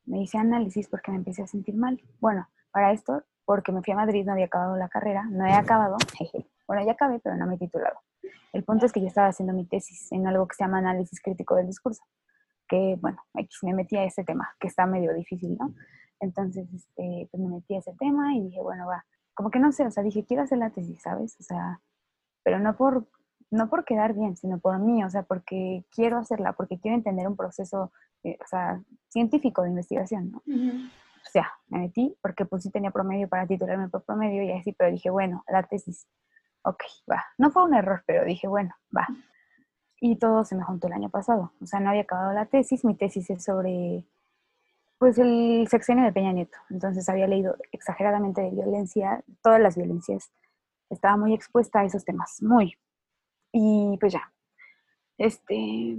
me 0.05 0.21
hice 0.21 0.37
análisis 0.37 0.87
porque 0.87 1.11
me 1.11 1.17
empecé 1.17 1.41
a 1.41 1.47
sentir 1.47 1.75
mal. 1.75 1.99
Bueno, 2.19 2.47
para 2.71 2.91
esto, 2.91 3.23
porque 3.43 3.71
me 3.71 3.81
fui 3.81 3.93
a 3.93 3.97
Madrid, 3.97 4.23
no 4.25 4.33
había 4.33 4.45
acabado 4.45 4.77
la 4.77 4.87
carrera, 4.87 5.25
no 5.25 5.45
he 5.45 5.53
acabado, 5.53 5.97
jeje. 6.17 6.47
Bueno, 6.67 6.85
ya 6.85 6.91
acabé, 6.91 7.19
pero 7.19 7.35
no 7.35 7.47
me 7.47 7.55
he 7.55 7.57
titulado. 7.57 7.99
El 8.53 8.63
punto 8.63 8.85
es 8.85 8.91
que 8.91 9.01
yo 9.01 9.07
estaba 9.07 9.27
haciendo 9.27 9.53
mi 9.53 9.65
tesis 9.65 10.11
en 10.11 10.27
algo 10.27 10.47
que 10.47 10.55
se 10.55 10.63
llama 10.63 10.77
análisis 10.77 11.21
crítico 11.21 11.55
del 11.55 11.67
discurso, 11.67 12.03
que, 12.67 12.97
bueno, 13.01 13.17
me 13.63 13.73
metí 13.73 13.97
a 13.97 14.03
ese 14.03 14.23
tema, 14.23 14.55
que 14.59 14.67
está 14.67 14.85
medio 14.85 15.13
difícil, 15.13 15.57
¿no? 15.57 15.73
Entonces, 16.19 16.67
este, 16.73 17.27
pues 17.31 17.41
me 17.41 17.49
metí 17.49 17.75
a 17.75 17.79
ese 17.79 17.93
tema 17.97 18.35
y 18.35 18.43
dije, 18.43 18.61
bueno, 18.61 18.87
va, 18.87 19.05
como 19.33 19.49
que 19.49 19.59
no 19.59 19.71
sé, 19.71 19.85
o 19.85 19.91
sea, 19.91 20.03
dije, 20.03 20.25
quiero 20.25 20.43
hacer 20.43 20.57
la 20.57 20.69
tesis, 20.69 21.01
¿sabes? 21.01 21.35
O 21.39 21.43
sea, 21.43 21.81
pero 22.43 22.59
no 22.59 22.75
por 22.75 23.07
no 23.49 23.69
por 23.69 23.85
quedar 23.85 24.13
bien, 24.13 24.35
sino 24.35 24.59
por 24.59 24.79
mí, 24.79 25.03
o 25.03 25.09
sea, 25.09 25.23
porque 25.23 25.85
quiero 25.93 26.17
hacerla, 26.17 26.53
porque 26.53 26.79
quiero 26.79 26.97
entender 26.97 27.27
un 27.27 27.35
proceso, 27.35 27.91
eh, 28.23 28.37
o 28.43 28.47
sea, 28.47 28.81
científico 29.09 29.63
de 29.63 29.69
investigación, 29.69 30.31
¿no? 30.31 30.41
pues 30.45 31.33
ya, 31.33 31.51
me 31.67 31.79
metí, 31.79 32.15
porque 32.21 32.45
pues 32.45 32.63
sí 32.63 32.71
tenía 32.71 32.91
promedio 32.91 33.27
para 33.27 33.47
titularme 33.47 33.89
por 33.89 34.03
promedio 34.03 34.43
y 34.43 34.51
así, 34.51 34.71
pero 34.73 34.91
dije, 34.91 35.09
bueno, 35.09 35.43
la 35.47 35.63
tesis, 35.63 36.07
ok, 36.63 36.81
va. 37.09 37.25
No 37.37 37.51
fue 37.51 37.63
un 37.63 37.73
error, 37.73 38.03
pero 38.05 38.25
dije, 38.25 38.47
bueno, 38.47 38.73
va. 38.95 39.07
Y 39.99 40.17
todo 40.17 40.43
se 40.45 40.55
me 40.55 40.63
juntó 40.63 40.87
el 40.87 40.93
año 40.93 41.09
pasado. 41.09 41.51
O 41.61 41.65
sea, 41.65 41.79
no 41.79 41.89
había 41.89 42.03
acabado 42.03 42.33
la 42.33 42.45
tesis, 42.45 42.85
mi 42.85 42.95
tesis 42.95 43.29
es 43.29 43.43
sobre, 43.43 44.05
pues, 44.99 45.17
el 45.17 45.67
sexenio 45.69 46.05
de 46.05 46.13
Peña 46.13 46.31
Nieto. 46.31 46.57
Entonces 46.69 47.09
había 47.09 47.27
leído 47.27 47.55
exageradamente 47.71 48.41
de 48.41 48.51
violencia, 48.51 49.23
todas 49.41 49.59
las 49.59 49.75
violencias. 49.75 50.31
Estaba 50.89 51.17
muy 51.17 51.33
expuesta 51.33 51.79
a 51.79 51.85
esos 51.85 52.05
temas, 52.05 52.41
muy. 52.41 52.77
Y 53.51 53.97
pues 53.99 54.13
ya, 54.13 54.31
este, 55.17 55.97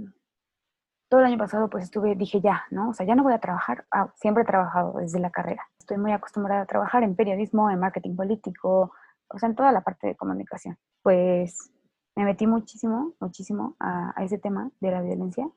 todo 1.09 1.19
el 1.21 1.25
año 1.25 1.37
pasado 1.37 1.69
pues 1.69 1.83
estuve, 1.83 2.15
dije 2.15 2.39
ya, 2.39 2.63
¿no? 2.69 2.89
O 2.89 2.93
sea, 2.93 3.05
ya 3.05 3.15
no 3.15 3.23
voy 3.23 3.33
a 3.33 3.39
trabajar, 3.39 3.85
ah, 3.91 4.13
siempre 4.15 4.43
he 4.43 4.45
trabajado 4.45 4.93
desde 4.99 5.19
la 5.19 5.31
carrera. 5.31 5.63
Estoy 5.79 5.97
muy 5.97 6.11
acostumbrada 6.11 6.61
a 6.61 6.65
trabajar 6.65 7.03
en 7.03 7.15
periodismo, 7.15 7.69
en 7.69 7.79
marketing 7.79 8.15
político, 8.15 8.93
o 9.27 9.39
sea, 9.39 9.49
en 9.49 9.55
toda 9.55 9.71
la 9.71 9.81
parte 9.81 10.07
de 10.07 10.15
comunicación. 10.15 10.77
Pues 11.01 11.71
me 12.15 12.25
metí 12.25 12.45
muchísimo, 12.47 13.13
muchísimo 13.19 13.75
a, 13.79 14.13
ese 14.23 14.37
tema 14.37 14.71
de 14.79 14.91
la 14.91 15.01
violencia 15.01 15.49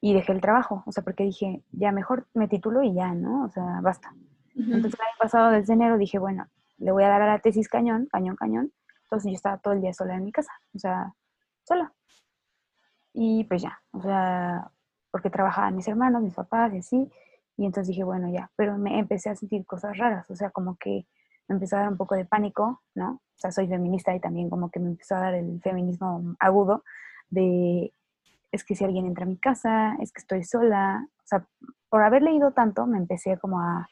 y 0.00 0.12
dejé 0.12 0.32
el 0.32 0.40
trabajo, 0.40 0.82
o 0.86 0.92
sea, 0.92 1.02
porque 1.02 1.24
dije, 1.24 1.62
ya 1.72 1.90
mejor 1.90 2.26
me 2.34 2.48
titulo 2.48 2.82
y 2.82 2.92
ya, 2.92 3.14
¿no? 3.14 3.44
O 3.44 3.48
sea, 3.48 3.80
basta. 3.82 4.14
Entonces 4.54 4.94
el 4.94 5.00
año 5.00 5.16
pasado, 5.18 5.50
desde 5.50 5.72
enero, 5.72 5.98
dije, 5.98 6.18
bueno, 6.18 6.46
le 6.78 6.92
voy 6.92 7.04
a 7.04 7.08
dar 7.08 7.22
a 7.22 7.26
la 7.26 7.38
tesis 7.38 7.68
cañón, 7.68 8.08
cañón, 8.10 8.36
cañón. 8.36 8.72
Entonces 9.06 9.30
yo 9.30 9.36
estaba 9.36 9.58
todo 9.58 9.74
el 9.74 9.80
día 9.80 9.92
sola 9.92 10.16
en 10.16 10.24
mi 10.24 10.32
casa, 10.32 10.52
o 10.74 10.78
sea, 10.78 11.14
sola. 11.64 11.92
Y 13.12 13.44
pues 13.44 13.62
ya, 13.62 13.80
o 13.92 14.02
sea, 14.02 14.70
porque 15.10 15.30
trabajaban 15.30 15.76
mis 15.76 15.86
hermanos, 15.88 16.22
mis 16.22 16.34
papás 16.34 16.74
y 16.74 16.78
así. 16.78 17.10
Y 17.56 17.64
entonces 17.64 17.88
dije, 17.88 18.04
bueno, 18.04 18.28
ya, 18.30 18.50
pero 18.56 18.76
me 18.76 18.98
empecé 18.98 19.30
a 19.30 19.36
sentir 19.36 19.64
cosas 19.64 19.96
raras, 19.96 20.28
o 20.30 20.36
sea, 20.36 20.50
como 20.50 20.76
que 20.76 21.06
me 21.48 21.54
empezó 21.54 21.76
a 21.76 21.80
dar 21.80 21.88
un 21.88 21.96
poco 21.96 22.16
de 22.16 22.24
pánico, 22.24 22.82
¿no? 22.94 23.12
O 23.12 23.38
sea, 23.38 23.52
soy 23.52 23.68
feminista 23.68 24.14
y 24.14 24.20
también 24.20 24.50
como 24.50 24.70
que 24.70 24.80
me 24.80 24.90
empezó 24.90 25.14
a 25.14 25.20
dar 25.20 25.34
el 25.34 25.60
feminismo 25.62 26.34
agudo 26.40 26.82
de, 27.30 27.92
es 28.50 28.64
que 28.64 28.74
si 28.74 28.84
alguien 28.84 29.06
entra 29.06 29.24
a 29.24 29.28
mi 29.28 29.38
casa, 29.38 29.96
es 30.00 30.12
que 30.12 30.20
estoy 30.20 30.42
sola, 30.42 31.06
o 31.18 31.26
sea, 31.26 31.46
por 31.88 32.02
haber 32.02 32.22
leído 32.22 32.50
tanto, 32.52 32.86
me 32.86 32.98
empecé 32.98 33.38
como 33.38 33.60
a... 33.60 33.88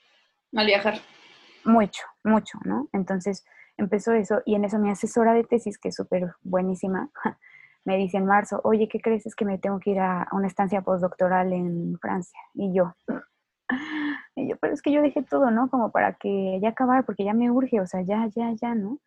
Mal 0.53 0.67
viajar. 0.67 0.95
Mucho, 1.65 2.03
mucho, 2.25 2.59
¿no? 2.65 2.89
Entonces 2.93 3.45
empezó 3.77 4.13
eso 4.13 4.41
y 4.45 4.55
en 4.55 4.65
eso 4.65 4.79
mi 4.79 4.91
asesora 4.91 5.35
de 5.35 5.45
tesis, 5.45 5.79
que 5.79 5.89
es 5.89 5.95
súper 5.95 6.35
buenísima, 6.43 7.11
me 7.85 7.97
dice 7.97 8.17
en 8.17 8.27
marzo, 8.27 8.61
oye, 8.65 8.89
¿qué 8.89 9.01
crees? 9.01 9.27
Es 9.27 9.35
que 9.35 9.45
me 9.45 9.59
tengo 9.59 9.79
que 9.79 9.91
ir 9.91 10.01
a 10.01 10.29
una 10.33 10.47
estancia 10.47 10.83
postdoctoral 10.83 11.53
en 11.53 11.99
Francia. 12.01 12.39
Y 12.55 12.73
yo, 12.75 12.95
y 14.37 14.49
yo, 14.49 14.57
pero 14.59 14.73
es 14.73 14.83
que 14.83 14.93
yo 14.93 15.03
dejé 15.03 15.23
todo, 15.23 15.51
¿no? 15.51 15.69
Como 15.69 15.91
para 15.91 16.15
que 16.15 16.59
ya 16.63 16.71
acabar, 16.71 17.05
porque 17.05 17.25
ya 17.25 17.35
me 17.35 17.51
urge, 17.51 17.81
o 17.81 17.87
sea, 17.87 18.03
ya, 18.03 18.27
ya, 18.35 18.53
ya, 18.53 18.75
¿no? 18.75 18.99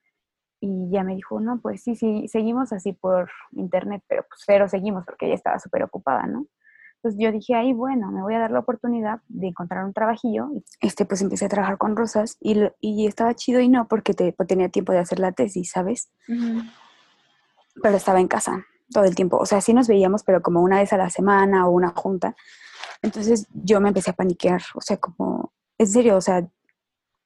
Y 0.60 0.89
ya 0.91 1.03
me 1.03 1.15
dijo, 1.15 1.39
no, 1.39 1.60
pues 1.62 1.84
sí, 1.84 1.95
sí, 1.95 2.27
seguimos 2.27 2.73
así 2.73 2.93
por 2.93 3.30
internet, 3.51 4.03
pero 4.08 4.25
pues 4.27 4.43
pero 4.47 4.67
seguimos 4.67 5.06
porque 5.06 5.27
ella 5.27 5.36
estaba 5.36 5.60
súper 5.60 5.84
ocupada, 5.84 6.25
¿no? 6.25 6.47
Entonces 7.08 7.24
yo 7.24 7.32
dije, 7.32 7.56
ahí, 7.56 7.72
bueno, 7.72 8.12
me 8.12 8.22
voy 8.22 8.34
a 8.36 8.39
dar 8.39 8.52
la 8.52 8.60
oportunidad 8.60 9.22
de 9.30 9.48
encontrar 9.48 9.86
un 9.86 9.93
trabajillo. 9.93 10.50
Este, 10.82 11.06
pues 11.06 11.22
empecé 11.22 11.46
a 11.46 11.50
trabajar 11.50 11.78
con 11.78 11.96
Rosas 11.96 12.38
y, 12.41 12.60
y 12.82 13.08
estaba 13.08 13.34
chido 13.34 13.62
y 13.62 13.70
no 13.70 13.88
porque 13.88 14.13
te, 14.13 14.34
pues, 14.34 14.48
tenía 14.48 14.67
tiempo 14.67 14.91
de 14.91 15.00
hacer 15.00 15.20
la 15.20 15.32
tesis, 15.32 15.72
¿sabes? 15.72 16.10
pero 17.82 17.96
estaba 17.96 18.20
en 18.20 18.28
casa 18.28 18.65
todo 18.91 19.04
el 19.04 19.15
tiempo. 19.15 19.38
O 19.38 19.46
sea, 19.46 19.62
sí 19.62 19.74
nos 19.74 19.88
veíamos, 19.88 20.24
pero 20.24 20.41
como 20.41 20.62
una 20.62 20.80
vez 20.80 20.91
a 20.91 20.98
la 20.98 21.10
semana 21.10 21.67
o 21.67 21.72
una 21.72 21.89
junta. 21.89 22.36
Entonces 23.02 23.48
yo 23.54 23.80
me 23.80 23.89
empecé 23.89 24.12
a 24.12 24.15
paniquear, 24.15 24.62
o 24.76 24.82
sea, 24.82 24.98
como, 24.98 25.54
en 25.78 25.88
serio, 25.88 26.17
o 26.17 26.22
sea, 26.22 26.46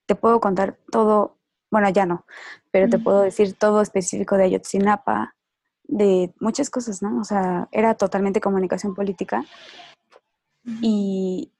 te 0.05 0.15
puedo 0.15 0.39
contar 0.39 0.77
todo, 0.91 1.39
bueno, 1.71 1.89
ya 1.89 2.05
no, 2.05 2.25
pero 2.69 2.89
te 2.89 2.99
puedo 2.99 3.21
decir 3.21 3.53
todo 3.53 3.81
específico 3.81 4.35
de 4.35 4.43
Ayotzinapa, 4.43 5.35
de 5.91 6.33
muchas 6.39 6.69
cosas, 6.69 7.01
¿no? 7.03 7.19
O 7.19 7.23
sea, 7.23 7.67
era 7.71 7.95
totalmente 7.95 8.39
comunicación 8.39 8.95
política 8.95 9.43
y 10.81 11.51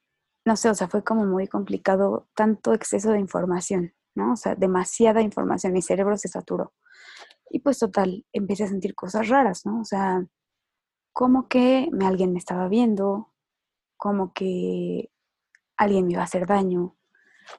no 0.46 0.56
sé, 0.56 0.70
o 0.70 0.74
sea, 0.74 0.88
fue 0.88 1.04
como 1.04 1.26
muy 1.26 1.48
complicado 1.48 2.28
tanto 2.34 2.74
exceso 2.74 3.12
de 3.12 3.20
información, 3.20 3.94
¿no? 4.16 4.34
O 4.34 4.36
sea, 4.38 4.56
demasiada 4.56 5.22
información, 5.22 5.74
mi 5.74 5.82
cerebro 5.82 6.18
se 6.18 6.30
saturó. 6.30 6.74
Y 7.50 7.60
pues 7.60 7.80
total, 7.80 8.26
empecé 8.32 8.64
a 8.64 8.68
sentir 8.68 8.96
cosas 8.96 9.28
raras, 9.28 9.66
¿no? 9.66 9.82
O 9.82 9.86
sea, 9.86 10.26
como 11.12 11.50
que 11.50 11.90
alguien 12.02 12.32
me 12.32 12.40
estaba 12.40 12.70
viendo, 12.70 13.34
como 13.98 14.32
que 14.32 15.12
alguien 15.76 16.08
me 16.08 16.14
iba 16.14 16.22
a 16.22 16.26
hacer 16.26 16.48
daño, 16.48 16.96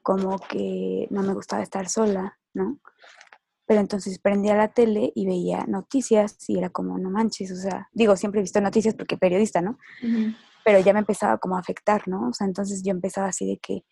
como 0.02 0.38
que 0.38 1.06
no 1.10 1.22
me 1.22 1.34
gustaba 1.34 1.62
estar 1.62 1.88
sola, 1.90 2.38
¿no? 2.54 2.78
Pero 3.66 3.80
entonces 3.80 4.18
prendía 4.18 4.56
la 4.56 4.68
tele 4.68 5.12
y 5.14 5.26
veía 5.26 5.64
noticias 5.66 6.36
y 6.48 6.58
era 6.58 6.70
como, 6.70 6.98
no 6.98 7.10
manches, 7.10 7.52
o 7.52 7.56
sea, 7.56 7.88
digo, 7.92 8.16
siempre 8.16 8.40
he 8.40 8.42
visto 8.42 8.60
noticias 8.60 8.94
porque 8.94 9.16
periodista, 9.16 9.60
¿no? 9.60 9.78
Pero 10.64 10.80
ya 10.80 10.92
me 10.92 11.00
empezaba 11.00 11.38
como 11.38 11.56
a 11.56 11.60
afectar, 11.60 12.08
¿no? 12.08 12.28
O 12.28 12.32
sea, 12.32 12.46
entonces 12.46 12.82
yo 12.84 12.90
empezaba 12.90 13.28
así 13.28 13.46
de 13.46 13.58
que, 13.58 13.84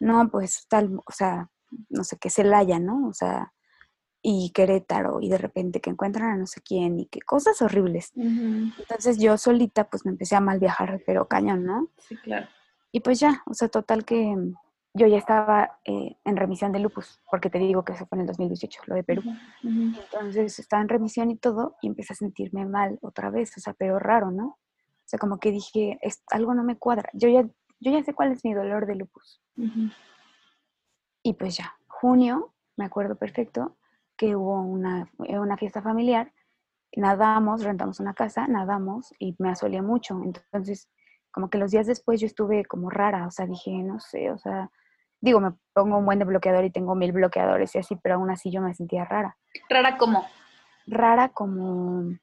no, 0.00 0.30
pues 0.30 0.66
tal, 0.68 0.94
o 0.94 1.12
sea, 1.12 1.50
no 1.90 2.04
sé 2.04 2.16
qué, 2.18 2.30
Celaya, 2.30 2.78
¿no? 2.78 3.08
O 3.08 3.12
sea, 3.12 3.52
y 4.22 4.50
Querétaro 4.52 5.20
y 5.20 5.28
de 5.28 5.38
repente 5.38 5.80
que 5.80 5.90
encuentran 5.90 6.30
a 6.30 6.36
no 6.36 6.46
sé 6.46 6.60
quién 6.60 6.98
y 6.98 7.06
que 7.06 7.20
cosas 7.20 7.62
horribles. 7.62 8.12
Entonces 8.16 9.18
yo 9.18 9.38
solita 9.38 9.88
pues 9.88 10.04
me 10.04 10.12
empecé 10.12 10.36
a 10.36 10.40
mal 10.40 10.58
viajar, 10.58 11.02
pero 11.06 11.28
cañón, 11.28 11.64
¿no? 11.64 11.88
Sí, 11.98 12.16
claro. 12.16 12.48
Y 12.90 13.00
pues 13.00 13.20
ya, 13.20 13.42
o 13.46 13.54
sea, 13.54 13.68
total 13.68 14.04
que 14.04 14.34
yo 14.94 15.06
ya 15.06 15.18
estaba 15.18 15.78
eh, 15.84 16.16
en 16.24 16.36
remisión 16.36 16.72
de 16.72 16.80
lupus, 16.80 17.20
porque 17.30 17.50
te 17.50 17.58
digo 17.58 17.84
que 17.84 17.92
eso 17.92 18.06
fue 18.06 18.16
en 18.16 18.22
el 18.22 18.26
2018, 18.28 18.82
lo 18.86 18.94
de 18.94 19.04
Perú. 19.04 19.22
Entonces 19.62 20.58
estaba 20.58 20.82
en 20.82 20.88
remisión 20.88 21.30
y 21.30 21.36
todo 21.36 21.76
y 21.82 21.88
empecé 21.88 22.14
a 22.14 22.16
sentirme 22.16 22.66
mal 22.66 22.98
otra 23.02 23.30
vez, 23.30 23.56
o 23.56 23.60
sea, 23.60 23.74
pero 23.74 23.98
raro, 23.98 24.30
¿no? 24.30 24.46
O 24.46 25.10
sea, 25.10 25.18
como 25.18 25.38
que 25.38 25.50
dije, 25.50 25.98
es, 26.02 26.22
algo 26.30 26.54
no 26.54 26.64
me 26.64 26.76
cuadra. 26.76 27.08
Yo 27.12 27.28
ya, 27.28 27.42
yo 27.80 27.92
ya 27.92 28.02
sé 28.02 28.12
cuál 28.12 28.32
es 28.32 28.44
mi 28.44 28.54
dolor 28.54 28.86
de 28.86 28.96
lupus. 28.96 29.42
Y 31.22 31.34
pues 31.34 31.56
ya, 31.56 31.74
junio, 31.86 32.54
me 32.76 32.84
acuerdo 32.84 33.16
perfecto, 33.16 33.76
que 34.16 34.36
hubo 34.36 34.60
una, 34.60 35.10
eh, 35.26 35.38
una 35.38 35.56
fiesta 35.56 35.80
familiar, 35.80 36.32
nadamos, 36.96 37.62
rentamos 37.62 38.00
una 38.00 38.14
casa, 38.14 38.46
nadamos 38.48 39.14
y 39.18 39.36
me 39.38 39.50
asolé 39.50 39.80
mucho. 39.82 40.20
Entonces, 40.22 40.88
como 41.30 41.50
que 41.50 41.58
los 41.58 41.70
días 41.70 41.86
después 41.86 42.20
yo 42.20 42.26
estuve 42.26 42.64
como 42.64 42.90
rara, 42.90 43.26
o 43.26 43.30
sea, 43.30 43.46
dije, 43.46 43.70
no 43.70 44.00
sé, 44.00 44.30
o 44.30 44.38
sea, 44.38 44.70
digo, 45.20 45.40
me 45.40 45.52
pongo 45.72 45.98
un 45.98 46.06
buen 46.06 46.18
de 46.18 46.24
bloqueador 46.24 46.64
y 46.64 46.70
tengo 46.70 46.94
mil 46.94 47.12
bloqueadores 47.12 47.74
y 47.74 47.78
así, 47.78 47.96
pero 47.96 48.16
aún 48.16 48.30
así 48.30 48.50
yo 48.50 48.60
me 48.60 48.74
sentía 48.74 49.04
rara. 49.04 49.36
¿Rara 49.68 49.96
cómo? 49.98 50.24
Rara 50.86 51.28
como, 51.28 52.16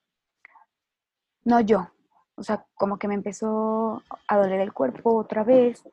no 1.43 1.59
yo, 1.61 1.87
o 2.35 2.43
sea, 2.43 2.65
como 2.75 2.97
que 2.97 3.07
me 3.07 3.13
empezó 3.13 4.03
a 4.27 4.37
doler 4.37 4.59
el 4.59 4.73
cuerpo 4.73 5.15
otra 5.15 5.43
vez, 5.43 5.83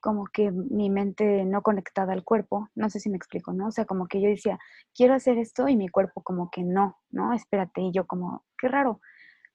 como 0.00 0.26
que 0.26 0.50
mi 0.50 0.90
mente 0.90 1.46
no 1.46 1.62
conectada 1.62 2.12
al 2.12 2.24
cuerpo, 2.24 2.68
no 2.74 2.90
sé 2.90 3.00
si 3.00 3.08
me 3.08 3.16
explico, 3.16 3.54
¿no? 3.54 3.68
O 3.68 3.70
sea, 3.70 3.86
como 3.86 4.06
que 4.06 4.20
yo 4.20 4.28
decía, 4.28 4.58
quiero 4.94 5.14
hacer 5.14 5.38
esto 5.38 5.66
y 5.66 5.76
mi 5.76 5.88
cuerpo 5.88 6.22
como 6.22 6.50
que 6.50 6.62
no, 6.62 6.98
¿no? 7.10 7.32
Espérate, 7.32 7.80
y 7.80 7.92
yo 7.92 8.06
como, 8.06 8.44
qué 8.58 8.68
raro. 8.68 9.00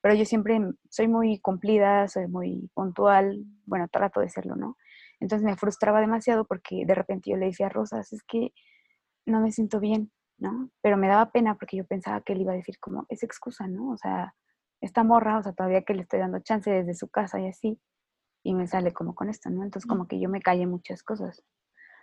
Pero 0.01 0.15
yo 0.15 0.25
siempre 0.25 0.59
soy 0.89 1.07
muy 1.07 1.39
cumplida, 1.39 2.07
soy 2.07 2.27
muy 2.27 2.69
puntual, 2.73 3.43
bueno, 3.65 3.87
trato 3.89 4.21
de 4.21 4.29
serlo, 4.29 4.55
¿no? 4.55 4.77
Entonces 5.19 5.45
me 5.45 5.57
frustraba 5.57 5.99
demasiado 5.99 6.45
porque 6.45 6.85
de 6.85 6.95
repente 6.95 7.29
yo 7.31 7.37
le 7.37 7.47
decía 7.47 7.65
a 7.65 7.69
Rosas, 7.69 8.13
es 8.13 8.23
que 8.23 8.53
no 9.25 9.41
me 9.41 9.51
siento 9.51 9.79
bien, 9.79 10.11
¿no? 10.37 10.69
Pero 10.81 10.97
me 10.97 11.07
daba 11.07 11.31
pena 11.31 11.55
porque 11.55 11.77
yo 11.77 11.85
pensaba 11.85 12.21
que 12.21 12.33
él 12.33 12.41
iba 12.41 12.53
a 12.53 12.55
decir 12.55 12.79
como, 12.79 13.05
es 13.09 13.23
excusa, 13.23 13.67
¿no? 13.67 13.89
O 13.89 13.97
sea, 13.97 14.33
esta 14.81 15.03
morra, 15.03 15.37
o 15.37 15.43
sea, 15.43 15.53
todavía 15.53 15.83
que 15.83 15.93
le 15.93 16.03
estoy 16.03 16.19
dando 16.19 16.39
chance 16.39 16.71
desde 16.71 16.93
su 16.93 17.09
casa 17.09 17.39
y 17.39 17.47
así, 17.47 17.79
y 18.43 18.53
me 18.53 18.67
sale 18.67 18.93
como 18.93 19.15
con 19.15 19.29
esto, 19.29 19.49
¿no? 19.49 19.63
Entonces 19.63 19.87
como 19.87 20.07
que 20.07 20.19
yo 20.19 20.29
me 20.29 20.41
callé 20.41 20.65
muchas 20.65 21.03
cosas. 21.03 21.43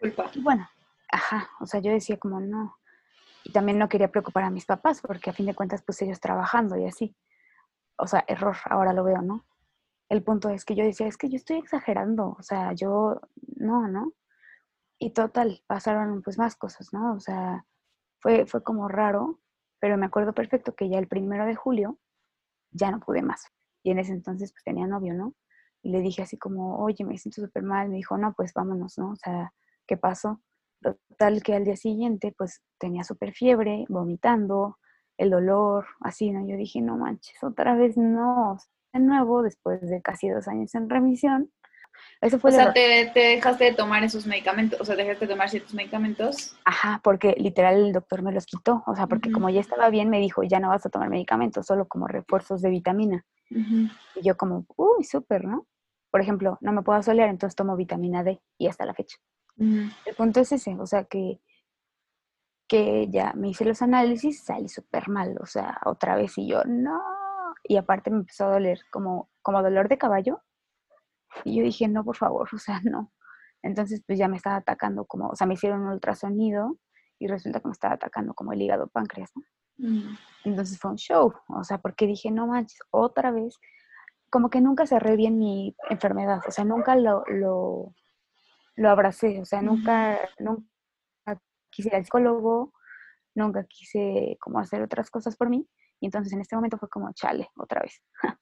Culpa. 0.00 0.30
bueno, 0.42 0.68
ajá, 1.10 1.48
o 1.60 1.66
sea, 1.66 1.80
yo 1.80 1.90
decía 1.90 2.18
como 2.18 2.40
no. 2.40 2.76
Y 3.44 3.52
también 3.52 3.78
no 3.78 3.88
quería 3.88 4.10
preocupar 4.10 4.44
a 4.44 4.50
mis 4.50 4.66
papás 4.66 5.00
porque 5.00 5.30
a 5.30 5.32
fin 5.32 5.46
de 5.46 5.54
cuentas 5.54 5.82
pues 5.82 6.02
ellos 6.02 6.20
trabajando 6.20 6.76
y 6.76 6.84
así. 6.84 7.16
O 7.98 8.06
sea, 8.06 8.24
error, 8.28 8.56
ahora 8.66 8.92
lo 8.92 9.04
veo, 9.04 9.22
¿no? 9.22 9.44
El 10.08 10.22
punto 10.22 10.50
es 10.50 10.64
que 10.64 10.74
yo 10.76 10.84
decía, 10.84 11.06
es 11.06 11.16
que 11.16 11.28
yo 11.28 11.36
estoy 11.36 11.58
exagerando, 11.58 12.36
o 12.38 12.42
sea, 12.42 12.72
yo 12.72 13.20
no, 13.56 13.88
¿no? 13.88 14.12
Y 14.98 15.10
total, 15.12 15.62
pasaron 15.66 16.22
pues 16.22 16.38
más 16.38 16.56
cosas, 16.56 16.92
¿no? 16.92 17.14
O 17.14 17.20
sea, 17.20 17.66
fue, 18.20 18.46
fue 18.46 18.62
como 18.62 18.88
raro, 18.88 19.40
pero 19.80 19.96
me 19.98 20.06
acuerdo 20.06 20.32
perfecto 20.34 20.74
que 20.74 20.88
ya 20.88 20.98
el 20.98 21.08
primero 21.08 21.46
de 21.46 21.56
julio 21.56 21.98
ya 22.70 22.90
no 22.90 23.00
pude 23.00 23.22
más. 23.22 23.46
Y 23.82 23.90
en 23.90 23.98
ese 24.00 24.12
entonces 24.12 24.52
pues 24.52 24.64
tenía 24.64 24.86
novio, 24.86 25.14
¿no? 25.14 25.34
y 25.86 25.90
le 25.90 26.00
dije 26.00 26.22
así 26.22 26.36
como, 26.36 26.78
oye, 26.78 27.04
me 27.04 27.16
siento 27.16 27.42
súper 27.42 27.62
mal, 27.62 27.88
me 27.88 27.96
dijo, 27.96 28.18
no, 28.18 28.34
pues 28.34 28.52
vámonos, 28.52 28.98
¿no? 28.98 29.10
O 29.12 29.16
sea, 29.16 29.52
¿qué 29.86 29.96
pasó? 29.96 30.40
Total 30.82 31.42
que 31.44 31.54
al 31.54 31.64
día 31.64 31.76
siguiente, 31.76 32.34
pues 32.36 32.60
tenía 32.78 33.04
súper 33.04 33.32
fiebre, 33.32 33.84
vomitando, 33.88 34.78
el 35.18 35.30
dolor, 35.30 35.86
así, 36.00 36.30
¿no? 36.30 36.46
Yo 36.46 36.56
dije, 36.56 36.80
no 36.80 36.96
manches, 36.96 37.42
otra 37.42 37.74
vez 37.74 37.96
no. 37.96 38.58
De 38.92 39.00
nuevo, 39.00 39.42
después 39.42 39.80
de 39.80 40.00
casi 40.02 40.28
dos 40.28 40.48
años 40.48 40.74
en 40.74 40.88
remisión, 40.88 41.50
Eso 42.20 42.38
fue 42.38 42.50
O 42.50 42.54
sea, 42.54 42.72
te, 42.72 43.10
te 43.12 43.20
dejaste 43.20 43.64
de 43.64 43.74
tomar 43.74 44.02
esos 44.04 44.26
medicamentos, 44.26 44.80
o 44.80 44.84
sea, 44.84 44.96
dejaste 44.96 45.26
de 45.26 45.32
tomar 45.32 45.50
ciertos 45.50 45.74
medicamentos. 45.74 46.56
Ajá, 46.64 47.00
porque 47.02 47.34
literal 47.38 47.76
el 47.76 47.92
doctor 47.92 48.22
me 48.22 48.32
los 48.32 48.46
quitó. 48.46 48.82
O 48.86 48.94
sea, 48.94 49.06
porque 49.06 49.30
como 49.30 49.50
ya 49.50 49.60
estaba 49.60 49.90
bien, 49.90 50.08
me 50.08 50.20
dijo, 50.20 50.42
ya 50.42 50.60
no 50.60 50.68
vas 50.68 50.86
a 50.86 50.90
tomar 50.90 51.10
medicamentos, 51.10 51.66
solo 51.66 51.86
como 51.88 52.06
refuerzos 52.06 52.62
de 52.62 52.70
vitamina. 52.70 53.24
Y 53.50 54.22
yo 54.22 54.36
como, 54.36 54.66
uy, 54.76 55.04
súper, 55.04 55.44
¿no? 55.44 55.66
Por 56.10 56.20
ejemplo, 56.20 56.58
no 56.60 56.72
me 56.72 56.82
puedo 56.82 57.02
solear, 57.02 57.28
entonces 57.28 57.54
tomo 57.54 57.76
vitamina 57.76 58.24
D 58.24 58.40
y 58.58 58.66
hasta 58.68 58.86
la 58.86 58.94
fecha. 58.94 59.18
El 59.58 60.14
punto 60.16 60.40
es 60.40 60.52
ese, 60.52 60.74
o 60.78 60.86
sea, 60.86 61.04
que, 61.04 61.40
que 62.68 63.08
ya 63.10 63.32
me 63.34 63.50
hice 63.50 63.64
los 63.64 63.82
análisis, 63.82 64.44
salí 64.44 64.68
súper 64.68 65.08
mal, 65.08 65.36
o 65.40 65.46
sea, 65.46 65.80
otra 65.84 66.16
vez 66.16 66.36
y 66.38 66.48
yo, 66.48 66.62
no. 66.64 67.00
Y 67.64 67.76
aparte 67.76 68.10
me 68.10 68.18
empezó 68.18 68.46
a 68.46 68.52
doler 68.52 68.80
como, 68.90 69.30
como 69.42 69.62
dolor 69.62 69.88
de 69.88 69.98
caballo. 69.98 70.42
Y 71.44 71.56
yo 71.56 71.62
dije, 71.62 71.88
no, 71.88 72.04
por 72.04 72.16
favor, 72.16 72.48
o 72.52 72.58
sea, 72.58 72.80
no. 72.84 73.12
Entonces, 73.62 74.02
pues 74.06 74.18
ya 74.18 74.28
me 74.28 74.36
estaba 74.36 74.56
atacando 74.56 75.04
como, 75.04 75.28
o 75.28 75.36
sea, 75.36 75.46
me 75.46 75.54
hicieron 75.54 75.82
un 75.82 75.88
ultrasonido 75.88 76.78
y 77.18 77.26
resulta 77.26 77.60
que 77.60 77.68
me 77.68 77.72
estaba 77.72 77.94
atacando 77.94 78.34
como 78.34 78.52
el 78.52 78.62
hígado 78.62 78.88
páncreas, 78.88 79.30
¿no? 79.34 79.42
Ujú. 79.78 80.16
Entonces 80.44 80.78
fue 80.78 80.92
un 80.92 80.96
show, 80.96 81.34
o 81.48 81.64
sea, 81.64 81.78
porque 81.78 82.06
dije, 82.06 82.30
no 82.30 82.46
manches, 82.46 82.80
otra 82.90 83.30
vez, 83.30 83.58
como 84.30 84.50
que 84.50 84.60
nunca 84.60 84.86
cerré 84.86 85.16
bien 85.16 85.38
mi 85.38 85.74
enfermedad, 85.90 86.40
o 86.46 86.50
sea, 86.50 86.64
nunca 86.64 86.96
lo, 86.96 87.24
lo, 87.26 87.94
lo 88.76 88.90
abracé, 88.90 89.40
o 89.40 89.44
sea, 89.44 89.62
nunca, 89.62 90.18
nunca 90.38 90.64
quise 91.76 91.88
ir 91.88 91.94
al 91.94 92.04
psicólogo, 92.04 92.72
nunca 93.34 93.64
quise 93.64 94.36
como 94.40 94.58
hacer 94.58 94.82
otras 94.82 95.10
cosas 95.10 95.36
por 95.36 95.48
mí, 95.50 95.68
y 96.00 96.06
entonces 96.06 96.32
en 96.32 96.40
este 96.40 96.56
momento 96.56 96.78
fue 96.78 96.88
como, 96.88 97.12
chale, 97.12 97.50
otra 97.56 97.82
vez. 97.82 98.02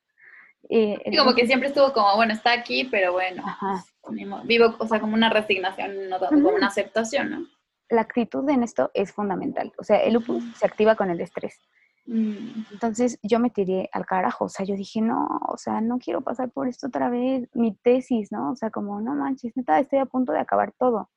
Eh, 0.70 0.96
Sí, 0.96 1.18
como 1.18 1.34
que 1.34 1.42
entonces, 1.42 1.48
siempre 1.48 1.68
estuvo 1.68 1.92
como, 1.92 2.16
bueno, 2.16 2.32
está 2.32 2.54
aquí, 2.54 2.84
pero 2.84 3.12
bueno, 3.12 3.42
Ajá. 3.46 3.84
pues, 4.00 4.16
vivo, 4.44 4.74
o 4.78 4.86
sea, 4.86 4.98
como 4.98 5.12
una 5.12 5.28
resignación, 5.28 6.08
no 6.08 6.18
tanto 6.18 6.36
como 6.36 6.56
una 6.56 6.68
aceptación, 6.68 7.30
¿no? 7.30 7.46
la 7.90 8.00
actitud 8.02 8.48
en 8.48 8.62
esto 8.62 8.90
es 8.94 9.12
fundamental, 9.12 9.72
o 9.78 9.84
sea, 9.84 9.98
el 9.98 10.14
lupus 10.14 10.42
se 10.56 10.66
activa 10.66 10.96
con 10.96 11.10
el 11.10 11.20
estrés. 11.20 11.58
Mm. 12.06 12.64
Entonces 12.72 13.18
yo 13.22 13.38
me 13.38 13.50
tiré 13.50 13.88
al 13.92 14.04
carajo, 14.04 14.46
o 14.46 14.48
sea, 14.48 14.66
yo 14.66 14.74
dije, 14.74 15.00
no, 15.00 15.26
o 15.48 15.56
sea, 15.56 15.80
no 15.80 15.98
quiero 15.98 16.20
pasar 16.20 16.50
por 16.50 16.68
esto 16.68 16.88
otra 16.88 17.08
vez, 17.08 17.48
mi 17.54 17.74
tesis, 17.76 18.30
¿no? 18.30 18.52
O 18.52 18.56
sea, 18.56 18.70
como, 18.70 19.00
no 19.00 19.14
manches, 19.14 19.56
neta, 19.56 19.78
estoy 19.78 20.00
a 20.00 20.06
punto 20.06 20.32
de 20.32 20.40
acabar 20.40 20.72
todo. 20.78 21.10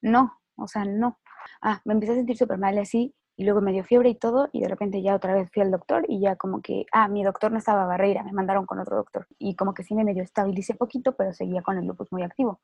No, 0.00 0.40
o 0.56 0.66
sea, 0.66 0.84
no. 0.84 1.18
Ah, 1.62 1.80
me 1.84 1.94
empecé 1.94 2.12
a 2.12 2.16
sentir 2.16 2.36
súper 2.36 2.58
mal 2.58 2.78
así, 2.78 3.14
y 3.36 3.44
luego 3.44 3.60
me 3.60 3.72
dio 3.72 3.84
fiebre 3.84 4.08
y 4.08 4.14
todo, 4.14 4.48
y 4.52 4.60
de 4.62 4.68
repente 4.68 5.02
ya 5.02 5.14
otra 5.14 5.34
vez 5.34 5.50
fui 5.52 5.62
al 5.62 5.70
doctor 5.70 6.06
y 6.08 6.20
ya 6.20 6.36
como 6.36 6.62
que, 6.62 6.86
ah, 6.92 7.06
mi 7.08 7.22
doctor 7.22 7.52
no 7.52 7.58
estaba 7.58 7.84
a 7.84 7.86
Barreira, 7.86 8.22
me 8.22 8.32
mandaron 8.32 8.64
con 8.64 8.78
otro 8.78 8.96
doctor. 8.96 9.26
Y 9.38 9.56
como 9.56 9.74
que 9.74 9.82
sí 9.84 9.94
me 9.94 10.04
medio 10.04 10.22
estabilicé 10.22 10.74
poquito, 10.74 11.16
pero 11.16 11.34
seguía 11.34 11.62
con 11.62 11.76
el 11.76 11.86
lupus 11.86 12.10
muy 12.12 12.22
activo. 12.22 12.60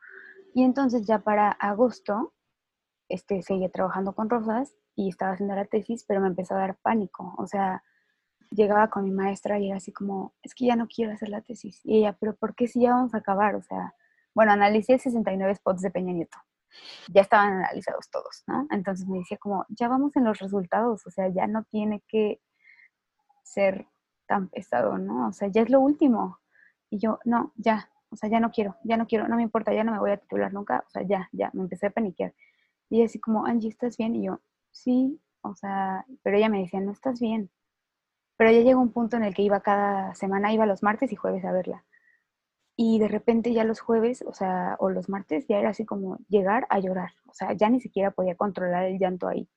Y 0.55 0.65
entonces 0.65 1.07
ya 1.07 1.19
para 1.19 1.51
agosto, 1.51 2.33
este, 3.09 3.43
seguía 3.43 3.71
trabajando 3.71 4.15
con 4.15 4.31
Rosas 4.31 4.75
y 4.97 5.09
estaba 5.11 5.33
haciendo 5.33 5.55
la 5.55 5.67
tesis, 5.67 6.05
pero 6.09 6.21
me 6.23 6.29
empezó 6.29 6.55
a 6.55 6.59
dar 6.59 6.77
pánico. 6.83 7.35
O 7.39 7.47
sea, 7.47 7.83
llegaba 8.51 8.89
con 8.89 9.05
mi 9.05 9.11
maestra 9.11 9.59
y 9.59 9.69
era 9.69 9.77
así 9.77 9.93
como, 9.93 10.33
es 10.43 10.55
que 10.55 10.67
ya 10.67 10.77
no 10.77 10.89
quiero 10.89 11.13
hacer 11.13 11.29
la 11.29 11.43
tesis. 11.43 11.81
Y 11.85 11.99
ella, 11.99 12.17
pero 12.19 12.35
¿por 12.35 12.55
qué 12.55 12.67
si 12.69 12.81
ya 12.81 12.95
vamos 12.95 13.15
a 13.15 13.19
acabar? 13.19 13.55
O 13.57 13.63
sea, 13.63 13.95
bueno, 14.35 14.53
analicé 14.53 14.99
69 14.99 15.55
spots 15.57 15.83
de 15.83 15.91
Peña 15.91 16.13
Nieto. 16.15 16.39
Ya 17.09 17.23
estaban 17.23 17.55
analizados 17.55 18.11
todos, 18.11 18.45
¿no? 18.47 18.67
Entonces 18.71 19.07
me 19.07 19.19
decía 19.19 19.39
como, 19.39 19.67
ya 19.69 19.89
vamos 19.89 20.17
en 20.17 20.25
los 20.25 20.39
resultados, 20.39 21.07
o 21.07 21.11
sea, 21.11 21.29
ya 21.29 21.47
no 21.47 21.65
tiene 21.65 22.03
que 22.09 22.41
ser 23.43 23.87
tan 24.27 24.49
pesado, 24.49 24.99
¿no? 24.99 25.29
O 25.29 25.33
sea, 25.33 25.49
ya 25.49 25.63
es 25.63 25.71
lo 25.71 25.81
último. 25.81 26.39
Y 26.91 26.99
yo, 26.99 27.19
no, 27.25 27.53
ya, 27.57 27.91
o 28.11 28.17
sea, 28.17 28.29
ya 28.31 28.41
no 28.41 28.51
quiero, 28.51 28.77
ya 28.85 28.97
no 28.97 29.07
quiero, 29.07 29.29
no 29.29 29.37
me 29.37 29.43
importa, 29.43 29.73
ya 29.73 29.85
no 29.85 29.93
me 29.93 29.99
voy 29.99 30.11
a 30.13 30.19
titular 30.19 30.53
nunca, 30.53 30.85
o 30.87 30.91
sea, 30.91 31.03
ya, 31.03 31.29
ya, 31.33 31.51
me 31.55 31.63
empecé 31.63 31.87
a 31.87 31.91
paniquear. 31.91 32.35
Y 32.91 33.03
así 33.03 33.19
como, 33.21 33.47
Angie, 33.47 33.71
¿estás 33.71 33.97
bien? 33.97 34.15
Y 34.17 34.27
yo, 34.27 34.41
sí, 34.71 35.21
o 35.43 35.55
sea, 35.55 36.05
pero 36.23 36.37
ella 36.37 36.49
me 36.49 36.61
decía, 36.61 36.81
no 36.81 36.93
estás 36.93 37.21
bien. 37.21 37.51
Pero 38.37 38.51
ya 38.51 38.61
llegó 38.61 38.81
un 38.81 38.93
punto 38.93 39.17
en 39.17 39.25
el 39.25 39.35
que 39.35 39.43
iba 39.43 39.61
cada 39.61 40.15
semana, 40.15 40.53
iba 40.53 40.67
los 40.67 40.83
martes 40.83 41.13
y 41.13 41.17
jueves 41.17 41.45
a 41.45 41.53
verla. 41.53 41.85
Y 42.85 42.99
de 42.99 43.07
repente 43.07 43.53
ya 43.53 43.63
los 43.63 43.79
jueves, 43.81 44.25
o 44.27 44.33
sea, 44.33 44.75
o 44.81 44.91
los 44.91 45.09
martes, 45.09 45.47
ya 45.47 45.57
era 45.57 45.71
así 45.71 45.85
como 45.85 46.19
llegar 46.29 46.67
a 46.69 46.81
llorar. 46.81 47.13
O 47.29 47.33
sea, 47.33 47.53
ya 47.53 47.71
ni 47.71 47.81
siquiera 47.81 48.11
podía 48.11 48.35
controlar 48.35 48.83
el 48.87 48.99
llanto 48.99 49.29
ahí. 49.29 49.49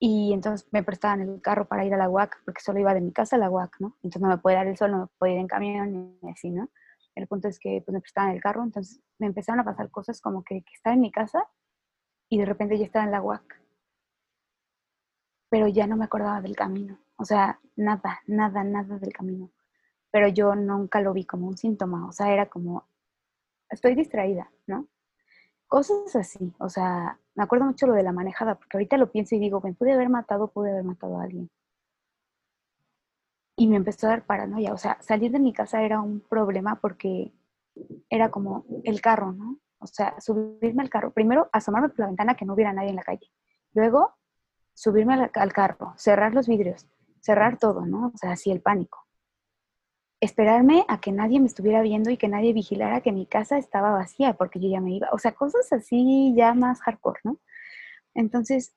Y 0.00 0.32
entonces 0.32 0.66
me 0.72 0.82
prestaban 0.82 1.20
el 1.20 1.40
carro 1.40 1.68
para 1.68 1.84
ir 1.84 1.94
a 1.94 1.96
la 1.96 2.10
UAC, 2.10 2.42
porque 2.44 2.62
solo 2.62 2.80
iba 2.80 2.94
de 2.94 3.00
mi 3.00 3.12
casa 3.12 3.36
a 3.36 3.38
la 3.38 3.48
UAC, 3.48 3.76
¿no? 3.78 3.96
Entonces 4.02 4.20
no 4.20 4.26
me 4.26 4.38
podía 4.38 4.58
dar 4.58 4.66
el 4.66 4.76
sol, 4.76 4.90
no 4.90 4.98
me 5.02 5.06
podía 5.18 5.34
ir 5.34 5.40
en 5.40 5.46
camión 5.46 6.18
y 6.20 6.30
así, 6.30 6.50
¿no? 6.50 6.68
El 7.14 7.28
punto 7.28 7.46
es 7.46 7.60
que 7.60 7.80
pues, 7.86 7.94
me 7.94 8.00
prestaban 8.00 8.30
el 8.32 8.40
carro, 8.40 8.64
entonces 8.64 9.00
me 9.20 9.28
empezaron 9.28 9.60
a 9.60 9.64
pasar 9.64 9.88
cosas 9.88 10.20
como 10.20 10.42
que, 10.42 10.62
que 10.62 10.74
estaba 10.74 10.94
en 10.94 11.00
mi 11.00 11.12
casa 11.12 11.46
y 12.28 12.38
de 12.38 12.44
repente 12.44 12.76
ya 12.76 12.86
estaba 12.86 13.04
en 13.04 13.12
la 13.12 13.22
UAC. 13.22 13.62
Pero 15.48 15.68
ya 15.68 15.86
no 15.86 15.96
me 15.96 16.06
acordaba 16.06 16.40
del 16.42 16.56
camino. 16.56 16.98
O 17.18 17.24
sea, 17.24 17.60
nada, 17.76 18.18
nada, 18.26 18.64
nada 18.64 18.98
del 18.98 19.12
camino. 19.12 19.52
Pero 20.10 20.28
yo 20.28 20.54
nunca 20.54 21.00
lo 21.00 21.12
vi 21.12 21.24
como 21.24 21.48
un 21.48 21.56
síntoma. 21.56 22.08
O 22.08 22.12
sea, 22.12 22.32
era 22.32 22.46
como, 22.48 22.88
estoy 23.70 23.94
distraída, 23.94 24.50
¿no? 24.66 24.88
Cosas 25.66 26.16
así. 26.16 26.52
O 26.58 26.68
sea, 26.68 27.18
me 27.34 27.44
acuerdo 27.44 27.66
mucho 27.66 27.86
lo 27.86 27.94
de 27.94 28.02
la 28.02 28.12
manejada, 28.12 28.54
porque 28.56 28.76
ahorita 28.76 28.96
lo 28.96 29.10
pienso 29.10 29.34
y 29.34 29.38
digo, 29.38 29.60
me 29.60 29.74
pude 29.74 29.92
haber 29.92 30.08
matado, 30.08 30.48
pude 30.50 30.70
haber 30.70 30.84
matado 30.84 31.18
a 31.18 31.24
alguien. 31.24 31.50
Y 33.56 33.66
me 33.66 33.76
empezó 33.76 34.06
a 34.06 34.10
dar 34.10 34.24
paranoia. 34.24 34.72
O 34.72 34.78
sea, 34.78 34.98
salir 35.02 35.30
de 35.32 35.40
mi 35.40 35.52
casa 35.52 35.82
era 35.82 36.00
un 36.00 36.20
problema 36.20 36.76
porque 36.80 37.32
era 38.08 38.30
como 38.30 38.64
el 38.84 39.00
carro, 39.00 39.32
¿no? 39.32 39.58
O 39.80 39.86
sea, 39.86 40.20
subirme 40.20 40.82
al 40.82 40.90
carro. 40.90 41.12
Primero, 41.12 41.48
asomarme 41.52 41.88
por 41.88 42.00
la 42.00 42.06
ventana 42.06 42.34
que 42.34 42.44
no 42.44 42.54
hubiera 42.54 42.72
nadie 42.72 42.90
en 42.90 42.96
la 42.96 43.02
calle. 43.02 43.30
Luego, 43.74 44.14
subirme 44.74 45.30
al, 45.32 45.52
carro, 45.52 45.94
cerrar 45.96 46.34
los 46.34 46.46
vidrios, 46.46 46.86
cerrar 47.20 47.58
todo, 47.58 47.84
¿no? 47.84 48.12
O 48.14 48.16
sea, 48.16 48.32
así 48.32 48.50
el 48.50 48.60
pánico. 48.60 49.07
Esperarme 50.20 50.84
a 50.88 51.00
que 51.00 51.12
nadie 51.12 51.40
me 51.40 51.46
estuviera 51.46 51.80
viendo 51.82 52.10
y 52.10 52.16
que 52.16 52.28
nadie 52.28 52.52
vigilara 52.52 53.00
que 53.00 53.12
mi 53.12 53.26
casa 53.26 53.56
estaba 53.56 53.92
vacía 53.92 54.34
porque 54.34 54.58
yo 54.58 54.68
ya 54.68 54.80
me 54.80 54.92
iba. 54.92 55.08
O 55.12 55.18
sea, 55.18 55.32
cosas 55.32 55.72
así 55.72 56.34
ya 56.36 56.54
más 56.54 56.80
hardcore, 56.80 57.20
¿no? 57.24 57.38
Entonces, 58.14 58.74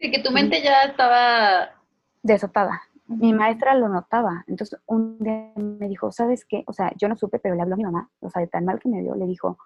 Sí, 0.00 0.10
que 0.10 0.22
tu 0.22 0.30
mente 0.30 0.62
ya 0.62 0.84
estaba... 0.84 1.74
desatada. 2.22 2.80
Mi 3.06 3.34
maestra 3.34 3.74
lo 3.74 3.88
notaba. 3.88 4.44
Entonces, 4.46 4.80
un 4.86 5.18
día 5.18 5.52
me 5.56 5.88
dijo, 5.88 6.10
¿sabes 6.10 6.46
qué? 6.46 6.62
O 6.66 6.72
sea, 6.72 6.92
yo 6.96 7.08
no 7.08 7.16
supe, 7.16 7.38
pero 7.38 7.54
le 7.54 7.62
habló 7.62 7.74
a 7.74 7.76
mi 7.76 7.84
mamá. 7.84 8.10
O 8.20 8.30
sea, 8.30 8.40
de 8.40 8.48
tan 8.48 8.64
mal 8.64 8.78
que 8.78 8.88
me 8.88 9.02
dio, 9.02 9.14
le 9.14 9.26
dijo, 9.26 9.58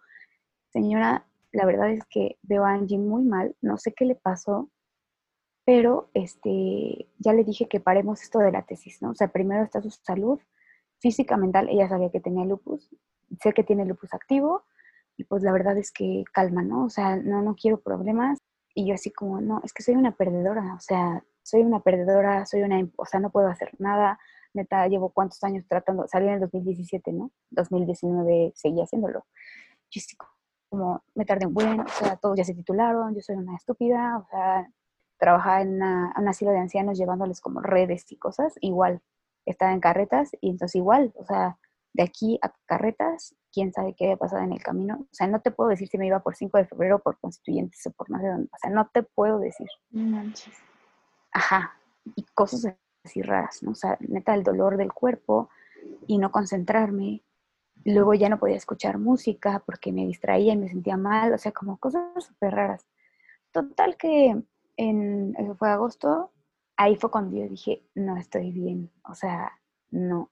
señora, 0.71 1.27
la 1.53 1.67
verdad 1.67 1.91
es 1.91 2.05
que 2.07 2.37
veo 2.43 2.65
a 2.65 2.73
Angie 2.73 2.99
muy 2.99 3.23
mal. 3.23 3.55
No 3.61 3.77
sé 3.77 3.93
qué 3.93 4.07
le 4.07 4.17
pasó, 4.17 4.71
pero 5.65 6.11
este, 6.15 7.09
ya 7.19 7.33
le 7.33 7.45
dije 7.45 7.69
que 7.69 7.81
paremos 7.81 8.23
esto 8.23 8.41
de 8.41 8.51
la 8.51 8.63
tesis, 8.63 9.01
¿no? 9.03 9.11
O 9.11 9.15
sea, 9.15 9.29
primero 9.29 9.63
está 9.63 9.81
su 9.81 9.91
salud 9.91 10.41
física, 11.05 11.37
mental. 11.37 11.69
Ella 11.69 11.87
sabía 11.87 12.11
que 12.11 12.21
tenía 12.21 12.47
lupus. 12.47 12.89
Sé 13.43 13.53
que 13.53 13.63
tiene 13.63 13.85
lupus 13.85 14.15
activo. 14.15 14.65
Y 15.19 15.25
pues 15.25 15.43
la 15.43 15.53
verdad 15.53 15.77
es 15.77 15.93
que 15.93 16.25
calma, 16.33 16.63
¿no? 16.63 16.87
O 16.87 16.91
sea, 16.91 17.17
no, 17.17 17.43
no 17.43 17.55
quiero 17.55 17.81
problemas. 17.81 18.39
Y 18.75 18.87
yo 18.89 18.95
así 18.95 19.13
como, 19.13 19.43
no, 19.43 19.61
es 19.65 19.75
que 19.75 19.83
soy 19.83 19.97
una 19.97 20.13
perdedora. 20.17 20.75
O 20.75 20.81
sea, 20.81 21.23
soy 21.43 21.63
una 21.63 21.81
perdedora, 21.81 22.47
soy 22.47 22.63
una, 22.63 22.89
o 22.97 23.05
sea, 23.05 23.21
no 23.21 23.31
puedo 23.31 23.49
hacer 23.49 23.71
nada, 23.79 24.19
neta, 24.55 24.89
llevo 24.89 25.11
cuántos 25.11 25.45
años 25.45 25.67
tratando, 25.69 26.09
salí 26.09 26.27
en 26.27 26.35
el 26.35 26.41
2017, 26.41 27.13
¿no? 27.13 27.31
2019 27.51 28.53
seguí 28.57 28.81
haciéndolo. 28.81 29.27
Yo 29.91 30.01
sí, 30.01 30.17
como, 30.71 31.05
me 31.15 31.27
tardé 31.27 31.47
un 31.47 31.55
buen, 31.55 31.81
o 31.81 31.89
sea, 31.89 32.17
todos 32.17 32.37
ya 32.37 32.45
se 32.45 32.55
titularon, 32.55 33.15
yo 33.15 33.21
soy 33.21 33.37
una 33.37 33.57
estúpida, 33.57 34.19
o 34.19 34.27
sea, 34.31 34.67
trabajaba 35.19 35.61
en 35.61 35.75
una, 35.75 36.15
un 36.19 36.29
asilo 36.29 36.51
de 36.51 36.59
ancianos 36.59 36.99
llevándoles 36.99 37.41
como 37.43 37.61
redes 37.61 38.11
y 38.11 38.17
cosas, 38.17 38.55
igual, 38.61 39.03
estaba 39.47 39.73
en 39.73 39.81
carretas 39.81 40.33
y 40.41 40.51
entonces 40.51 40.77
igual, 40.77 41.13
o 41.17 41.25
sea, 41.25 41.59
de 41.95 42.03
aquí 42.03 42.39
a 42.43 42.53
carretas, 42.67 43.35
quién 43.53 43.73
sabe 43.73 43.95
qué 43.95 44.07
había 44.07 44.17
pasado 44.17 44.43
en 44.43 44.53
el 44.53 44.63
camino. 44.63 44.99
O 45.03 45.15
sea, 45.15 45.29
no 45.29 45.41
te 45.41 45.53
puedo 45.53 45.71
decir 45.71 45.89
si 45.89 45.97
me 45.97 46.09
iba 46.09 46.21
por 46.21 46.35
5 46.35 46.59
de 46.59 46.67
febrero, 46.67 46.99
por 46.99 47.19
constituyentes 47.19 47.87
o 47.87 47.93
por 47.93 48.11
no 48.11 48.19
sé 48.19 48.27
dónde. 48.27 48.49
O 48.53 48.59
sea, 48.59 48.71
no 48.71 48.91
te 48.93 49.05
puedo 49.05 49.39
decir. 49.39 49.69
Manches. 49.91 50.55
Ajá, 51.33 51.77
y 52.17 52.25
cosas 52.35 52.75
así 53.05 53.23
raras, 53.23 53.63
¿no? 53.63 53.71
O 53.71 53.75
sea, 53.75 53.97
neta, 54.01 54.35
el 54.35 54.43
dolor 54.43 54.77
del 54.77 54.93
cuerpo 54.93 55.51
y 56.07 56.19
no 56.19 56.33
concentrarme. 56.33 57.23
Luego 57.85 58.15
ya 58.15 58.29
no 58.29 58.39
podía 58.39 58.57
escuchar 58.57 58.99
música 58.99 59.63
porque 59.65 59.93
me 59.93 60.07
distraía 60.07 60.55
y 60.55 60.57
me 60.57 60.69
sentía 60.69 60.97
mal, 60.97 61.33
o 61.33 61.39
sea, 61.39 61.53
como 61.53 61.77
cosas 61.77 62.03
súper 62.25 62.55
raras. 62.55 62.87
Total 63.53 63.97
que 63.97 64.43
en, 64.77 65.37
eso 65.39 65.55
fue 65.55 65.71
agosto, 65.71 66.33
ahí 66.77 66.97
fue 66.97 67.11
cuando 67.11 67.37
yo 67.37 67.49
dije, 67.49 67.85
no 67.95 68.17
estoy 68.17 68.53
bien, 68.53 68.91
o 69.05 69.15
sea, 69.15 69.53
no. 69.91 70.31